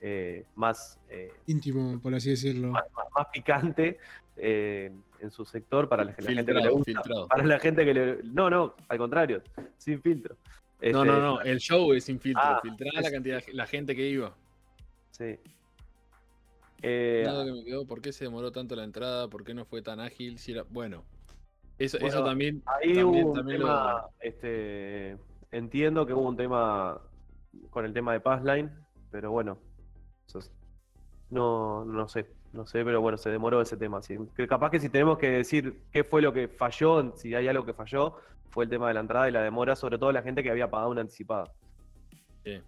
eh, 0.00 0.44
más, 0.54 0.98
eh, 1.10 1.30
íntimo, 1.46 2.00
por 2.00 2.14
así 2.14 2.30
decirlo. 2.30 2.68
más, 2.68 2.84
más- 2.96 3.06
más 3.14 3.26
picante 3.32 3.98
eh, 4.36 4.90
en 5.20 5.30
su 5.30 5.44
sector 5.44 5.88
para 5.88 6.04
la, 6.04 6.10
la 6.16 6.16
gente 6.32 6.46
que 6.46 6.52
le 6.60 6.68
gusta. 6.70 6.84
filtrado. 6.92 7.28
Para 7.28 7.44
la 7.44 7.58
gente 7.58 7.84
que 7.84 7.92
le. 7.94 8.18
No, 8.24 8.48
no, 8.48 8.74
al 8.88 8.96
contrario, 8.98 9.42
sin 9.76 10.00
filtro. 10.00 10.36
No, 10.80 10.86
Este, 10.86 10.92
no, 10.92 11.20
no, 11.20 11.40
el 11.40 11.58
show 11.58 11.92
es 11.92 12.04
sin 12.04 12.20
filtro, 12.20 12.42
Ah, 12.44 12.60
la 13.02 13.10
cantidad, 13.10 13.42
la 13.52 13.66
gente 13.66 13.96
que 13.96 14.08
iba. 14.08 14.34
Sí. 15.10 15.36
Eh, 16.82 17.22
Nada 17.26 17.44
que 17.44 17.52
me 17.52 17.64
quedó, 17.64 17.86
¿por 17.86 18.00
qué 18.00 18.12
se 18.12 18.24
demoró 18.24 18.52
tanto 18.52 18.76
la 18.76 18.84
entrada? 18.84 19.28
¿Por 19.28 19.42
qué 19.44 19.54
no 19.54 19.64
fue 19.64 19.82
tan 19.82 19.98
ágil? 19.98 20.38
Si 20.38 20.52
era... 20.52 20.62
Bueno, 20.70 21.04
eso, 21.78 21.98
eso 21.98 22.22
también... 22.24 22.62
Ahí 22.66 22.94
también- 22.94 23.06
hubo 23.06 23.28
un 23.30 23.34
también 23.34 23.60
lo- 23.60 23.66
tema, 23.66 24.06
este, 24.20 25.16
entiendo 25.50 26.06
que 26.06 26.12
hubo 26.14 26.28
un 26.28 26.36
tema 26.36 27.00
con 27.70 27.84
el 27.84 27.92
tema 27.92 28.12
de 28.12 28.20
Passline, 28.20 28.70
pero 29.10 29.32
bueno, 29.32 29.58
eso 30.28 30.38
es- 30.38 30.52
no, 31.30 31.84
no 31.84 32.08
sé, 32.08 32.26
no 32.52 32.64
sé, 32.66 32.84
pero 32.84 33.00
bueno, 33.00 33.18
se 33.18 33.30
demoró 33.30 33.60
ese 33.60 33.76
tema. 33.76 34.00
sí. 34.00 34.16
Que 34.36 34.46
capaz 34.46 34.70
que 34.70 34.78
si 34.78 34.88
tenemos 34.88 35.18
que 35.18 35.28
decir 35.30 35.82
qué 35.92 36.04
fue 36.04 36.22
lo 36.22 36.32
que 36.32 36.46
falló, 36.46 37.12
si 37.16 37.34
hay 37.34 37.48
algo 37.48 37.64
que 37.66 37.74
falló, 37.74 38.16
fue 38.50 38.64
el 38.64 38.70
tema 38.70 38.88
de 38.88 38.94
la 38.94 39.00
entrada 39.00 39.28
y 39.28 39.32
la 39.32 39.42
demora, 39.42 39.76
sobre 39.76 39.98
todo 39.98 40.12
la 40.12 40.22
gente 40.22 40.42
que 40.42 40.50
había 40.50 40.68
pagado 40.70 40.90
una 40.90 41.00
anticipada. 41.02 41.52
Sí. 42.44 42.60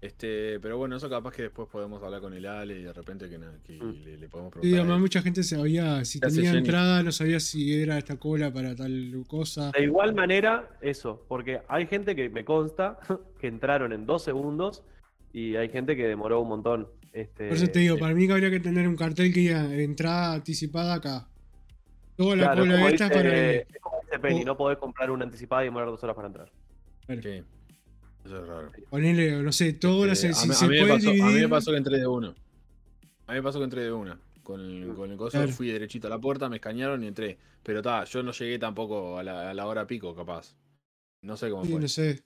Este, 0.00 0.58
pero 0.58 0.78
bueno, 0.78 0.96
eso 0.96 1.08
capaz 1.08 1.32
que 1.32 1.42
después 1.42 1.68
podemos 1.70 2.02
hablar 2.02 2.20
con 2.20 2.34
el 2.34 2.44
Ale 2.44 2.76
y 2.80 2.82
de 2.82 2.92
repente 2.92 3.28
que, 3.30 3.38
Mm. 3.38 4.02
le, 4.04 4.16
le 4.16 4.28
podemos 4.28 4.52
Sí, 4.54 4.58
preguntar. 4.60 4.78
a 4.80 4.82
además 4.82 5.00
mucha 5.00 5.22
gente 5.22 5.44
sabía, 5.44 6.04
si 6.04 6.18
¿Qué 6.18 6.26
hace 6.26 6.36
tenía 6.36 6.50
Jenny? 6.50 6.64
entrada, 6.64 7.02
no 7.04 7.12
sabía 7.12 7.38
si 7.38 7.80
era 7.80 7.98
esta 7.98 8.16
cola 8.16 8.52
para 8.52 8.74
tal 8.74 9.22
cosa. 9.28 9.70
De 9.70 9.84
igual 9.84 10.12
manera, 10.12 10.70
eso, 10.80 11.24
porque 11.28 11.60
hay 11.68 11.86
gente 11.86 12.16
que 12.16 12.28
me 12.30 12.44
consta 12.44 12.98
que 13.40 13.46
entraron 13.46 13.92
en 13.92 14.04
dos 14.04 14.24
segundos 14.24 14.82
y 15.32 15.54
hay 15.54 15.68
gente 15.68 15.94
que 15.94 16.08
demoró 16.08 16.40
un 16.40 16.48
montón. 16.48 16.88
Este, 17.12 17.46
Por 17.48 17.56
eso 17.58 17.68
te 17.68 17.78
digo, 17.78 17.94
sí. 17.94 18.00
para 18.00 18.14
mí 18.14 18.26
que 18.26 18.32
habría 18.32 18.50
que 18.50 18.58
tener 18.58 18.88
un 18.88 18.96
cartel 18.96 19.32
que 19.32 19.38
diga 19.40 19.72
entrada 19.72 20.32
anticipada 20.32 20.94
acá. 20.94 21.28
Toda 22.16 22.34
la 22.36 22.42
Claro, 22.52 22.62
cola 22.62 22.90
esta 22.90 23.06
es 23.06 23.10
dice, 23.10 23.66
para 23.70 24.01
o- 24.30 24.44
no 24.44 24.56
podés 24.56 24.78
comprar 24.78 25.10
una 25.10 25.24
anticipada 25.24 25.62
y 25.62 25.66
demorar 25.66 25.88
dos 25.88 26.02
horas 26.04 26.14
para 26.16 26.28
entrar. 26.28 26.52
Sí. 27.08 27.42
Eso 28.24 28.38
es 28.38 28.46
raro. 28.46 28.70
ponerle, 28.88 29.42
no 29.42 29.50
sé, 29.52 29.72
todas 29.72 30.08
las. 30.08 30.22
Eh, 30.24 30.32
si 30.32 30.44
a, 30.44 30.48
mí- 30.48 30.54
se 30.54 30.64
a 30.64 30.68
mí 30.68 30.74
me 30.74 30.80
puede 30.82 30.94
pasó, 30.94 31.08
a 31.08 31.12
mí 31.12 31.18
dividir. 31.20 31.42
me 31.42 31.48
pasó 31.48 31.70
que 31.72 31.76
entré 31.76 31.98
de 31.98 32.06
uno. 32.06 32.34
A 33.26 33.32
mí 33.32 33.38
me 33.38 33.42
pasó 33.42 33.58
que 33.58 33.64
entré 33.64 33.82
de 33.82 33.92
una. 33.92 34.20
Con 34.44 34.60
el, 34.60 34.94
con 34.94 35.10
el 35.10 35.16
coso 35.16 35.38
Claro. 35.38 35.52
fui 35.52 35.68
derechito 35.70 36.06
a 36.06 36.10
la 36.10 36.18
puerta, 36.18 36.48
me 36.48 36.56
escanearon 36.56 37.02
y 37.02 37.06
entré. 37.08 37.38
Pero 37.62 37.80
ta, 37.82 38.04
yo 38.04 38.22
no 38.22 38.32
llegué 38.32 38.58
tampoco 38.58 39.18
a 39.18 39.22
la, 39.22 39.50
a 39.50 39.54
la 39.54 39.66
hora 39.66 39.86
pico, 39.86 40.14
capaz. 40.14 40.56
No 41.22 41.36
sé 41.36 41.48
cómo 41.50 41.64
sí, 41.64 41.72
fue. 41.72 41.80
no 41.80 41.88
sé. 41.88 42.22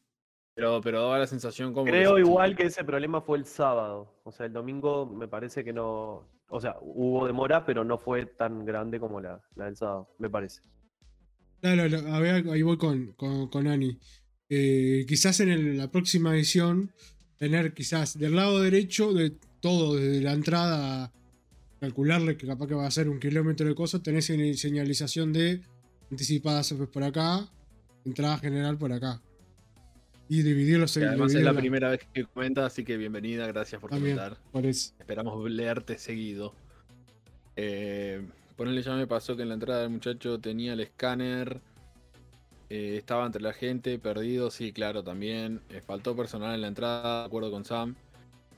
Pero, 0.54 0.80
pero 0.82 1.02
daba 1.02 1.18
la 1.18 1.26
sensación 1.26 1.72
como. 1.74 1.86
Creo 1.86 2.18
igual 2.18 2.56
que 2.56 2.64
ese 2.64 2.84
problema 2.84 3.20
fue 3.20 3.36
el 3.38 3.44
sábado. 3.46 4.20
O 4.24 4.32
sea, 4.32 4.46
el 4.46 4.52
domingo 4.52 5.06
me 5.06 5.28
parece 5.28 5.62
que 5.64 5.72
no. 5.72 6.26
O 6.48 6.60
sea, 6.60 6.76
hubo 6.80 7.26
demora, 7.26 7.64
pero 7.66 7.84
no 7.84 7.98
fue 7.98 8.24
tan 8.24 8.64
grande 8.64 8.98
como 9.00 9.20
la, 9.20 9.40
la 9.56 9.64
del 9.66 9.76
sábado, 9.76 10.08
me 10.18 10.30
parece. 10.30 10.60
Claro, 11.74 11.88
lo- 11.88 12.14
a 12.14 12.20
ver, 12.20 12.48
ahí 12.48 12.62
voy 12.62 12.76
con, 12.78 13.12
con, 13.12 13.48
con 13.48 13.66
Ani. 13.66 13.98
Eh, 14.48 15.04
quizás 15.08 15.40
en 15.40 15.48
el- 15.48 15.76
la 15.78 15.90
próxima 15.90 16.34
edición, 16.36 16.92
tener 17.38 17.74
quizás 17.74 18.18
del 18.18 18.36
lado 18.36 18.60
derecho 18.62 19.12
de 19.12 19.32
todo, 19.60 19.96
desde 19.96 20.20
la 20.22 20.32
entrada, 20.32 21.12
calcularle 21.80 22.36
que 22.36 22.46
capaz 22.46 22.68
que 22.68 22.74
va 22.74 22.86
a 22.86 22.90
ser 22.90 23.08
un 23.08 23.18
kilómetro 23.18 23.66
de 23.68 23.74
cosas, 23.74 24.02
tenés 24.02 24.30
señ- 24.30 24.54
señalización 24.54 25.32
de 25.32 25.62
anticipadas 26.10 26.72
por 26.92 27.02
acá, 27.02 27.48
entrada 28.04 28.38
general 28.38 28.78
por 28.78 28.92
acá. 28.92 29.20
Y 30.28 30.42
dividirlos 30.42 30.94
que 30.94 31.04
además 31.04 31.34
es 31.34 31.42
la 31.42 31.54
primera 31.54 31.90
vez 31.90 32.00
que 32.12 32.24
comenta, 32.24 32.66
así 32.66 32.84
que 32.84 32.96
bienvenida, 32.96 33.46
gracias 33.48 33.80
por 33.80 33.90
también, 33.90 34.16
comentar. 34.16 34.38
por. 34.52 34.64
Esperamos 34.98 35.50
leerte 35.50 35.98
seguido. 35.98 36.54
Eh, 37.56 38.22
ponele, 38.56 38.82
ya 38.82 38.94
me 38.94 39.06
pasó 39.06 39.36
que 39.36 39.42
en 39.42 39.48
la 39.48 39.54
entrada 39.54 39.84
el 39.84 39.90
muchacho 39.90 40.38
tenía 40.40 40.72
el 40.74 40.80
escáner. 40.80 41.60
eh, 42.68 42.96
estaba 42.98 43.26
entre 43.26 43.42
la 43.42 43.52
gente, 43.52 43.98
perdido, 43.98 44.50
sí, 44.50 44.72
claro, 44.72 45.02
también. 45.04 45.62
eh, 45.70 45.80
faltó 45.80 46.16
personal 46.16 46.54
en 46.54 46.60
la 46.62 46.68
entrada, 46.68 47.20
de 47.20 47.26
acuerdo 47.26 47.50
con 47.50 47.64
Sam. 47.64 47.94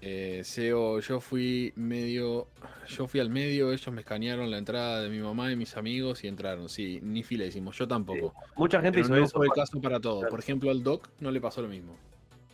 Eh, 0.00 0.42
SEO, 0.44 1.00
yo 1.00 1.20
fui 1.20 1.72
medio. 1.76 2.48
Yo 2.88 3.06
fui 3.08 3.20
al 3.20 3.30
medio, 3.30 3.72
ellos 3.72 3.92
me 3.92 4.00
escanearon 4.02 4.50
la 4.50 4.58
entrada 4.58 5.02
de 5.02 5.10
mi 5.10 5.18
mamá 5.20 5.52
y 5.52 5.56
mis 5.56 5.76
amigos 5.76 6.24
y 6.24 6.28
entraron. 6.28 6.68
Sí, 6.68 7.00
ni 7.02 7.22
fila 7.22 7.44
hicimos, 7.46 7.76
yo 7.76 7.86
tampoco. 7.88 8.34
Mucha 8.56 8.80
gente 8.80 9.00
Pero 9.02 9.02
hizo 9.02 9.14
no 9.16 9.24
eso. 9.24 9.32
fue 9.34 9.46
el 9.46 9.52
Juan. 9.52 9.54
caso 9.54 9.80
para 9.80 10.00
todos. 10.00 10.26
Claro. 10.26 10.30
Por 10.30 10.40
ejemplo, 10.40 10.70
al 10.70 10.82
Doc 10.82 11.10
no 11.20 11.30
le 11.30 11.40
pasó 11.40 11.60
lo 11.62 11.68
mismo. 11.68 12.00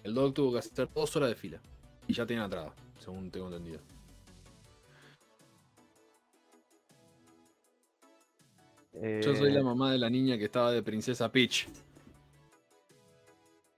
El 0.03 0.14
Doc 0.14 0.34
tuvo 0.34 0.53
que 0.53 0.59
hacer 0.61 0.88
dos 0.95 1.14
horas 1.16 1.28
de 1.30 1.36
fila. 1.36 1.62
Y 2.07 2.14
ya 2.14 2.26
tenía 2.26 2.45
entrada, 2.45 2.74
según 2.99 3.30
tengo 3.30 3.47
entendido. 3.49 3.80
Yo 9.01 9.34
soy 9.34 9.51
Eh, 9.51 9.55
la 9.55 9.62
mamá 9.62 9.90
de 9.92 9.99
la 9.99 10.09
niña 10.09 10.38
que 10.38 10.45
estaba 10.45 10.70
de 10.72 10.82
Princesa 10.82 11.30
Peach. 11.30 11.66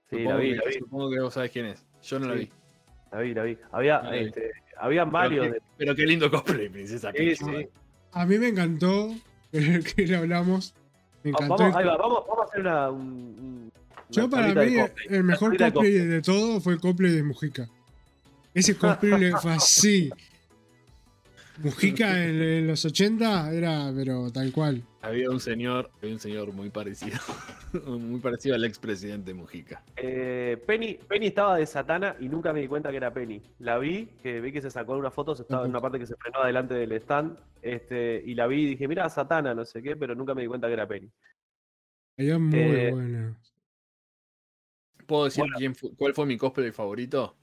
Sí, 0.09 0.15
supongo, 0.17 0.29
la 0.31 0.35
vi, 0.37 0.49
que, 0.51 0.55
la 0.57 0.63
vi, 0.67 0.73
supongo 0.79 1.09
que 1.09 1.19
vos 1.19 1.33
sabés 1.33 1.51
quién 1.51 1.65
es. 1.65 1.85
Yo 2.03 2.19
no 2.19 2.27
la 2.27 2.35
vi. 2.35 2.49
la 3.11 3.19
vi, 3.19 3.33
la 3.33 3.43
vi. 3.43 3.57
Había, 3.71 4.01
La 4.01 4.11
vi. 4.11 4.17
este, 4.19 4.51
habían 4.77 5.11
varios. 5.11 5.41
Pero, 5.47 5.53
de- 5.53 5.59
qué, 5.59 5.65
pero 5.77 5.95
qué 5.95 6.05
lindo 6.05 6.31
cosplay, 6.31 6.69
Princesa 6.69 7.11
Sí, 7.11 7.17
Peach. 7.17 7.37
sí. 7.39 7.67
A 8.13 8.25
mí 8.25 8.37
me 8.37 8.47
encantó, 8.49 9.13
que 9.51 10.05
le 10.07 10.15
hablamos. 10.15 10.73
Me 11.23 11.31
encantó. 11.31 11.55
Vamos, 11.57 11.75
el- 11.75 11.81
ahí 11.81 11.85
va, 11.87 11.97
vamos, 11.97 12.23
vamos 12.27 12.39
a 12.41 12.43
hacer 12.45 12.61
una. 12.61 12.89
un- 12.91 13.01
un- 13.01 13.71
Yo 14.09 14.29
para 14.29 14.53
de 14.53 14.65
mí 14.69 14.77
el 15.09 15.23
mejor 15.23 15.57
de 15.57 15.71
cosplay 15.73 15.91
de 15.93 16.21
todo 16.21 16.61
fue 16.61 16.73
el 16.73 16.79
cosplay 16.79 17.11
de 17.11 17.23
Mujica. 17.23 17.67
Ese 18.53 18.77
cosplay 18.77 19.19
le 19.19 19.31
fue 19.41 19.51
así. 19.53 20.09
Mujica 21.63 22.09
en, 22.23 22.41
en 22.41 22.67
los 22.67 22.83
80 22.85 23.51
era, 23.53 23.91
pero 23.95 24.31
tal 24.31 24.51
cual. 24.51 24.83
Había 25.01 25.29
un 25.29 25.39
señor, 25.39 25.89
había 25.97 26.13
un 26.13 26.19
señor 26.19 26.51
muy 26.53 26.69
parecido. 26.69 27.17
muy 27.87 28.19
parecido 28.19 28.55
al 28.55 28.63
expresidente 28.65 29.33
Mujica. 29.33 29.83
Eh, 29.95 30.61
Penny, 30.67 30.95
Penny 31.07 31.27
estaba 31.27 31.57
de 31.57 31.65
Satana 31.65 32.15
y 32.19 32.27
nunca 32.29 32.51
me 32.53 32.61
di 32.61 32.67
cuenta 32.67 32.91
que 32.91 32.97
era 32.97 33.13
Penny. 33.13 33.41
La 33.59 33.77
vi, 33.77 34.07
que 34.21 34.41
vi 34.41 34.51
que 34.51 34.61
se 34.61 34.69
sacó 34.71 34.97
una 34.97 35.11
foto, 35.11 35.35
se 35.35 35.43
estaba 35.43 35.63
en 35.63 35.69
una 35.71 35.81
parte 35.81 35.99
que 35.99 36.05
se 36.07 36.15
frenó 36.15 36.39
adelante 36.39 36.73
del 36.73 36.91
stand, 36.93 37.37
este, 37.61 38.21
y 38.25 38.35
la 38.35 38.47
vi 38.47 38.63
y 38.63 38.69
dije, 38.71 38.87
mira, 38.87 39.09
Satana, 39.09 39.53
no 39.53 39.65
sé 39.65 39.81
qué, 39.81 39.95
pero 39.95 40.13
nunca 40.15 40.33
me 40.35 40.41
di 40.41 40.47
cuenta 40.47 40.67
que 40.67 40.73
era 40.73 40.87
Penny. 40.87 41.09
Ella 42.17 42.37
muy 42.39 42.59
Eh, 42.59 42.91
buena. 42.91 43.37
¿Puedo 45.05 45.25
decir 45.25 45.41
Bueno. 45.43 45.55
quién 45.57 45.75
fue- 45.75 45.91
cuál 45.95 46.13
fue 46.13 46.25
mi 46.25 46.37
cosplay 46.37 46.71
favorito? 46.71 47.35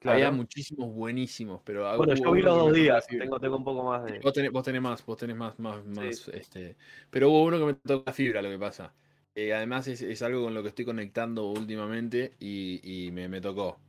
Claro. 0.00 0.16
Había 0.16 0.30
muchísimos 0.30 0.94
buenísimos, 0.94 1.60
pero 1.64 1.96
bueno, 1.96 2.14
yo 2.14 2.30
vi 2.30 2.42
los 2.42 2.56
dos 2.56 2.72
días, 2.72 3.04
tengo, 3.08 3.40
tengo 3.40 3.56
un 3.56 3.64
poco 3.64 3.82
más 3.82 4.04
de... 4.04 4.20
Vos 4.20 4.32
tenés, 4.32 4.52
vos 4.52 4.62
tenés 4.62 4.80
más, 4.80 5.04
vos 5.04 5.16
tenés 5.16 5.36
más, 5.36 5.58
más, 5.58 5.82
Sí. 5.82 5.90
más, 5.90 6.28
este. 6.28 6.76
Pero 7.10 7.30
hubo 7.30 7.42
uno 7.44 7.58
que 7.58 7.64
me 7.64 7.74
tocó 7.74 8.04
la 8.06 8.12
fibra, 8.12 8.40
lo 8.40 8.48
que 8.48 8.58
pasa. 8.58 8.94
Eh, 9.34 9.52
además 9.52 9.88
es, 9.88 10.02
es 10.02 10.22
algo 10.22 10.44
con 10.44 10.54
lo 10.54 10.62
que 10.62 10.68
estoy 10.68 10.84
conectando 10.84 11.46
últimamente 11.50 12.36
y, 12.38 12.80
y 13.06 13.10
me, 13.12 13.28
me 13.28 13.40
tocó. 13.40 13.80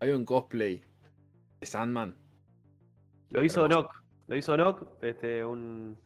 Había 0.00 0.16
un 0.16 0.24
cosplay 0.24 0.82
de 1.60 1.66
Sandman. 1.66 2.16
Lo 3.30 3.44
hizo 3.44 3.66
hermoso. 3.66 3.82
Nock, 3.82 4.02
lo 4.28 4.36
hizo 4.36 4.56
Nock, 4.56 4.86
este, 5.02 5.44
un, 5.44 5.98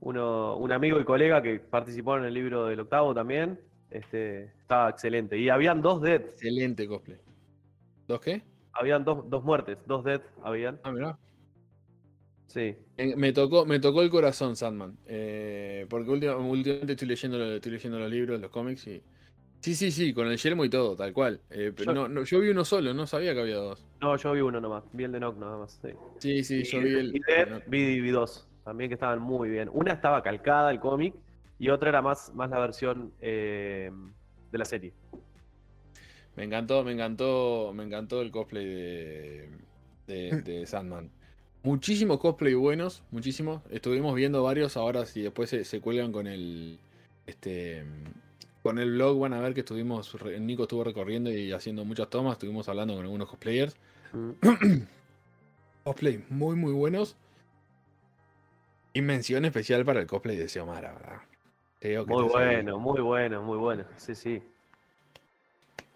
uno, 0.00 0.56
un 0.56 0.72
amigo 0.72 1.00
y 1.00 1.04
colega 1.04 1.42
que 1.42 1.58
participó 1.60 2.16
en 2.16 2.24
el 2.24 2.34
libro 2.34 2.66
del 2.66 2.80
octavo 2.80 3.14
también, 3.14 3.60
este, 3.90 4.44
estaba 4.60 4.90
excelente. 4.90 5.38
Y 5.38 5.48
habían 5.48 5.82
dos 5.82 6.00
dead, 6.02 6.22
Excelente 6.22 6.86
cosplay. 6.86 7.18
¿Dos 8.06 8.20
qué? 8.20 8.42
Habían 8.72 9.04
dos, 9.04 9.28
dos 9.28 9.44
muertes, 9.44 9.78
dos 9.86 10.04
dead 10.04 10.20
habían, 10.42 10.78
Ah, 10.82 10.92
mirá. 10.92 11.18
sí. 12.46 12.76
Eh, 12.96 13.16
Me 13.16 13.32
tocó, 13.32 13.64
me 13.64 13.80
tocó 13.80 14.02
el 14.02 14.10
corazón, 14.10 14.56
Sandman. 14.56 14.96
eh, 15.06 15.86
porque 15.88 16.10
última- 16.10 16.36
últimamente 16.36 16.92
estoy 16.92 17.08
leyendo, 17.08 17.54
estoy 17.54 17.72
leyendo 17.72 17.98
los 17.98 18.10
libros, 18.10 18.40
los 18.40 18.50
cómics 18.50 18.86
y. 18.86 19.02
Sí, 19.62 19.74
sí, 19.74 19.90
sí, 19.90 20.14
con 20.14 20.26
el 20.28 20.38
yelmo 20.38 20.64
y 20.64 20.70
todo, 20.70 20.96
tal 20.96 21.12
cual. 21.12 21.40
Eh, 21.50 21.72
pero 21.76 21.92
Yo- 21.92 21.94
no, 21.94 22.08
no, 22.08 22.24
yo 22.24 22.40
vi 22.40 22.48
uno 22.48 22.64
solo, 22.64 22.94
no 22.94 23.06
sabía 23.06 23.34
que 23.34 23.40
había 23.40 23.56
dos. 23.56 23.84
No, 24.00 24.16
yo 24.16 24.32
vi 24.32 24.40
uno 24.40 24.58
nomás, 24.60 24.84
vi 24.92 25.04
el 25.04 25.12
de 25.12 25.20
Nock 25.20 25.36
nada 25.36 25.58
más, 25.58 25.78
sí. 25.82 25.90
Sí, 26.18 26.42
sí, 26.42 26.64
yo 26.64 26.78
y, 26.78 26.84
vi 26.84 26.98
el. 26.98 27.16
y 27.16 27.20
Dead 27.20 27.62
vi 27.66 28.10
dos, 28.10 28.48
también 28.64 28.88
que 28.88 28.94
estaban 28.94 29.20
muy 29.20 29.50
bien. 29.50 29.68
Una 29.72 29.92
estaba 29.92 30.22
calcada 30.22 30.70
el 30.70 30.80
cómic 30.80 31.14
y 31.58 31.68
otra 31.68 31.90
era 31.90 32.00
más, 32.00 32.32
más 32.34 32.48
la 32.48 32.58
versión 32.58 33.12
eh, 33.20 33.90
de 34.50 34.58
la 34.58 34.64
serie. 34.64 34.94
Me 36.36 36.44
encantó, 36.44 36.84
me 36.84 36.92
encantó, 36.92 37.72
me 37.74 37.84
encantó 37.84 38.22
el 38.22 38.30
cosplay 38.30 38.66
de, 38.66 39.48
de, 40.06 40.42
de 40.44 40.66
Sandman. 40.66 41.10
Muchísimos 41.62 42.18
cosplay 42.18 42.54
buenos, 42.54 43.02
muchísimos. 43.10 43.62
Estuvimos 43.70 44.14
viendo 44.14 44.42
varios, 44.42 44.76
ahora 44.76 45.04
si 45.04 45.22
después 45.22 45.50
se, 45.50 45.64
se 45.64 45.80
cuelgan 45.80 46.12
con 46.12 46.26
el. 46.26 46.78
Este. 47.26 47.84
Con 48.62 48.78
el 48.78 48.92
blog 48.92 49.18
van 49.18 49.34
a 49.34 49.40
ver 49.40 49.54
que 49.54 49.60
estuvimos. 49.60 50.16
Nico 50.40 50.62
estuvo 50.62 50.84
recorriendo 50.84 51.30
y 51.30 51.52
haciendo 51.52 51.84
muchas 51.84 52.08
tomas. 52.08 52.34
Estuvimos 52.34 52.68
hablando 52.68 52.94
con 52.94 53.04
algunos 53.04 53.28
cosplayers. 53.28 53.76
Mm. 54.12 54.30
Cosplay 55.84 56.24
muy, 56.28 56.56
muy 56.56 56.72
buenos. 56.72 57.16
Y 58.92 59.02
mención 59.02 59.44
especial 59.44 59.84
para 59.84 60.00
el 60.00 60.06
cosplay 60.06 60.36
de 60.36 60.48
Xiomara, 60.48 60.92
¿verdad? 60.92 61.20
Creo 61.78 62.04
que 62.04 62.12
Muy 62.12 62.24
bueno, 62.24 62.78
muy 62.78 63.00
bueno, 63.00 63.42
muy 63.42 63.56
bueno. 63.56 63.84
Sí, 63.96 64.14
sí. 64.14 64.42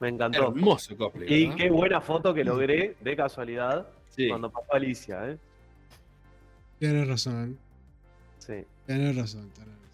Me 0.00 0.08
encantó. 0.08 0.48
Hermoso 0.48 0.96
cosplay. 0.96 1.32
Y 1.32 1.54
qué 1.54 1.70
buena 1.70 2.00
foto 2.00 2.34
que 2.34 2.44
logré 2.44 2.96
de 3.00 3.16
casualidad 3.16 3.86
Sí. 4.10 4.28
cuando 4.28 4.50
pasó 4.50 4.74
Alicia, 4.74 5.30
¿eh? 5.30 5.38
Tienes 6.78 7.08
razón. 7.08 7.58
Sí. 8.38 8.64
Tienes 8.86 9.16
razón. 9.16 9.50
tenés 9.54 9.68
razón. 9.68 9.84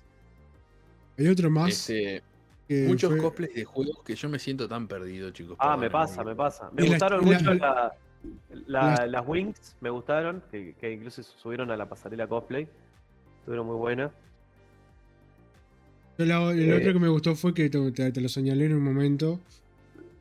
Hay 1.19 1.27
otro 1.29 1.51
más. 1.51 1.69
Este, 1.71 2.23
que 2.67 2.87
muchos 2.87 3.11
fue- 3.11 3.21
cosplays 3.21 3.55
de 3.55 3.65
juegos 3.65 4.03
que 4.05 4.15
yo 4.15 4.29
me 4.29 4.39
siento 4.39 4.67
tan 4.69 4.87
perdido, 4.89 5.31
chicos. 5.31 5.57
Ah, 5.61 5.77
me 5.77 5.91
pasa, 5.91 6.25
me 6.25 6.35
pasa. 6.35 6.71
Me 6.73 6.85
Y 6.87 6.89
gustaron 6.89 7.21
la- 7.31 7.39
mucho 7.39 7.55
la- 7.55 7.95
la- 8.67 8.97
las- 8.97 9.09
las 9.11 9.29
wings, 9.29 9.77
me 9.81 9.91
gustaron, 9.91 10.43
que, 10.51 10.75
que 10.81 10.93
incluso 10.93 11.23
se 11.23 11.31
subieron 11.39 11.71
a 11.71 11.77
la 11.77 11.87
pasarela 11.89 12.27
cosplay. 12.27 12.67
Estuvieron 13.41 13.67
muy 13.67 13.77
buenas. 13.77 14.11
La- 16.17 16.51
el 16.53 16.61
Eh, 16.71 16.75
otro 16.77 16.93
que 16.93 16.99
me 16.99 17.09
gustó 17.09 17.35
fue 17.35 17.55
que 17.55 17.71
te, 17.71 17.93
te- 17.93 18.13
te 18.13 18.21
lo 18.21 18.29
señalé 18.29 18.67
en 18.67 18.75
un 18.75 18.83
momento. 18.83 19.41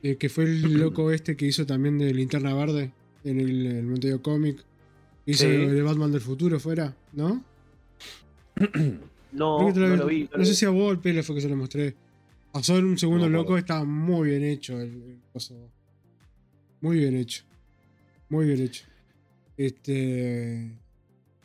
Eh, 0.04 0.16
que 0.18 0.30
fue 0.30 0.45
el 0.45 0.74
loco 0.74 1.12
este 1.12 1.36
que 1.36 1.45
hizo 1.45 1.66
también 1.66 1.97
de 1.97 2.14
Linterna 2.14 2.54
Verde 2.54 2.91
en 3.24 3.39
el, 3.39 3.66
el 3.66 3.86
Montevideo 3.86 4.22
Comic. 4.22 4.64
Hizo 5.26 5.43
Sí. 5.43 5.50
de 5.50 5.82
Batman 5.82 6.12
del 6.12 6.22
futuro 6.22 6.60
fuera, 6.60 6.95
¿no? 7.14 7.43
No, 9.32 9.72
no 9.72 9.95
lo 9.95 10.08
vi. 10.08 10.30
no 10.36 10.43
sé 10.43 10.56
si 10.56 10.66
a 10.66 10.70
vos 10.70 10.97
el 11.04 11.24
fue 11.24 11.36
que 11.36 11.41
se 11.41 11.50
lo 11.50 11.56
mostré. 11.56 11.95
Pasó 12.52 12.78
en 12.78 12.86
un 12.86 12.97
segundo 12.97 13.30
No 13.30 13.38
loco, 13.38 13.58
está 13.58 13.84
muy 13.84 14.30
bien 14.30 14.43
hecho 14.43 14.80
el, 14.82 14.89
el 14.89 15.20
coso. 15.32 15.56
Muy 16.82 16.97
bien 16.97 17.16
hecho. 17.16 17.43
Muy 18.30 18.47
bien 18.47 18.62
hecho. 18.62 18.86
Este. 19.58 20.72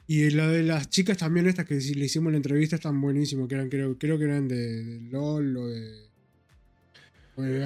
Y 0.07 0.31
la 0.31 0.49
de 0.49 0.63
las 0.63 0.89
chicas 0.91 1.17
también, 1.19 1.47
estas 1.47 1.67
que 1.67 1.75
le 1.75 2.05
hicimos 2.05 2.31
la 2.33 2.37
entrevista, 2.37 2.77
están 2.77 3.01
buenísimos. 3.01 3.49
Que 3.49 3.55
eran, 3.55 3.69
creo, 3.69 3.99
creo 3.99 4.19
que 4.19 4.25
eran 4.25 4.49
de, 4.49 4.83
de 4.85 5.01
LOL 5.11 5.57
o 5.57 5.67
de. 5.69 6.05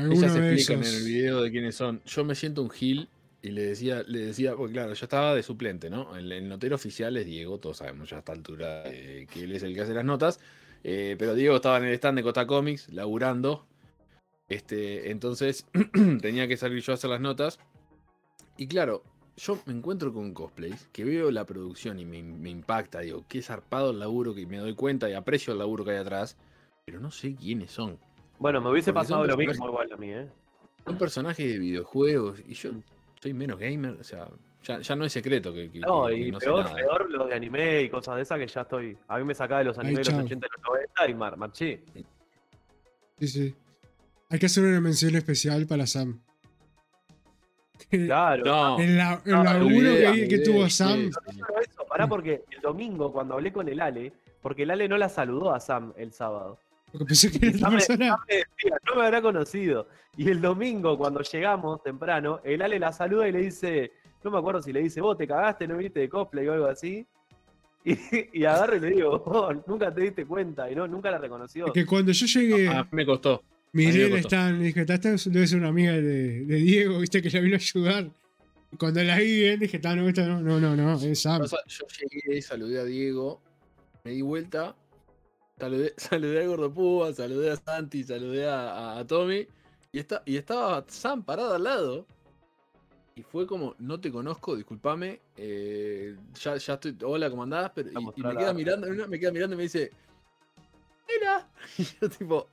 Ellas 0.08 0.34
explican 0.36 0.80
esos. 0.80 0.86
en 0.86 0.94
el 0.94 1.02
video 1.04 1.42
de 1.42 1.50
quiénes 1.50 1.76
son. 1.76 2.02
Yo 2.04 2.24
me 2.24 2.34
siento 2.34 2.62
un 2.62 2.70
gil 2.70 3.10
y 3.42 3.50
le 3.50 3.62
decía, 3.62 4.02
le 4.06 4.20
decía, 4.20 4.56
porque 4.56 4.72
claro, 4.74 4.94
yo 4.94 5.04
estaba 5.04 5.34
de 5.34 5.42
suplente, 5.42 5.90
¿no? 5.90 6.16
El, 6.16 6.32
el 6.32 6.48
notero 6.48 6.76
oficial 6.76 7.16
es 7.16 7.26
Diego, 7.26 7.58
todos 7.60 7.78
sabemos 7.78 8.10
ya 8.10 8.16
a 8.16 8.18
esta 8.20 8.32
altura 8.32 8.82
eh, 8.86 9.26
que 9.30 9.44
él 9.44 9.52
es 9.52 9.62
el 9.62 9.74
que 9.74 9.82
hace 9.82 9.94
las 9.94 10.04
notas. 10.04 10.40
eh, 10.84 11.16
pero 11.18 11.34
Diego 11.34 11.56
estaba 11.56 11.78
en 11.78 11.84
el 11.84 11.94
stand 11.94 12.18
de 12.18 12.22
Costa 12.24 12.46
Comics, 12.46 12.88
laburando. 12.92 13.66
Este, 14.48 15.10
entonces 15.10 15.66
tenía 16.22 16.48
que 16.48 16.56
salir 16.56 16.82
yo 16.82 16.92
a 16.92 16.94
hacer 16.96 17.10
las 17.10 17.20
notas. 17.20 17.58
Y 18.56 18.66
claro, 18.68 19.04
yo 19.36 19.62
me 19.66 19.72
encuentro 19.74 20.12
con 20.12 20.34
cosplays 20.34 20.88
que 20.92 21.04
veo 21.04 21.30
la 21.30 21.46
producción 21.46 21.98
y 21.98 22.04
me, 22.06 22.22
me 22.22 22.50
impacta. 22.50 23.00
Digo, 23.00 23.24
qué 23.28 23.42
zarpado 23.42 23.90
el 23.90 23.98
laburo 24.00 24.34
que 24.34 24.46
me 24.46 24.58
doy 24.58 24.74
cuenta 24.74 25.08
y 25.10 25.14
aprecio 25.14 25.52
el 25.52 25.60
laburo 25.60 25.84
que 25.84 25.92
hay 25.92 25.96
atrás. 25.98 26.36
Pero 26.84 27.00
no 27.00 27.10
sé 27.10 27.34
quiénes 27.36 27.70
son. 27.72 27.98
Bueno, 28.38 28.60
me 28.60 28.70
hubiese 28.70 28.92
Porque 28.92 29.06
pasado 29.08 29.24
lo 29.26 29.36
mismo 29.36 29.66
igual 29.66 29.92
a 29.92 29.96
mí, 29.96 30.10
¿eh? 30.12 30.28
Son 30.84 30.96
personajes 30.96 31.46
de 31.52 31.58
videojuegos 31.58 32.40
y 32.46 32.54
yo 32.54 32.70
soy 33.20 33.34
menos 33.34 33.58
gamer, 33.58 33.96
o 34.00 34.04
sea, 34.04 34.28
ya, 34.62 34.80
ya 34.80 34.96
no 34.96 35.04
es 35.04 35.12
secreto 35.12 35.52
que, 35.52 35.70
que- 35.70 35.80
No, 35.80 36.06
que- 36.06 36.14
y 36.16 36.30
no 36.30 36.38
sé 36.40 36.46
peor, 36.46 36.64
nada. 36.64 36.76
peor 36.76 37.10
los 37.10 37.28
de 37.28 37.34
anime 37.34 37.82
y 37.82 37.90
cosas 37.90 38.16
de 38.16 38.22
esas 38.22 38.38
que 38.38 38.46
ya 38.46 38.60
estoy. 38.62 38.96
A 39.08 39.18
mí 39.18 39.24
me 39.24 39.34
sacaba 39.34 39.58
de 39.60 39.64
los 39.66 39.78
animes 39.78 40.06
de 40.06 40.12
los 40.12 40.18
chao. 40.18 40.24
80 40.26 40.46
y 40.46 40.50
los 40.56 40.62
90 40.68 41.08
y 41.08 41.14
mar, 41.14 41.36
marché. 41.36 41.82
Sí, 43.18 43.26
sí. 43.28 43.54
Hay 44.30 44.38
que 44.38 44.46
hacer 44.46 44.64
una 44.64 44.80
mención 44.80 45.14
especial 45.16 45.66
para 45.66 45.86
Sam. 45.86 46.20
Claro. 47.90 48.44
No, 48.44 48.78
El, 48.78 48.96
la- 48.96 49.22
no, 49.24 49.40
olvidé, 49.64 50.28
que, 50.28 50.38
tuvo 50.38 50.64
sí, 50.64 50.70
Sam. 50.70 51.06
No 51.06 51.12
solo 51.12 51.60
eso, 51.60 51.84
pará 51.88 52.06
porque 52.06 52.44
el 52.50 52.60
domingo 52.60 53.12
cuando 53.12 53.34
hablé 53.34 53.52
con 53.52 53.68
el 53.68 53.80
Ale, 53.80 54.12
porque 54.42 54.64
el 54.64 54.70
Ale 54.70 54.88
no 54.88 54.98
la 54.98 55.08
saludó 55.08 55.54
a 55.54 55.60
Sam 55.60 55.92
el 55.96 56.12
sábado. 56.12 56.58
Porque 56.92 57.04
pensé 57.04 57.30
que 57.30 57.46
era 57.48 57.68
me, 57.68 57.76
persona. 57.76 58.16
Me 58.28 58.34
decía, 58.36 58.78
no 58.86 58.96
me 58.96 59.04
habrá 59.06 59.20
conocido. 59.22 59.88
Y 60.16 60.28
el 60.30 60.40
domingo 60.40 60.96
cuando 60.98 61.20
llegamos 61.22 61.82
temprano, 61.82 62.40
el 62.44 62.62
Ale 62.62 62.78
la 62.78 62.92
saluda 62.92 63.28
y 63.28 63.32
le 63.32 63.40
dice, 63.42 63.92
no 64.24 64.30
me 64.30 64.38
acuerdo 64.38 64.62
si 64.62 64.72
le 64.72 64.80
dice, 64.80 65.00
vos 65.00 65.16
te 65.16 65.26
cagaste, 65.26 65.68
no 65.68 65.76
viniste 65.76 66.00
de 66.00 66.08
cosplay 66.08 66.46
o 66.48 66.52
algo 66.54 66.66
así. 66.66 67.06
Y, 67.84 67.96
y 68.40 68.44
agarro 68.44 68.76
y 68.76 68.80
le 68.80 68.90
digo, 68.90 69.22
"Oh, 69.26 69.52
nunca 69.66 69.94
te 69.94 70.00
diste 70.02 70.26
cuenta 70.26 70.70
y 70.70 70.74
no, 70.74 70.86
nunca 70.88 71.10
la 71.10 71.18
reconoció. 71.18 71.72
Que 71.72 71.86
cuando 71.86 72.10
yo 72.12 72.26
llegué, 72.26 72.68
A 72.68 72.82
mí 72.82 72.88
me 72.90 73.06
costó. 73.06 73.42
miré 73.72 74.08
me 74.08 74.18
el 74.18 74.24
stand 74.24 74.60
dije, 74.60 74.80
esta 74.80 74.98
debe 74.98 75.46
ser 75.46 75.58
una 75.58 75.68
amiga 75.68 75.92
de, 75.92 76.44
de 76.44 76.56
Diego, 76.56 76.98
viste, 76.98 77.22
que 77.22 77.30
la 77.30 77.40
vino 77.40 77.54
a 77.54 77.58
ayudar. 77.58 78.10
Cuando 78.78 79.02
la 79.04 79.16
vi 79.16 79.36
bien, 79.40 79.60
dije, 79.60 79.80
"Ah, 79.84 79.94
no, 79.94 80.08
esta 80.08 80.26
no, 80.26 80.40
no, 80.40 80.58
no, 80.60 80.74
no, 80.76 81.00
es 81.00 81.20
Sam. 81.22 81.42
Yo 81.46 81.86
llegué, 82.10 82.42
saludé 82.42 82.80
a 82.80 82.84
Diego, 82.84 83.40
me 84.04 84.10
di 84.10 84.20
vuelta, 84.22 84.74
saludé, 85.58 85.94
saludé 85.96 86.42
a 86.42 86.46
Gordo 86.46 86.72
Púa, 86.72 87.12
saludé 87.12 87.50
a 87.52 87.56
Santi, 87.56 88.04
saludé 88.04 88.48
a, 88.48 88.70
a- 88.72 88.98
a 89.00 89.06
Tommy, 89.06 89.46
y, 89.92 89.98
está, 89.98 90.22
y 90.26 90.36
estaba 90.36 90.84
Sam 90.88 91.22
parado 91.22 91.54
al 91.54 91.64
lado. 91.64 92.06
Y 93.16 93.22
fue 93.22 93.46
como, 93.48 93.74
no 93.80 93.98
te 94.00 94.12
conozco, 94.12 94.54
discúlpame, 94.54 95.20
eh, 95.36 96.14
ya, 96.40 96.56
ya 96.56 96.74
estoy, 96.74 96.96
hola, 97.02 97.28
¿cómo 97.28 97.42
andás? 97.42 97.72
Pero, 97.74 97.90
y- 97.90 98.12
y, 98.14 98.22
me 98.22 98.36
queda 98.36 98.52
mirando, 98.52 98.86
me 99.08 99.18
queda 99.18 99.32
mirando 99.32 99.54
y 99.54 99.56
me 99.56 99.62
dice, 99.64 99.90
mira. 101.08 101.48
Y 101.78 101.84
yo 102.00 102.08
tipo, 102.08 102.48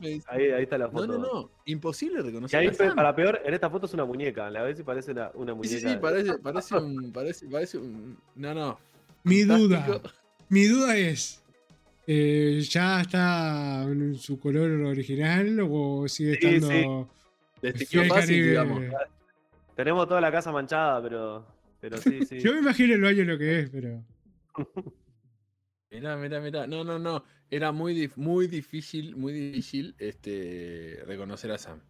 dice, 0.00 0.24
Ahí, 0.28 0.50
ahí 0.50 0.62
está 0.64 0.76
la 0.76 0.86
no, 0.86 0.92
foto. 0.92 1.06
no, 1.06 1.18
no, 1.18 1.50
imposible 1.64 2.20
Y 2.20 2.22
reconocer 2.24 2.60
ahí 2.60 2.66
a 2.66 2.72
fue, 2.72 2.86
Sam. 2.88 2.96
para 2.96 3.16
peor, 3.16 3.40
en 3.42 3.54
esta 3.54 3.70
foto 3.70 3.86
es 3.86 3.94
una 3.94 4.04
muñeca. 4.04 4.50
La 4.50 4.62
ves 4.62 4.78
y 4.78 4.82
parece 4.82 5.12
una, 5.12 5.30
una 5.34 5.54
muñeca. 5.54 5.78
sí, 5.78 5.88
sí, 5.88 5.96
parece, 5.96 6.34
parece 6.42 6.76
un, 6.76 7.10
parece, 7.12 7.46
parece 7.48 7.78
un, 7.78 8.18
no, 8.34 8.54
no. 8.54 8.78
Mi 9.24 9.42
duda, 9.44 10.00
mi 10.50 10.66
duda 10.66 10.96
es, 10.96 11.42
eh, 12.06 12.60
¿ya 12.68 13.00
está 13.00 13.82
en 13.84 14.14
su 14.16 14.38
color 14.38 14.70
original 14.84 15.58
o 15.68 16.06
sigue 16.08 16.38
Sí, 16.40 16.46
estando... 16.46 17.08
Destiñó 17.62 17.88
fiel 17.90 18.08
fácil, 18.08 18.28
Caribe? 18.28 18.48
digamos. 18.48 18.82
Tenemos 19.74 20.08
toda 20.08 20.20
la 20.20 20.30
casa 20.32 20.52
manchada, 20.52 21.02
pero, 21.02 21.46
pero 21.80 21.96
sí, 21.98 22.22
sí. 22.28 22.38
Yo 22.40 22.52
me 22.54 22.60
imagino 22.60 22.94
el 22.94 23.02
baño 23.02 23.24
lo 23.24 23.38
que 23.38 23.60
es, 23.60 23.70
pero... 23.70 24.04
Mirá, 25.90 26.16
mirá, 26.16 26.40
mirá. 26.40 26.66
No, 26.66 26.84
no, 26.84 26.98
no. 26.98 27.24
Era 27.50 27.72
muy, 27.72 27.94
dif- 27.94 28.16
muy 28.16 28.48
difícil, 28.48 29.16
muy 29.16 29.32
difícil 29.32 29.94
este, 29.98 31.02
reconocer 31.06 31.50
a 31.52 31.58
Sam. 31.58 31.80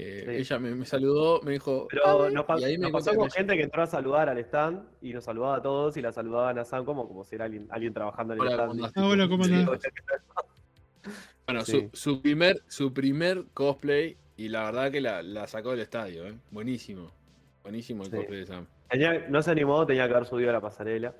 Eh, 0.00 0.24
Sí. 0.26 0.30
Ella 0.36 0.58
me, 0.58 0.74
me 0.74 0.84
saludó, 0.86 1.40
me 1.42 1.52
dijo. 1.52 1.88
Pero 1.90 2.30
nos, 2.30 2.44
pa- 2.44 2.58
y 2.60 2.64
ahí 2.64 2.78
me 2.78 2.90
nos 2.90 2.92
pasó 2.92 3.14
con 3.16 3.30
gente 3.30 3.56
que 3.56 3.62
entró 3.62 3.82
a 3.82 3.86
saludar 3.86 4.28
al 4.28 4.38
stand 4.38 4.84
y 5.02 5.12
nos 5.12 5.24
saludaba 5.24 5.56
a 5.56 5.62
todos 5.62 5.96
y 5.96 6.02
la 6.02 6.12
saludaban 6.12 6.58
a 6.58 6.64
Sam 6.64 6.84
como, 6.84 7.06
como 7.08 7.24
si 7.24 7.34
era 7.34 7.46
alguien, 7.46 7.66
alguien 7.70 7.92
trabajando 7.92 8.34
en 8.34 8.40
el 8.40 8.46
Hola, 8.48 8.64
stand. 8.64 8.92
Ah, 8.94 9.06
hola, 9.06 9.28
¿cómo 9.28 9.44
andás? 9.44 9.80
Bueno, 11.46 11.64
Sí. 11.64 11.88
su, 11.92 12.14
su 12.14 12.22
primer, 12.22 12.62
su 12.68 12.92
primer 12.92 13.44
cosplay, 13.54 14.16
y 14.36 14.48
la 14.48 14.64
verdad 14.64 14.90
que 14.92 15.00
la, 15.00 15.22
la 15.22 15.46
sacó 15.46 15.70
del 15.70 15.80
estadio, 15.80 16.26
¿eh? 16.26 16.34
Buenísimo. 16.50 17.10
Buenísimo 17.62 18.02
el 18.04 18.10
Sí. 18.10 18.16
cosplay 18.16 18.40
de 18.40 18.46
Sam. 18.46 18.66
Tenía- 18.90 19.26
no 19.28 19.42
se 19.42 19.50
animó, 19.50 19.86
tenía 19.86 20.06
que 20.06 20.14
haber 20.14 20.26
subido 20.26 20.50
a 20.50 20.52
la 20.52 20.60
pasarela. 20.60 21.14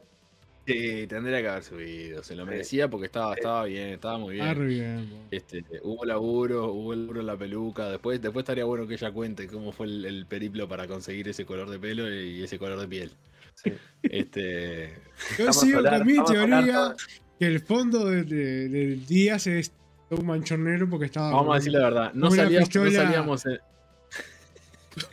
Sí, 0.69 1.07
tendría 1.07 1.41
que 1.41 1.49
haber 1.49 1.65
subido. 1.65 2.23
Se 2.23 2.37
lo 2.37 2.45
merecía 2.45 2.89
porque 2.89 3.07
estaba, 3.07 3.33
Sí. 3.35 3.39
estaba 3.41 3.65
bien, 3.65 3.89
estaba 3.89 4.19
muy 4.19 4.35
bien. 4.35 4.69
Bien. 4.69 5.09
Este, 5.31 5.65
hubo 5.83 6.05
laburo, 6.05 6.73
hubo 6.73 6.95
laburo 6.95 7.21
en 7.21 7.27
la 7.27 7.37
peluca. 7.39 7.89
Después, 7.89 8.21
después 8.21 8.43
estaría 8.43 8.65
bueno 8.65 8.87
que 8.87 8.95
ella 8.95 9.11
cuente 9.11 9.47
cómo 9.47 9.73
fue 9.73 9.87
el, 9.87 10.05
el 10.05 10.27
periplo 10.27 10.69
para 10.69 10.87
conseguir 10.87 11.27
ese 11.29 11.47
color 11.47 11.71
de 11.71 11.79
pelo 11.79 12.13
y 12.13 12.43
ese 12.43 12.59
color 12.59 12.79
de 12.81 12.87
piel. 12.87 13.11
Sí. 13.55 13.73
Este, 14.03 14.89
Yo 15.39 15.47
Vamos 15.47 15.57
a 15.57 15.61
sigo 15.61 15.83
con 15.83 16.07
mi 16.07 16.25
teoría 16.25 16.95
que 17.39 17.47
el 17.47 17.61
fondo 17.61 18.05
de- 18.05 18.25
de- 18.25 18.69
del 18.69 19.07
día 19.07 19.39
se 19.39 19.63
un 20.11 20.27
manchón 20.27 20.65
negro 20.65 20.89
porque 20.91 21.07
estaba 21.07 21.31
vamos 21.31 21.55
a 21.55 21.59
decir 21.59 21.73
la 21.73 21.81
verdad, 21.81 22.13
no, 22.15 22.31
salíamos, 22.31 22.75
no 22.75 22.83
pistola- 22.83 23.05
salíamos 23.05 23.47
en- 23.47 23.61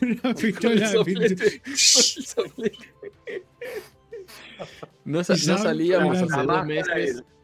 una 0.02 0.20
con 0.22 0.28
el 0.28 0.34
pistola 0.34 0.90
de 0.90 0.96
con 0.96 1.08
el 1.22 1.38
soplete. 1.38 1.62
No, 5.04 5.22
sa- 5.24 5.36
salíamos 5.36 6.16
hace 6.22 6.42
dos 6.46 6.66
meses. 6.66 7.24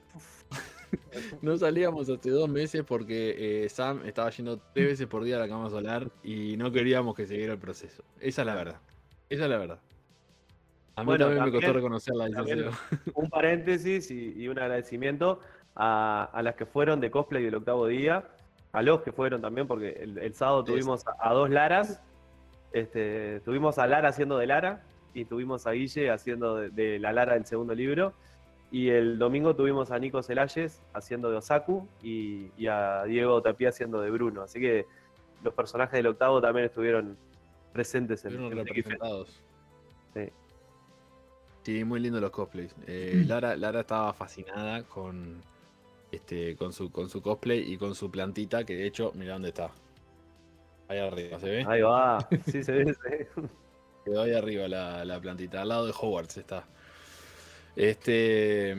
No 1.42 1.56
salíamos 1.56 2.08
hace 2.08 2.30
dos 2.30 2.48
meses 2.48 2.84
porque 2.86 3.64
eh, 3.64 3.68
Sam 3.68 4.02
estaba 4.06 4.30
yendo 4.30 4.58
tres 4.74 4.86
veces 4.88 5.06
por 5.06 5.24
día 5.24 5.36
a 5.36 5.40
la 5.40 5.48
cama 5.48 5.68
solar 5.70 6.10
y 6.22 6.56
no 6.56 6.70
queríamos 6.72 7.14
que 7.14 7.26
siguiera 7.26 7.52
el 7.54 7.58
proceso. 7.58 8.02
Esa 8.20 8.42
es 8.42 8.46
la 8.46 8.54
verdad. 8.54 8.76
Esa 9.28 9.44
es 9.44 9.50
la 9.50 9.58
verdad. 9.58 9.78
A 10.96 11.02
mí 11.02 11.06
Bueno, 11.06 11.26
también, 11.26 11.44
me 11.46 11.50
costó 11.52 11.66
dice 11.72 12.12
también- 12.34 12.58
Seba. 12.58 12.78
un 13.14 13.30
paréntesis 13.30 14.10
y, 14.10 14.34
y 14.42 14.48
un 14.48 14.58
agradecimiento 14.58 15.40
a, 15.74 16.24
a 16.32 16.42
las 16.42 16.54
que 16.54 16.66
fueron 16.66 17.00
de 17.00 17.10
cosplay 17.10 17.42
del 17.42 17.54
octavo 17.56 17.86
día, 17.86 18.28
a 18.72 18.82
los 18.82 19.00
que 19.02 19.12
fueron 19.12 19.40
también, 19.40 19.66
porque 19.66 19.90
el, 20.00 20.18
el 20.18 20.34
sábado 20.34 20.64
tuvimos 20.64 21.06
a, 21.06 21.16
a 21.18 21.32
dos 21.32 21.48
Laras, 21.50 22.00
este, 22.72 23.40
tuvimos 23.40 23.78
a 23.78 23.86
Lara 23.86 24.08
haciendo 24.10 24.36
de 24.38 24.46
Lara 24.46 24.82
y 25.14 25.24
tuvimos 25.24 25.66
a 25.66 25.72
Guille 25.72 26.10
haciendo 26.10 26.56
de, 26.56 26.70
de 26.70 26.98
la 26.98 27.12
Lara 27.12 27.34
del 27.34 27.46
segundo 27.46 27.74
libro. 27.74 28.12
Y 28.70 28.88
el 28.88 29.18
domingo 29.18 29.54
tuvimos 29.54 29.90
a 29.90 29.98
Nico 29.98 30.22
Celalles 30.22 30.80
haciendo 30.94 31.30
de 31.30 31.36
Osaku 31.36 31.86
y, 32.02 32.50
y 32.56 32.68
a 32.68 33.04
Diego 33.04 33.42
Tapia 33.42 33.68
haciendo 33.68 34.00
de 34.00 34.10
Bruno. 34.10 34.42
Así 34.42 34.60
que 34.60 34.86
los 35.44 35.52
personajes 35.52 35.92
del 35.92 36.06
octavo 36.06 36.40
también 36.40 36.66
estuvieron 36.66 37.18
presentes 37.74 38.24
en, 38.24 38.42
en 38.42 38.56
representados. 38.56 39.42
Sí. 40.14 40.28
Sí, 41.64 41.84
muy 41.84 42.00
lindo 42.00 42.20
los 42.20 42.30
cosplays. 42.30 42.74
Eh, 42.86 43.22
Mm. 43.24 43.28
Lara, 43.28 43.56
Lara 43.56 43.80
estaba 43.80 44.12
fascinada 44.14 44.82
con, 44.84 45.42
este, 46.10 46.56
con, 46.56 46.72
su, 46.72 46.90
con 46.90 47.10
su 47.10 47.20
cosplay 47.20 47.72
y 47.72 47.76
con 47.76 47.94
su 47.94 48.10
plantita, 48.10 48.64
que 48.64 48.74
de 48.74 48.86
hecho, 48.86 49.12
mira 49.14 49.34
dónde 49.34 49.48
está. 49.48 49.70
Ahí 50.88 50.98
arriba, 50.98 51.38
¿se 51.38 51.50
ve? 51.50 51.64
Ahí 51.68 51.82
va, 51.82 52.26
sí 52.46 52.64
se 52.64 52.72
ve. 52.72 52.94
se 52.94 53.08
ve. 53.10 53.28
Quedó 54.04 54.22
ahí 54.22 54.32
arriba 54.34 54.68
la, 54.68 55.04
la 55.04 55.20
plantita, 55.20 55.62
al 55.62 55.68
lado 55.68 55.86
de 55.86 55.92
Hogwarts 55.98 56.36
está. 56.36 56.66
Este. 57.76 58.72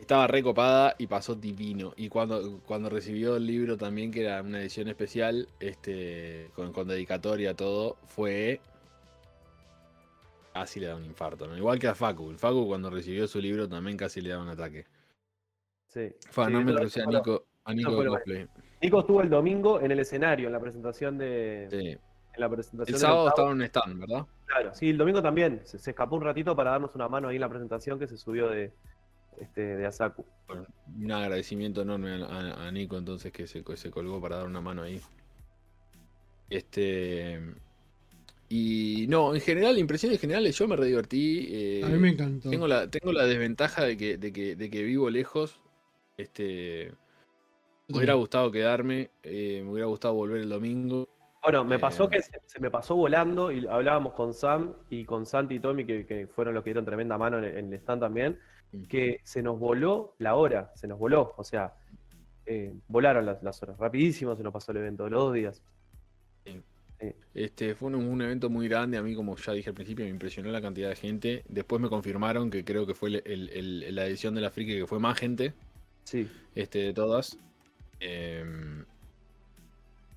Estaba 0.00 0.26
recopada 0.26 0.96
y 0.98 1.06
pasó 1.06 1.34
divino. 1.34 1.94
Y 1.96 2.08
cuando, 2.10 2.60
cuando 2.66 2.90
recibió 2.90 3.36
el 3.36 3.46
libro 3.46 3.78
también, 3.78 4.10
que 4.10 4.22
era 4.24 4.42
una 4.42 4.60
edición 4.60 4.88
especial, 4.88 5.48
este, 5.60 6.50
con, 6.54 6.72
con 6.72 6.86
dedicatoria 6.88 7.54
todo, 7.54 7.96
fue. 8.06 8.60
Casi 10.52 10.78
le 10.78 10.86
da 10.88 10.96
un 10.96 11.04
infarto, 11.04 11.46
¿no? 11.46 11.56
Igual 11.56 11.78
que 11.78 11.88
a 11.88 11.94
Facu. 11.94 12.30
El 12.30 12.38
Facu 12.38 12.66
cuando 12.66 12.90
recibió 12.90 13.26
su 13.26 13.40
libro 13.40 13.68
también 13.68 13.96
casi 13.96 14.20
le 14.20 14.30
da 14.30 14.40
un 14.40 14.48
ataque. 14.48 14.84
Sí. 15.88 16.12
Fa, 16.30 16.46
Sí, 16.46 16.52
no 16.52 16.62
me 16.62 16.74
crucé 16.74 17.00
a 17.00 17.04
lo- 17.06 17.10
Nico, 17.18 17.46
a 17.64 17.74
Nico 17.74 18.02
lo- 18.04 18.12
cosplay. 18.12 18.46
Nico 18.82 19.00
estuvo 19.00 19.22
el 19.22 19.30
domingo 19.30 19.80
en 19.80 19.90
el 19.90 20.00
escenario, 20.00 20.46
en 20.48 20.52
la 20.52 20.60
presentación 20.60 21.16
de. 21.18 21.68
Sí. 21.70 21.96
En 22.34 22.40
la 22.40 22.48
presentación 22.48 22.94
El 22.94 23.00
sábado 23.00 23.28
estaba 23.28 23.50
en 23.50 23.56
un 23.56 23.62
stand, 23.62 24.00
¿verdad? 24.00 24.26
Claro, 24.46 24.74
sí, 24.74 24.90
el 24.90 24.98
domingo 24.98 25.22
también. 25.22 25.60
Se, 25.64 25.78
se 25.78 25.90
escapó 25.90 26.16
un 26.16 26.22
ratito 26.22 26.54
para 26.56 26.72
darnos 26.72 26.94
una 26.94 27.08
mano 27.08 27.28
ahí 27.28 27.36
en 27.36 27.40
la 27.40 27.48
presentación 27.48 27.98
que 27.98 28.06
se 28.08 28.16
subió 28.18 28.48
de, 28.48 28.72
este, 29.40 29.60
de 29.76 29.86
Asaku. 29.86 30.24
Bueno, 30.48 30.66
un 31.00 31.12
agradecimiento 31.12 31.82
enorme 31.82 32.10
a, 32.22 32.26
a- 32.26 32.66
a 32.66 32.70
Nico 32.72 32.98
entonces 32.98 33.32
que 33.32 33.46
se, 33.46 33.62
que 33.62 33.76
se 33.76 33.90
colgó 33.90 34.20
para 34.20 34.36
dar 34.38 34.46
una 34.46 34.60
mano 34.60 34.82
ahí. 34.82 35.00
Este. 36.50 37.40
Y 38.48 39.06
no, 39.08 39.34
en 39.34 39.40
general, 39.40 39.78
impresiones 39.78 40.20
generales, 40.20 40.56
yo 40.58 40.68
me 40.68 40.76
re 40.76 40.86
divertí. 40.86 41.48
eh, 41.50 41.82
A 41.84 41.88
mí 41.88 41.98
me 41.98 42.10
encantó. 42.10 42.50
tengo, 42.50 42.66
la, 42.68 42.88
tengo 42.90 43.12
la 43.12 43.24
desventaja 43.26 43.84
de 43.84 43.96
que, 43.96 44.18
de 44.18 44.32
que, 44.32 44.54
de 44.56 44.70
que 44.70 44.82
vivo 44.82 45.08
lejos. 45.10 45.60
Este. 46.16 46.92
Me 47.88 47.98
hubiera 47.98 48.14
gustado 48.14 48.50
quedarme, 48.50 49.10
eh, 49.22 49.60
me 49.64 49.70
hubiera 49.70 49.86
gustado 49.86 50.14
volver 50.14 50.40
el 50.40 50.48
domingo. 50.48 51.08
Bueno, 51.44 51.64
me 51.64 51.78
pasó 51.78 52.04
Eh. 52.04 52.08
que 52.10 52.22
se, 52.22 52.40
se 52.46 52.58
me 52.60 52.70
pasó 52.70 52.96
volando 52.96 53.52
y 53.52 53.66
hablábamos 53.66 54.14
con 54.14 54.32
Sam 54.34 54.74
y 54.90 55.04
con 55.04 55.26
Santi 55.26 55.56
y 55.56 55.60
Tommy, 55.60 55.84
que, 55.84 56.06
que 56.06 56.26
fueron 56.26 56.54
los 56.54 56.64
que 56.64 56.70
dieron 56.70 56.84
tremenda 56.84 57.16
mano 57.18 57.38
en, 57.38 57.44
en 57.44 57.66
el 57.66 57.74
stand 57.74 58.00
también, 58.00 58.38
que 58.88 59.20
se 59.24 59.42
nos 59.42 59.58
voló 59.58 60.14
la 60.18 60.34
hora, 60.36 60.72
se 60.74 60.88
nos 60.88 60.98
voló. 60.98 61.34
O 61.36 61.44
sea, 61.44 61.74
eh, 62.46 62.72
volaron 62.88 63.26
las, 63.26 63.42
las 63.42 63.62
horas. 63.62 63.76
Rapidísimo 63.78 64.34
se 64.34 64.42
nos 64.42 64.52
pasó 64.52 64.72
el 64.72 64.78
evento, 64.78 65.08
los 65.08 65.20
dos 65.24 65.34
días. 65.34 65.62
Este, 67.34 67.74
fue 67.74 67.88
un, 67.88 67.96
un 67.96 68.22
evento 68.22 68.48
muy 68.48 68.66
grande, 68.68 68.96
a 68.96 69.02
mí 69.02 69.14
como 69.14 69.36
ya 69.36 69.52
dije 69.52 69.68
al 69.68 69.74
principio 69.74 70.04
me 70.06 70.10
impresionó 70.10 70.50
la 70.50 70.62
cantidad 70.62 70.88
de 70.88 70.96
gente. 70.96 71.44
Después 71.48 71.82
me 71.82 71.90
confirmaron 71.90 72.48
que 72.50 72.64
creo 72.64 72.86
que 72.86 72.94
fue 72.94 73.10
el- 73.10 73.22
el- 73.26 73.48
el- 73.50 73.94
la 73.94 74.06
edición 74.06 74.34
de 74.34 74.40
la 74.40 74.50
Friki 74.50 74.78
que 74.78 74.86
fue 74.86 74.98
más 75.00 75.18
gente. 75.18 75.52
Sí. 76.04 76.30
este, 76.54 76.78
de 76.80 76.94
todas. 76.94 77.38
Em, 78.00 78.84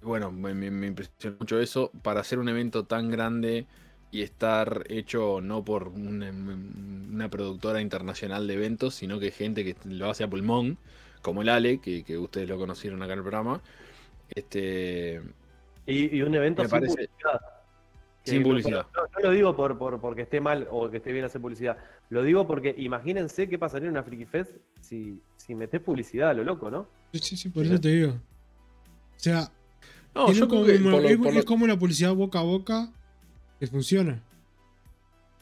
bueno, 0.02 0.32
me, 0.32 0.54
me- 0.54 0.88
impresionó 0.88 1.38
mucho 1.39 1.60
eso. 1.60 1.91
Para 2.04 2.22
hacer 2.22 2.39
un 2.39 2.50
evento 2.50 2.86
tan 2.86 3.10
grande 3.10 3.66
y 4.12 4.22
estar 4.22 4.84
hecho 4.89 5.41
no 5.41 5.64
por 5.66 5.89
una, 5.89 6.30
una 6.32 7.30
productora 7.30 7.82
internacional 7.82 8.48
de 8.48 8.54
eventos, 8.54 8.95
sino 8.95 9.20
que 9.20 9.32
gente 9.32 9.64
que 9.66 9.76
lo 9.86 10.10
hace 10.10 10.24
a 10.24 10.30
pulmón, 10.30 10.78
como 11.22 11.41
el 11.41 11.50
Ale, 11.50 11.80
que, 11.80 12.04
que 12.04 12.18
ustedes 12.18 12.48
lo 12.48 12.58
conocieron 12.58 13.02
acá 13.04 13.14
en 13.14 13.20
el 13.20 13.24
programa. 13.24 13.62
Este, 14.30 15.22
Y, 15.86 16.16
y 16.18 16.22
un 16.22 16.36
evento 16.36 16.62
Me 16.64 16.70
sin 16.70 16.72
parece- 16.80 16.93
publicidad. 16.95 17.41
Sin 18.24 18.41
no- 18.41 18.48
publicidad. 18.50 18.86
No, 18.95 19.02
no 19.04 19.20
lo 19.22 19.32
digo 19.32 19.56
por, 19.56 19.78
por- 19.78 20.02
porque 20.02 20.24
esté 20.24 20.41
mal 20.41 20.68
o 20.70 20.89
que 20.89 20.98
esté 20.98 21.14
bien 21.14 21.24
hacer 21.26 21.41
publicidad. 21.41 21.78
Lo 22.10 22.24
digo 22.24 22.45
porque 22.45 22.76
imagínense 22.78 23.48
qué 23.48 23.58
pasaría 23.58 23.88
en 23.88 23.93
una 23.93 24.04
Freaky 24.04 24.26
Fest 24.26 24.52
si, 24.82 25.22
si 25.38 25.56
metés 25.56 25.80
publicidad 25.82 26.30
a 26.32 26.34
lo 26.34 26.43
loco, 26.43 26.70
¿no? 26.70 26.88
Sí, 27.14 27.20
sí, 27.20 27.38
sí, 27.38 27.50
por 27.50 27.66
eso 27.66 27.80
te 27.80 27.88
digo. 27.89 28.12
O 28.12 29.20
sea, 29.20 29.50
no, 30.18 30.32
yo 30.34 30.47
como, 30.47 30.65
que 30.65 30.74
por 30.80 30.91
lo- 31.01 31.07
es, 31.09 31.20
lo- 31.20 31.30
es 31.32 31.45
como 31.45 31.68
la 31.68 31.78
publicidad 31.78 32.13
boca 32.13 32.39
a 32.39 32.43
boca 32.43 32.91
que 33.59 33.68
funciona. 33.68 34.22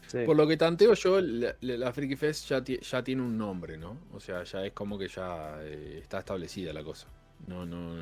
Sí. 0.07 0.19
Por 0.25 0.35
lo 0.37 0.47
que 0.47 0.55
tanteo 0.55 0.93
yo, 0.93 1.19
la, 1.19 1.55
la- 1.61 1.91
Freaky 1.91 2.15
Fest 2.15 2.47
ya, 2.49 2.63
ti- 2.63 2.79
ya 2.79 3.03
tiene 3.03 3.21
un 3.23 3.37
nombre, 3.37 3.77
¿no? 3.77 3.97
O 4.13 4.19
sea, 4.19 4.43
ya 4.43 4.63
es 4.65 4.71
como 4.73 4.97
que 4.99 5.07
ya 5.07 5.57
eh, 5.63 5.99
está 6.01 6.19
establecida 6.19 6.71
la 6.73 6.83
cosa. 6.83 7.07
No, 7.47 7.65
no, 7.65 7.95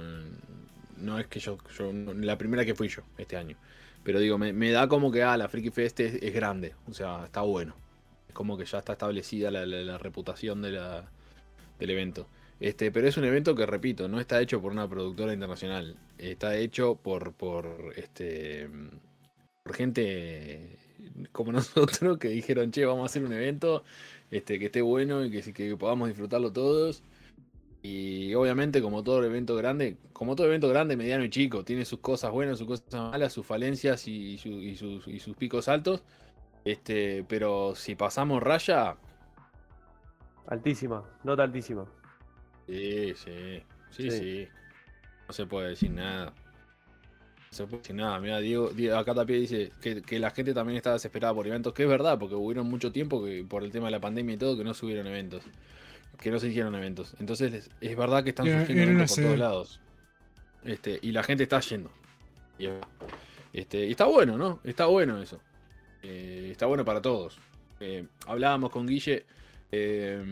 no 0.98 1.20
es 1.20 1.28
que 1.28 1.40
yo, 1.40 1.58
yo 1.78 1.94
no- 1.94 2.14
la 2.14 2.38
primera 2.38 2.66
que 2.66 2.76
fui 2.76 2.88
yo 2.90 3.04
este 3.18 3.38
año. 3.38 3.56
Pero 4.04 4.20
digo, 4.20 4.38
me, 4.38 4.72
da 4.72 4.88
como 4.90 5.12
que 5.12 5.24
ah, 5.24 5.38
la 5.38 5.48
Freaky 5.48 5.70
Fest 5.70 6.02
es, 6.02 6.34
grande, 6.34 6.76
o 6.90 6.94
sea, 6.94 7.24
está 7.26 7.42
bueno. 7.42 7.74
Es 8.28 8.34
como 8.34 8.58
que 8.58 8.66
ya 8.66 8.80
está 8.80 8.94
establecida 8.94 9.50
la, 9.50 9.98
reputación 9.98 10.62
de 10.62 10.72
la, 10.74 11.06
del 11.80 11.90
evento. 11.90 12.28
Este, 12.60 12.92
pero 12.92 13.08
es 13.08 13.18
un 13.18 13.26
evento 13.26 13.56
que, 13.56 13.66
repito, 13.66 14.08
no 14.08 14.20
está 14.20 14.42
hecho 14.42 14.62
por 14.62 14.72
una 14.72 14.88
productora 14.88 15.34
internacional. 15.34 15.98
Está 16.18 16.56
hecho 16.58 16.96
por, 16.96 17.34
por, 17.34 17.94
este, 17.98 18.70
por 19.64 19.76
gente 19.76 20.78
como 21.32 21.52
nosotros 21.52 22.18
que 22.18 22.30
dijeron, 22.30 22.72
che, 22.72 22.86
vamos 22.86 23.04
a 23.04 23.06
hacer 23.06 23.24
un 23.24 23.34
evento 23.34 23.84
este, 24.32 24.60
que 24.60 24.66
esté 24.66 24.82
bueno 24.82 25.24
y 25.26 25.32
que, 25.32 25.76
podamos 25.78 26.08
disfrutarlo 26.08 26.52
todos. 26.52 27.04
Y 27.82 28.34
obviamente, 28.36 28.82
como 28.82 29.04
todo 29.04 29.24
evento 29.26 29.56
grande, 29.58 29.98
como 30.14 30.36
todo 30.36 30.48
evento 30.48 30.70
grande, 30.70 30.96
mediano 30.96 31.26
y 31.26 31.30
chico, 31.30 31.66
tiene 31.66 31.84
sus 31.84 32.00
cosas 32.00 32.32
buenas, 32.32 32.58
sus 32.58 32.68
cosas 32.68 32.86
malas, 32.94 33.34
sus 33.34 33.46
falencias 33.46 34.08
y, 34.08 34.38
sus, 34.38 35.36
picos 35.38 35.68
altos. 35.68 36.02
Este, 36.64 37.26
pero 37.28 37.76
si 37.76 37.96
pasamos 37.96 38.42
raya. 38.42 38.96
Altísima, 40.48 41.04
nota 41.26 41.44
altísima. 41.44 41.86
Sí, 42.68 43.14
sí, 43.16 43.64
sí, 43.92 44.12
sí. 44.12 44.48
No 45.28 45.34
se 45.34 45.46
puede 45.46 45.70
decir 45.70 45.92
nada. 45.92 46.34
No 47.52 47.58
se 47.58 47.66
puede 47.66 47.78
decir 47.82 47.96
nada. 47.96 48.20
Mira, 48.20 48.40
Diego, 48.40 48.72
acá 48.98 49.14
también 49.14 49.42
dice 49.42 49.72
que, 49.82 50.20
la 50.20 50.32
gente 50.32 50.54
también 50.54 50.78
está 50.78 50.94
desesperada 50.94 51.34
por 51.34 51.48
eventos, 51.48 51.74
que 51.74 51.84
es 51.84 51.90
verdad, 51.90 52.18
porque 52.18 52.36
hubieron 52.36 52.68
mucho 52.68 52.92
tiempo 52.92 53.24
que 53.24 53.44
por 53.44 53.64
el 53.64 53.72
tema 53.72 53.88
de 53.88 53.92
la 53.92 54.00
pandemia 54.02 54.36
y 54.36 54.38
todo 54.38 54.58
que 54.58 54.64
no 54.64 54.74
subieron 54.74 55.08
eventos 55.08 55.44
que 56.20 56.32
no 56.32 56.40
se 56.40 56.48
hicieron 56.48 56.76
eventos. 56.76 57.16
Entonces 57.20 57.70
es 57.82 57.98
verdad 57.98 58.24
que 58.24 58.30
están 58.30 58.46
surgiendo 58.46 58.84
eventos 58.84 59.16
por 59.16 59.24
todos 59.24 59.40
lados. 59.40 59.80
Este, 60.64 61.00
y 61.02 61.12
la 61.12 61.24
gente 61.24 61.44
está 61.44 61.60
yendo. 61.60 61.92
Y, 62.58 62.70
este, 63.52 63.86
y 63.86 63.92
está 63.92 64.06
bueno, 64.06 64.38
¿no? 64.38 64.60
Está 64.64 64.86
bueno 64.86 65.22
eso. 65.22 65.40
Eh, 66.02 66.50
está 66.52 66.66
bueno 66.66 66.86
para 66.86 67.02
todos. 67.02 67.40
Eh, 67.80 68.06
hablábamos 68.28 68.72
con 68.72 68.88
Guille 68.88 69.26
eh, 69.74 70.24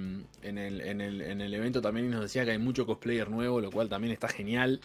en, 0.43 0.57
el, 0.57 0.81
en, 0.81 1.01
el, 1.01 1.21
en, 1.21 1.41
el, 1.41 1.53
evento 1.53 1.81
también 1.81 2.09
nos 2.09 2.21
decía 2.21 2.45
que 2.45 2.51
hay 2.51 2.57
mucho 2.57 2.85
cosplayer 2.85 3.29
nuevo, 3.29 3.59
lo 3.59 3.71
cual 3.71 3.89
también 3.89 4.13
está 4.13 4.27
genial. 4.27 4.79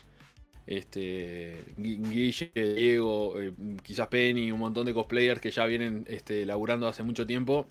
Este, 0.66 1.64
Guille, 1.76 2.50
Diego, 2.54 3.34
quizás 3.82 4.08
Penny, 4.08 4.50
un 4.50 4.58
montón 4.58 4.86
de 4.86 4.94
cosplayers 4.94 5.40
que 5.40 5.50
ya 5.50 5.64
vienen 5.66 6.04
este, 6.08 6.44
laburando 6.44 6.88
hace 6.88 7.02
mucho 7.02 7.26
tiempo 7.26 7.66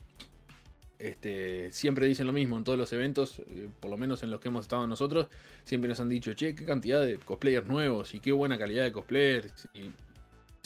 este, 0.99 1.71
siempre 1.71 2.07
dicen 2.07 2.27
lo 2.27 2.33
mismo 2.33 2.57
en 2.57 2.63
todos 2.63 2.77
los 2.77 2.91
eventos, 2.93 3.39
eh, 3.39 3.69
por 3.79 3.91
lo 3.91 3.97
menos 3.97 4.23
en 4.23 4.31
los 4.31 4.39
que 4.39 4.47
hemos 4.47 4.65
estado 4.65 4.87
nosotros, 4.87 5.27
siempre 5.63 5.89
nos 5.89 5.99
han 5.99 6.09
dicho, 6.09 6.33
che, 6.33 6.55
qué 6.55 6.65
cantidad 6.65 7.05
de 7.05 7.17
cosplayers 7.17 7.67
nuevos 7.67 8.13
y 8.13 8.19
qué 8.19 8.31
buena 8.31 8.57
calidad 8.57 8.83
de 8.83 8.91
cosplayers. 8.91 9.67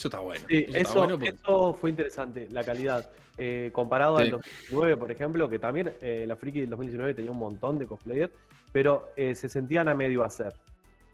Eso 0.00 0.08
está 0.08 0.20
bueno. 0.20 0.44
eso, 0.48 1.74
fue 1.74 1.90
interesante, 1.90 2.48
la 2.50 2.64
calidad. 2.64 3.10
Eh, 3.38 3.70
comparado 3.72 4.18
al 4.18 4.30
2019, 4.30 4.96
por 4.96 5.10
ejemplo, 5.10 5.48
que 5.48 5.58
también 5.58 5.94
eh, 6.00 6.24
la 6.26 6.36
Friki 6.36 6.60
del 6.60 6.70
2019 6.70 7.14
tenía 7.14 7.30
un 7.30 7.38
montón 7.38 7.78
de 7.78 7.86
cosplayers, 7.86 8.32
pero 8.72 9.10
se 9.16 9.48
sentían 9.48 9.88
a 9.88 9.94
medio 9.94 10.24
hacer. 10.24 10.54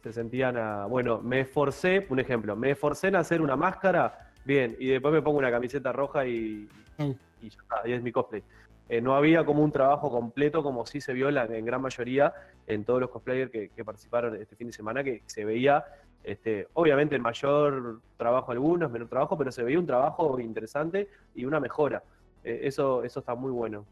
Se 0.02 0.12
sentían 0.12 0.56
a. 0.56 0.86
Bueno, 0.86 1.20
me 1.20 1.40
esforcé, 1.40 2.06
un 2.08 2.20
ejemplo, 2.20 2.54
me 2.56 2.70
esforcé 2.72 3.08
en 3.08 3.16
hacer 3.16 3.42
una 3.42 3.56
máscara, 3.56 4.32
bien, 4.44 4.76
y 4.78 4.86
después 4.86 5.12
me 5.12 5.22
pongo 5.22 5.38
una 5.38 5.50
camiseta 5.50 5.92
roja 5.92 6.26
y, 6.26 6.68
y 6.98 7.48
ya 7.48 7.58
está, 7.60 7.88
y 7.88 7.92
es 7.92 8.02
mi 8.02 8.12
cosplay. 8.12 8.42
Eh, 8.88 9.00
no 9.00 9.16
había 9.16 9.44
como 9.44 9.64
un 9.64 9.72
trabajo 9.72 10.10
completo 10.10 10.62
como 10.62 10.86
sí 10.86 11.00
se 11.00 11.12
vio 11.12 11.28
en 11.28 11.64
gran 11.64 11.82
mayoría 11.82 12.32
en 12.68 12.84
todos 12.84 13.00
los 13.00 13.10
cosplayers 13.10 13.50
que, 13.50 13.84
participaron 13.84 14.36
este 14.36 14.54
fin 14.54 14.68
de 14.68 14.72
semana, 14.72 15.02
que 15.02 15.22
se 15.26 15.44
veía, 15.44 15.84
este, 16.26 16.68
obviamente, 16.74 17.14
el 17.14 17.22
mayor 17.22 18.00
trabajo 18.16 18.52
algunos, 18.52 18.90
menor 18.90 19.08
trabajo, 19.08 19.38
pero 19.38 19.52
se 19.52 19.62
veía 19.62 19.78
un 19.78 19.86
trabajo 19.86 20.38
interesante 20.40 21.08
y 21.34 21.44
una 21.44 21.60
mejora. 21.60 22.02
Eh, 22.44 22.60
eso, 22.64 23.04
eso 23.04 23.20
está 23.20 23.34
muy 23.34 23.52
bueno. 23.52 23.86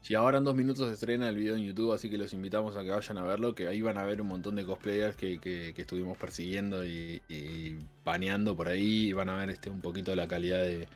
Si 0.00 0.14
ahora 0.14 0.38
en 0.38 0.44
dos 0.44 0.54
minutos 0.54 0.88
se 0.88 0.94
estrena 0.94 1.28
el 1.28 1.36
video 1.36 1.56
en 1.56 1.62
YouTube, 1.62 1.92
así 1.92 2.08
que 2.10 2.18
los 2.18 2.32
invitamos 2.32 2.76
a 2.76 2.82
que 2.82 2.90
vayan 2.90 3.18
a 3.18 3.22
verlo, 3.22 3.54
que 3.54 3.68
ahí 3.68 3.82
van 3.82 3.98
a 3.98 4.04
ver 4.04 4.20
un 4.20 4.28
montón 4.28 4.56
de 4.56 4.64
cosplayers 4.64 5.14
que, 5.14 5.74
estuvimos 5.76 6.16
persiguiendo 6.16 6.84
y, 6.84 7.22
y, 7.28 7.78
paneando 8.02 8.56
por 8.56 8.68
ahí, 8.68 9.12
van 9.12 9.28
a 9.28 9.36
ver 9.36 9.50
este, 9.50 9.68
un 9.70 9.80
poquito 9.80 10.16
la 10.16 10.26
calidad 10.26 10.62
de, 10.62 10.88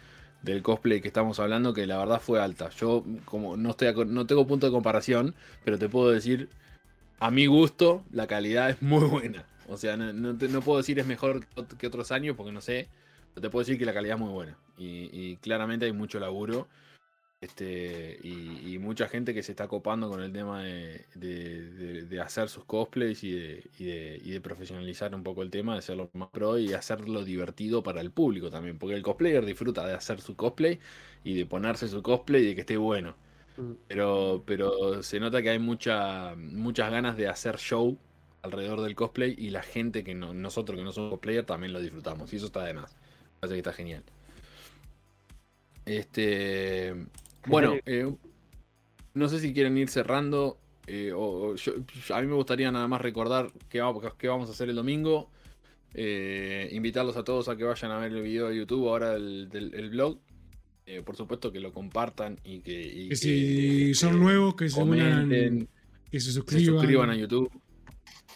del 0.43 0.63
cosplay 0.63 1.01
que 1.01 1.09
estamos 1.09 1.39
hablando, 1.39 1.75
que 1.75 1.87
la 1.87 1.99
verdad 1.99 2.21
fue 2.21 2.41
alta. 2.41 2.71
Yo 2.71 3.05
como 3.25 3.57
no, 3.57 3.71
estoy, 3.71 3.93
no 4.07 4.27
tengo 4.27 4.47
punto 4.47 4.67
de 4.67 4.73
comparación, 4.73 5.35
pero 5.65 5.79
te 5.79 5.89
puedo 5.89 6.11
decir, 6.11 6.49
a 7.21 7.31
mi 7.31 7.47
gusto, 7.47 8.03
la 8.11 8.27
calidad 8.27 8.71
es 8.71 8.83
muy 8.83 9.05
buena. 9.05 9.45
O 9.69 9.77
sea, 9.77 9.97
no, 9.97 10.61
puedo 10.61 10.79
decir 10.79 10.99
es 10.99 11.07
mejor 11.07 11.47
que 11.79 11.87
otros 11.87 12.13
años 12.13 12.37
porque 12.37 12.53
no 12.53 12.61
sé, 12.61 12.89
pero 13.33 13.43
te 13.43 13.51
puedo 13.51 13.65
decir 13.65 13.79
que 13.79 13.87
la 13.87 13.95
calidad 13.95 14.17
es 14.17 14.21
muy 14.21 14.33
buena. 14.33 14.59
y 14.79 15.37
claramente 15.37 15.87
hay 15.87 15.93
mucho 15.93 16.19
laburo. 16.21 16.69
Este, 17.45 18.19
y, 18.23 18.79
mucha 18.79 19.07
gente 19.07 19.35
que 19.35 19.43
se 19.43 19.53
está 19.53 19.69
copando 19.69 20.09
con 20.09 20.23
el 20.23 20.33
tema 20.33 20.63
de, 20.63 22.19
hacer 22.25 22.49
sus 22.49 22.65
cosplays 22.65 23.23
y 23.23 23.33
de, 23.33 24.41
profesionalizar 24.43 25.15
un 25.15 25.23
poco 25.23 25.43
el 25.43 25.51
tema, 25.51 25.75
de 25.75 25.81
hacerlo 25.81 26.09
más 26.15 26.31
pro 26.31 26.59
y 26.59 26.73
hacerlo 26.73 27.23
divertido 27.23 27.83
para 27.83 28.01
el 28.01 28.11
público 28.11 28.49
también. 28.51 28.79
Porque 28.79 28.97
el 28.97 29.03
cosplayer 29.03 29.45
disfruta 29.45 29.87
de 29.87 29.93
hacer 29.93 30.23
su 30.23 30.37
cosplay 30.37 30.81
y 31.23 31.35
de 31.35 31.45
ponerse 31.45 31.87
su 31.89 32.03
cosplay 32.03 32.45
y 32.45 32.47
de 32.47 32.55
que 32.55 32.61
esté 32.63 32.79
bueno. 32.79 33.15
Mm. 33.59 33.73
Pero, 33.89 34.43
pero 34.47 35.03
se 35.03 35.21
nota 35.21 35.43
que 35.43 35.51
hay 35.51 35.59
mucha, 35.59 36.35
muchas 36.37 36.91
ganas 36.91 37.15
de 37.19 37.29
hacer 37.29 37.59
show 37.59 37.99
alrededor 38.45 38.83
del 38.83 38.95
cosplay 38.95 39.35
y 39.39 39.51
la 39.51 39.63
gente 39.63 40.05
que 40.05 40.15
no, 40.15 40.35
nosotros 40.35 40.79
que 40.79 40.85
no 40.85 40.93
somos 40.93 41.11
cosplayer 41.11 41.45
también 41.45 41.73
lo 41.73 41.81
disfrutamos. 41.81 42.33
Y 42.33 42.37
eso 42.37 42.47
está 42.47 42.63
de 42.63 42.75
más. 42.75 42.95
Parece 43.41 43.55
que 43.55 43.61
está 43.61 43.73
genial. 43.73 44.03
Este. 45.87 46.95
Bueno, 47.47 47.75
eh, 47.87 48.15
no 49.15 49.29
sé 49.29 49.41
si 49.41 49.53
quieren 49.55 49.77
ir 49.79 49.89
cerrando. 49.89 50.59
Eh, 50.87 51.13
o, 51.15 51.55
a 52.13 52.21
mí 52.21 52.27
me 52.27 52.35
gustaría 52.35 52.71
nada 52.71 52.87
más 52.87 53.01
recordar 53.01 53.51
qué, 53.71 53.81
vamos 53.81 54.49
a 54.49 54.53
hacer 54.53 54.69
el 54.69 54.77
domingo. 54.77 55.31
Eh, 55.95 56.69
invitarlos 56.73 57.17
a 57.17 57.25
todos 57.25 57.49
a 57.49 57.57
que 57.57 57.65
vayan 57.65 57.93
a 57.93 57.99
ver 57.99 58.13
el 58.13 58.23
video 58.23 58.49
de 58.49 58.57
YouTube 58.57 58.89
ahora 58.89 59.13
del, 59.13 59.89
blog. 59.91 60.19
por 61.07 61.17
supuesto 61.17 61.51
que 61.51 61.61
lo 61.61 61.73
compartan 61.73 62.39
y 62.45 62.61
que. 62.61 63.17
si 63.17 63.95
son 63.95 64.21
nuevos, 64.21 64.55
que 64.55 64.69
se 64.69 64.83
unan, 64.83 65.67
que 66.11 66.21
se 66.21 66.33
suscriban. 66.33 67.09
a 67.09 67.17
YouTube. 67.17 67.51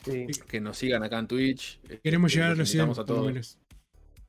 Que 0.04 0.60
nos 0.60 0.78
sigan 0.78 1.02
acá 1.02 1.18
en 1.18 1.26
Twitch. 1.26 1.80
Queremos 2.02 2.32
llegar 2.32 2.52
a 2.52 2.54
los 2.54 2.68
100 2.68 2.90
a 2.90 2.94
todos. 3.04 3.58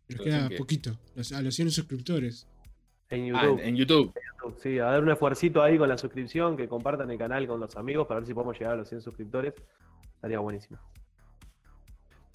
Nos 0.09 0.21
queda 0.21 0.49
poquito. 0.57 0.97
A 1.33 1.41
los 1.41 1.55
100 1.55 1.71
suscriptores. 1.71 2.47
En 3.09 3.35
ah, 3.35 3.43
YouTube. 3.43 3.59
en, 3.63 3.75
YouTube. 3.75 4.13
Sí, 4.61 4.79
a 4.79 4.85
dar 4.85 5.03
un 5.03 5.09
esfuercito 5.09 5.61
ahí 5.63 5.77
con 5.77 5.89
la 5.89 5.97
suscripción, 5.97 6.55
que 6.55 6.67
compartan 6.67 7.09
el 7.09 7.17
canal 7.17 7.47
con 7.47 7.59
los 7.59 7.75
amigos 7.75 8.07
para 8.07 8.19
ver 8.19 8.27
si 8.27 8.33
podemos 8.33 8.57
llegar 8.57 8.73
a 8.73 8.77
los 8.77 8.87
100 8.87 9.01
suscriptores. 9.01 9.53
Estaría 10.15 10.39
buenísimo. 10.39 10.79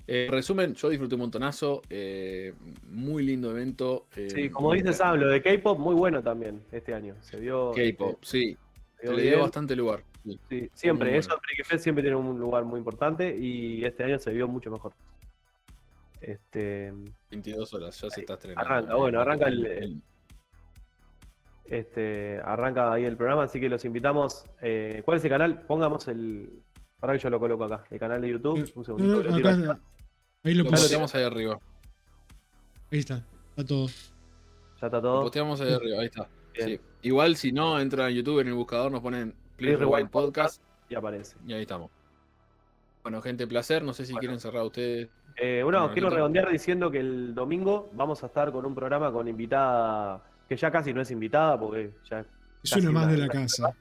Eh, 0.06 0.28
resumen, 0.30 0.74
yo 0.74 0.88
disfruté 0.90 1.14
un 1.14 1.22
montonazo. 1.22 1.82
Eh, 1.88 2.54
muy 2.90 3.24
lindo 3.24 3.50
evento. 3.50 4.06
Eh, 4.16 4.28
sí, 4.30 4.50
como 4.50 4.72
dice 4.72 4.92
Sam, 4.92 5.18
lo 5.18 5.28
de 5.28 5.40
K-pop 5.42 5.78
muy 5.78 5.94
bueno 5.94 6.22
también 6.22 6.62
este 6.72 6.92
año. 6.92 7.14
Se 7.22 7.38
vio. 7.38 7.72
K-pop, 7.72 8.18
sí. 8.22 8.56
Se 9.00 9.12
le 9.12 9.22
dio 9.22 9.40
bastante 9.40 9.76
lugar. 9.76 10.02
Sí, 10.48 10.70
siempre. 10.72 11.16
Eso 11.16 11.38
Fest 11.64 11.82
siempre 11.82 12.02
tiene 12.02 12.16
un 12.16 12.38
lugar 12.38 12.64
muy 12.64 12.78
importante 12.78 13.36
y 13.36 13.84
este 13.84 14.04
año 14.04 14.18
se 14.18 14.32
vio 14.32 14.48
mucho 14.48 14.70
mejor. 14.70 14.92
Este. 16.20 16.92
22 17.30 17.74
horas, 17.74 18.00
ya 18.00 18.10
se 18.10 18.20
está 18.20 18.34
estrenando. 18.34 18.70
Arranca, 18.70 18.94
bueno, 18.94 19.20
arranca 19.20 19.48
el 19.48 20.02
este, 21.64 22.40
arranca 22.44 22.92
ahí 22.92 23.04
el 23.04 23.16
programa, 23.16 23.44
así 23.44 23.58
que 23.58 23.68
los 23.68 23.84
invitamos. 23.84 24.44
Eh, 24.60 25.02
¿Cuál 25.04 25.18
es 25.18 25.24
el 25.24 25.30
canal? 25.30 25.62
Pongamos 25.62 26.06
el. 26.08 26.62
Para 27.00 27.14
que 27.14 27.18
yo 27.18 27.30
lo 27.30 27.40
coloco 27.40 27.64
acá. 27.64 27.84
El 27.90 27.98
canal 27.98 28.20
de 28.20 28.30
YouTube. 28.30 28.70
Un 28.74 28.84
segundito. 28.84 29.20
ahí 30.42 30.54
lo, 30.54 30.64
posteamos 30.64 31.14
ahí 31.14 31.24
arriba. 31.24 31.58
Ahí 32.90 32.98
está. 32.98 33.24
Está 33.50 33.64
todo. 33.64 33.86
Ya 33.88 34.86
está 34.86 35.00
todo. 35.00 35.16
Lo 35.16 35.22
posteamos 35.22 35.60
ahí 35.60 35.72
arriba. 35.72 36.00
Ahí 36.00 36.06
está. 36.06 36.28
Igual 37.02 37.36
si 37.36 37.52
no, 37.52 37.80
entran 37.80 38.06
a 38.06 38.10
YouTube 38.10 38.40
en 38.40 38.48
el 38.48 38.54
buscador, 38.54 38.92
nos 38.92 39.00
ponen 39.00 39.34
Please 39.56 39.76
Rewind 39.76 40.10
Podcast. 40.10 40.62
Y 40.88 40.94
aparece. 40.94 41.36
Y 41.46 41.52
ahí 41.52 41.62
estamos. 41.62 41.90
Bueno, 43.02 43.20
gente, 43.20 43.46
placer. 43.46 43.82
No 43.82 43.92
sé 43.92 44.06
si 44.06 44.14
quieren 44.14 44.40
cerrar 44.40 44.64
ustedes. 44.64 45.08
Eh, 45.36 45.62
bueno, 45.62 45.90
quiero 45.92 46.10
redondear 46.10 46.50
diciendo 46.50 46.90
que 46.90 47.00
el 47.00 47.34
domingo 47.34 47.90
vamos 47.92 48.22
a 48.22 48.26
estar 48.26 48.52
con 48.52 48.64
un 48.64 48.74
programa 48.74 49.10
con 49.12 49.26
invitada 49.26 50.22
que 50.48 50.56
ya 50.56 50.70
casi 50.70 50.92
no 50.92 51.00
es 51.00 51.10
invitada 51.10 51.58
porque 51.58 51.90
ya 52.08 52.24
es 52.62 52.76
una 52.76 52.92
más 52.92 53.10
de 53.10 53.18
la, 53.18 53.28
casa. 53.28 53.74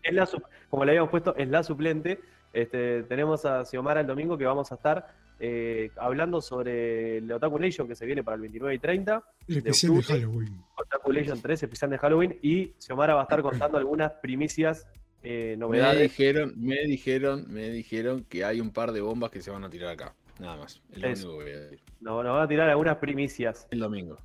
como 0.69 0.83
le 0.83 0.91
habíamos 0.91 1.09
puesto, 1.09 1.35
es 1.37 1.47
la 1.47 1.63
suplente. 1.63 2.19
Este, 2.51 3.03
tenemos 3.03 3.45
a 3.45 3.65
Xiomara 3.65 4.01
el 4.01 4.07
domingo 4.07 4.37
que 4.37 4.45
vamos 4.45 4.71
a 4.71 4.75
estar 4.75 5.07
eh, 5.39 5.89
hablando 5.97 6.41
sobre 6.41 7.17
el 7.17 7.31
Otaku 7.31 7.59
Nation 7.59 7.87
que 7.87 7.95
se 7.95 8.05
viene 8.05 8.23
para 8.23 8.35
el 8.35 8.41
29 8.41 8.75
y 8.75 8.79
30. 8.79 9.23
El 9.47 9.57
especial 9.57 9.95
de, 9.95 10.03
Halloween. 10.03 10.63
Otaku 10.77 11.13
Nation 11.13 11.41
3, 11.41 11.63
especial 11.63 11.91
de 11.91 11.97
Halloween. 11.97 12.39
Y 12.41 12.73
Xiomara 12.77 13.15
va 13.15 13.21
a 13.21 13.23
estar 13.23 13.41
contando 13.41 13.77
algunas 13.77 14.11
primicias, 14.13 14.85
eh, 15.23 15.55
novedades. 15.57 15.95
Me 15.95 16.03
dijeron, 16.03 16.53
me 16.57 16.83
dijeron, 16.83 17.45
me 17.47 17.69
dijeron 17.69 18.25
que 18.25 18.43
hay 18.43 18.61
un 18.61 18.71
par 18.71 18.91
de 18.91 19.01
bombas 19.01 19.31
que 19.31 19.41
se 19.41 19.51
van 19.51 19.63
a 19.63 19.69
tirar 19.69 19.91
acá. 19.91 20.13
Nada 20.39 20.57
más. 20.57 20.81
El 20.91 21.01
domingo 21.01 21.35
voy 21.35 21.51
a 21.51 21.59
decir. 21.59 21.79
No, 22.01 22.21
nos 22.23 22.33
van 22.33 22.43
a 22.43 22.47
tirar 22.47 22.69
algunas 22.69 22.97
primicias. 22.97 23.67
El 23.71 23.79
domingo. 23.79 24.17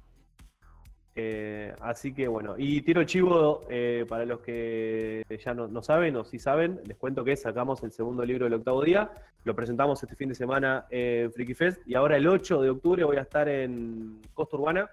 Eh, 1.21 1.75
así 1.81 2.15
que 2.15 2.29
bueno, 2.29 2.55
y 2.57 2.81
tiro 2.83 3.01
el 3.01 3.07
chivo 3.09 3.65
eh, 3.69 4.07
para 4.09 4.25
los 4.25 4.39
que 4.39 5.25
ya 5.45 5.53
no, 5.53 5.67
no, 5.67 5.83
saben 5.83 6.15
o 6.15 6.23
sí 6.25 6.39
saben, 6.39 6.81
les 6.85 6.97
cuento 6.97 7.25
que 7.25 7.37
sacamos 7.37 7.83
el 7.83 7.91
segundo 7.91 8.25
libro 8.25 8.45
del 8.45 8.55
octavo 8.55 8.85
día, 8.85 9.11
lo 9.43 9.57
presentamos 9.57 10.01
este 10.01 10.15
fin 10.15 10.29
de 10.29 10.37
semana 10.37 10.87
en 10.91 11.33
Freaky 11.33 11.55
Fest 11.55 11.81
y 11.87 11.97
ahora 11.97 12.17
el 12.17 12.29
8 12.29 12.63
de 12.63 12.71
octubre 12.71 13.03
voy 13.03 13.17
a 13.17 13.23
estar 13.23 13.49
en 13.49 14.21
Costa 14.33 14.57
Urbana 14.59 14.89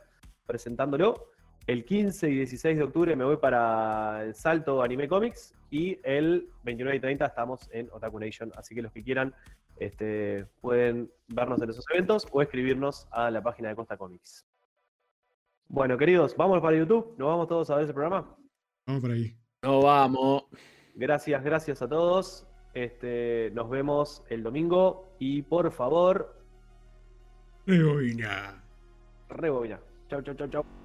presentándolo. 0.47 1.27
El 1.67 1.83
15 1.83 2.29
y 2.29 2.35
16 2.35 2.77
de 2.77 2.83
octubre 2.83 3.15
me 3.15 3.25
voy 3.25 3.37
para 3.37 4.23
el 4.23 4.35
Salto 4.35 4.83
Anime 4.83 5.07
Comics 5.07 5.55
y 5.71 5.99
el 6.03 6.47
29 6.63 6.97
y 6.97 6.99
30 6.99 7.25
estamos 7.25 7.67
en 7.71 7.89
Otaku 7.91 8.19
Nation, 8.19 8.51
así 8.55 8.75
que 8.75 8.83
los 8.83 8.91
que 8.91 9.03
quieran 9.03 9.33
este, 9.77 10.45
pueden 10.61 11.11
vernos 11.27 11.59
en 11.61 11.71
esos 11.71 11.83
eventos 11.91 12.27
o 12.31 12.41
escribirnos 12.43 13.07
a 13.09 13.31
la 13.31 13.41
página 13.41 13.69
de 13.69 13.75
Costa 13.75 13.97
Comics. 13.97 14.45
Bueno, 15.67 15.97
queridos, 15.97 16.35
vamos 16.37 16.61
para 16.61 16.77
YouTube. 16.77 17.15
Nos 17.17 17.27
vamos 17.29 17.47
todos 17.47 17.69
a 17.71 17.75
ver 17.75 17.85
ese 17.85 17.93
programa. 17.93 18.35
Vamos 18.85 19.01
por 19.01 19.11
ahí. 19.11 19.35
Nos 19.63 19.83
vamos. 19.83 20.43
Gracias, 20.93 21.43
gracias 21.43 21.81
a 21.81 21.89
todos. 21.89 22.47
Este, 22.75 23.51
nos 23.55 23.69
vemos 23.71 24.23
el 24.29 24.43
domingo 24.43 25.15
y 25.17 25.41
por 25.41 25.71
favor. 25.71 26.39
Rebobina. 27.65 28.63
Rebobina. 29.29 29.79
Chau, 30.07 30.21
chau, 30.21 30.35
chau, 30.35 30.47
chau. 30.47 30.84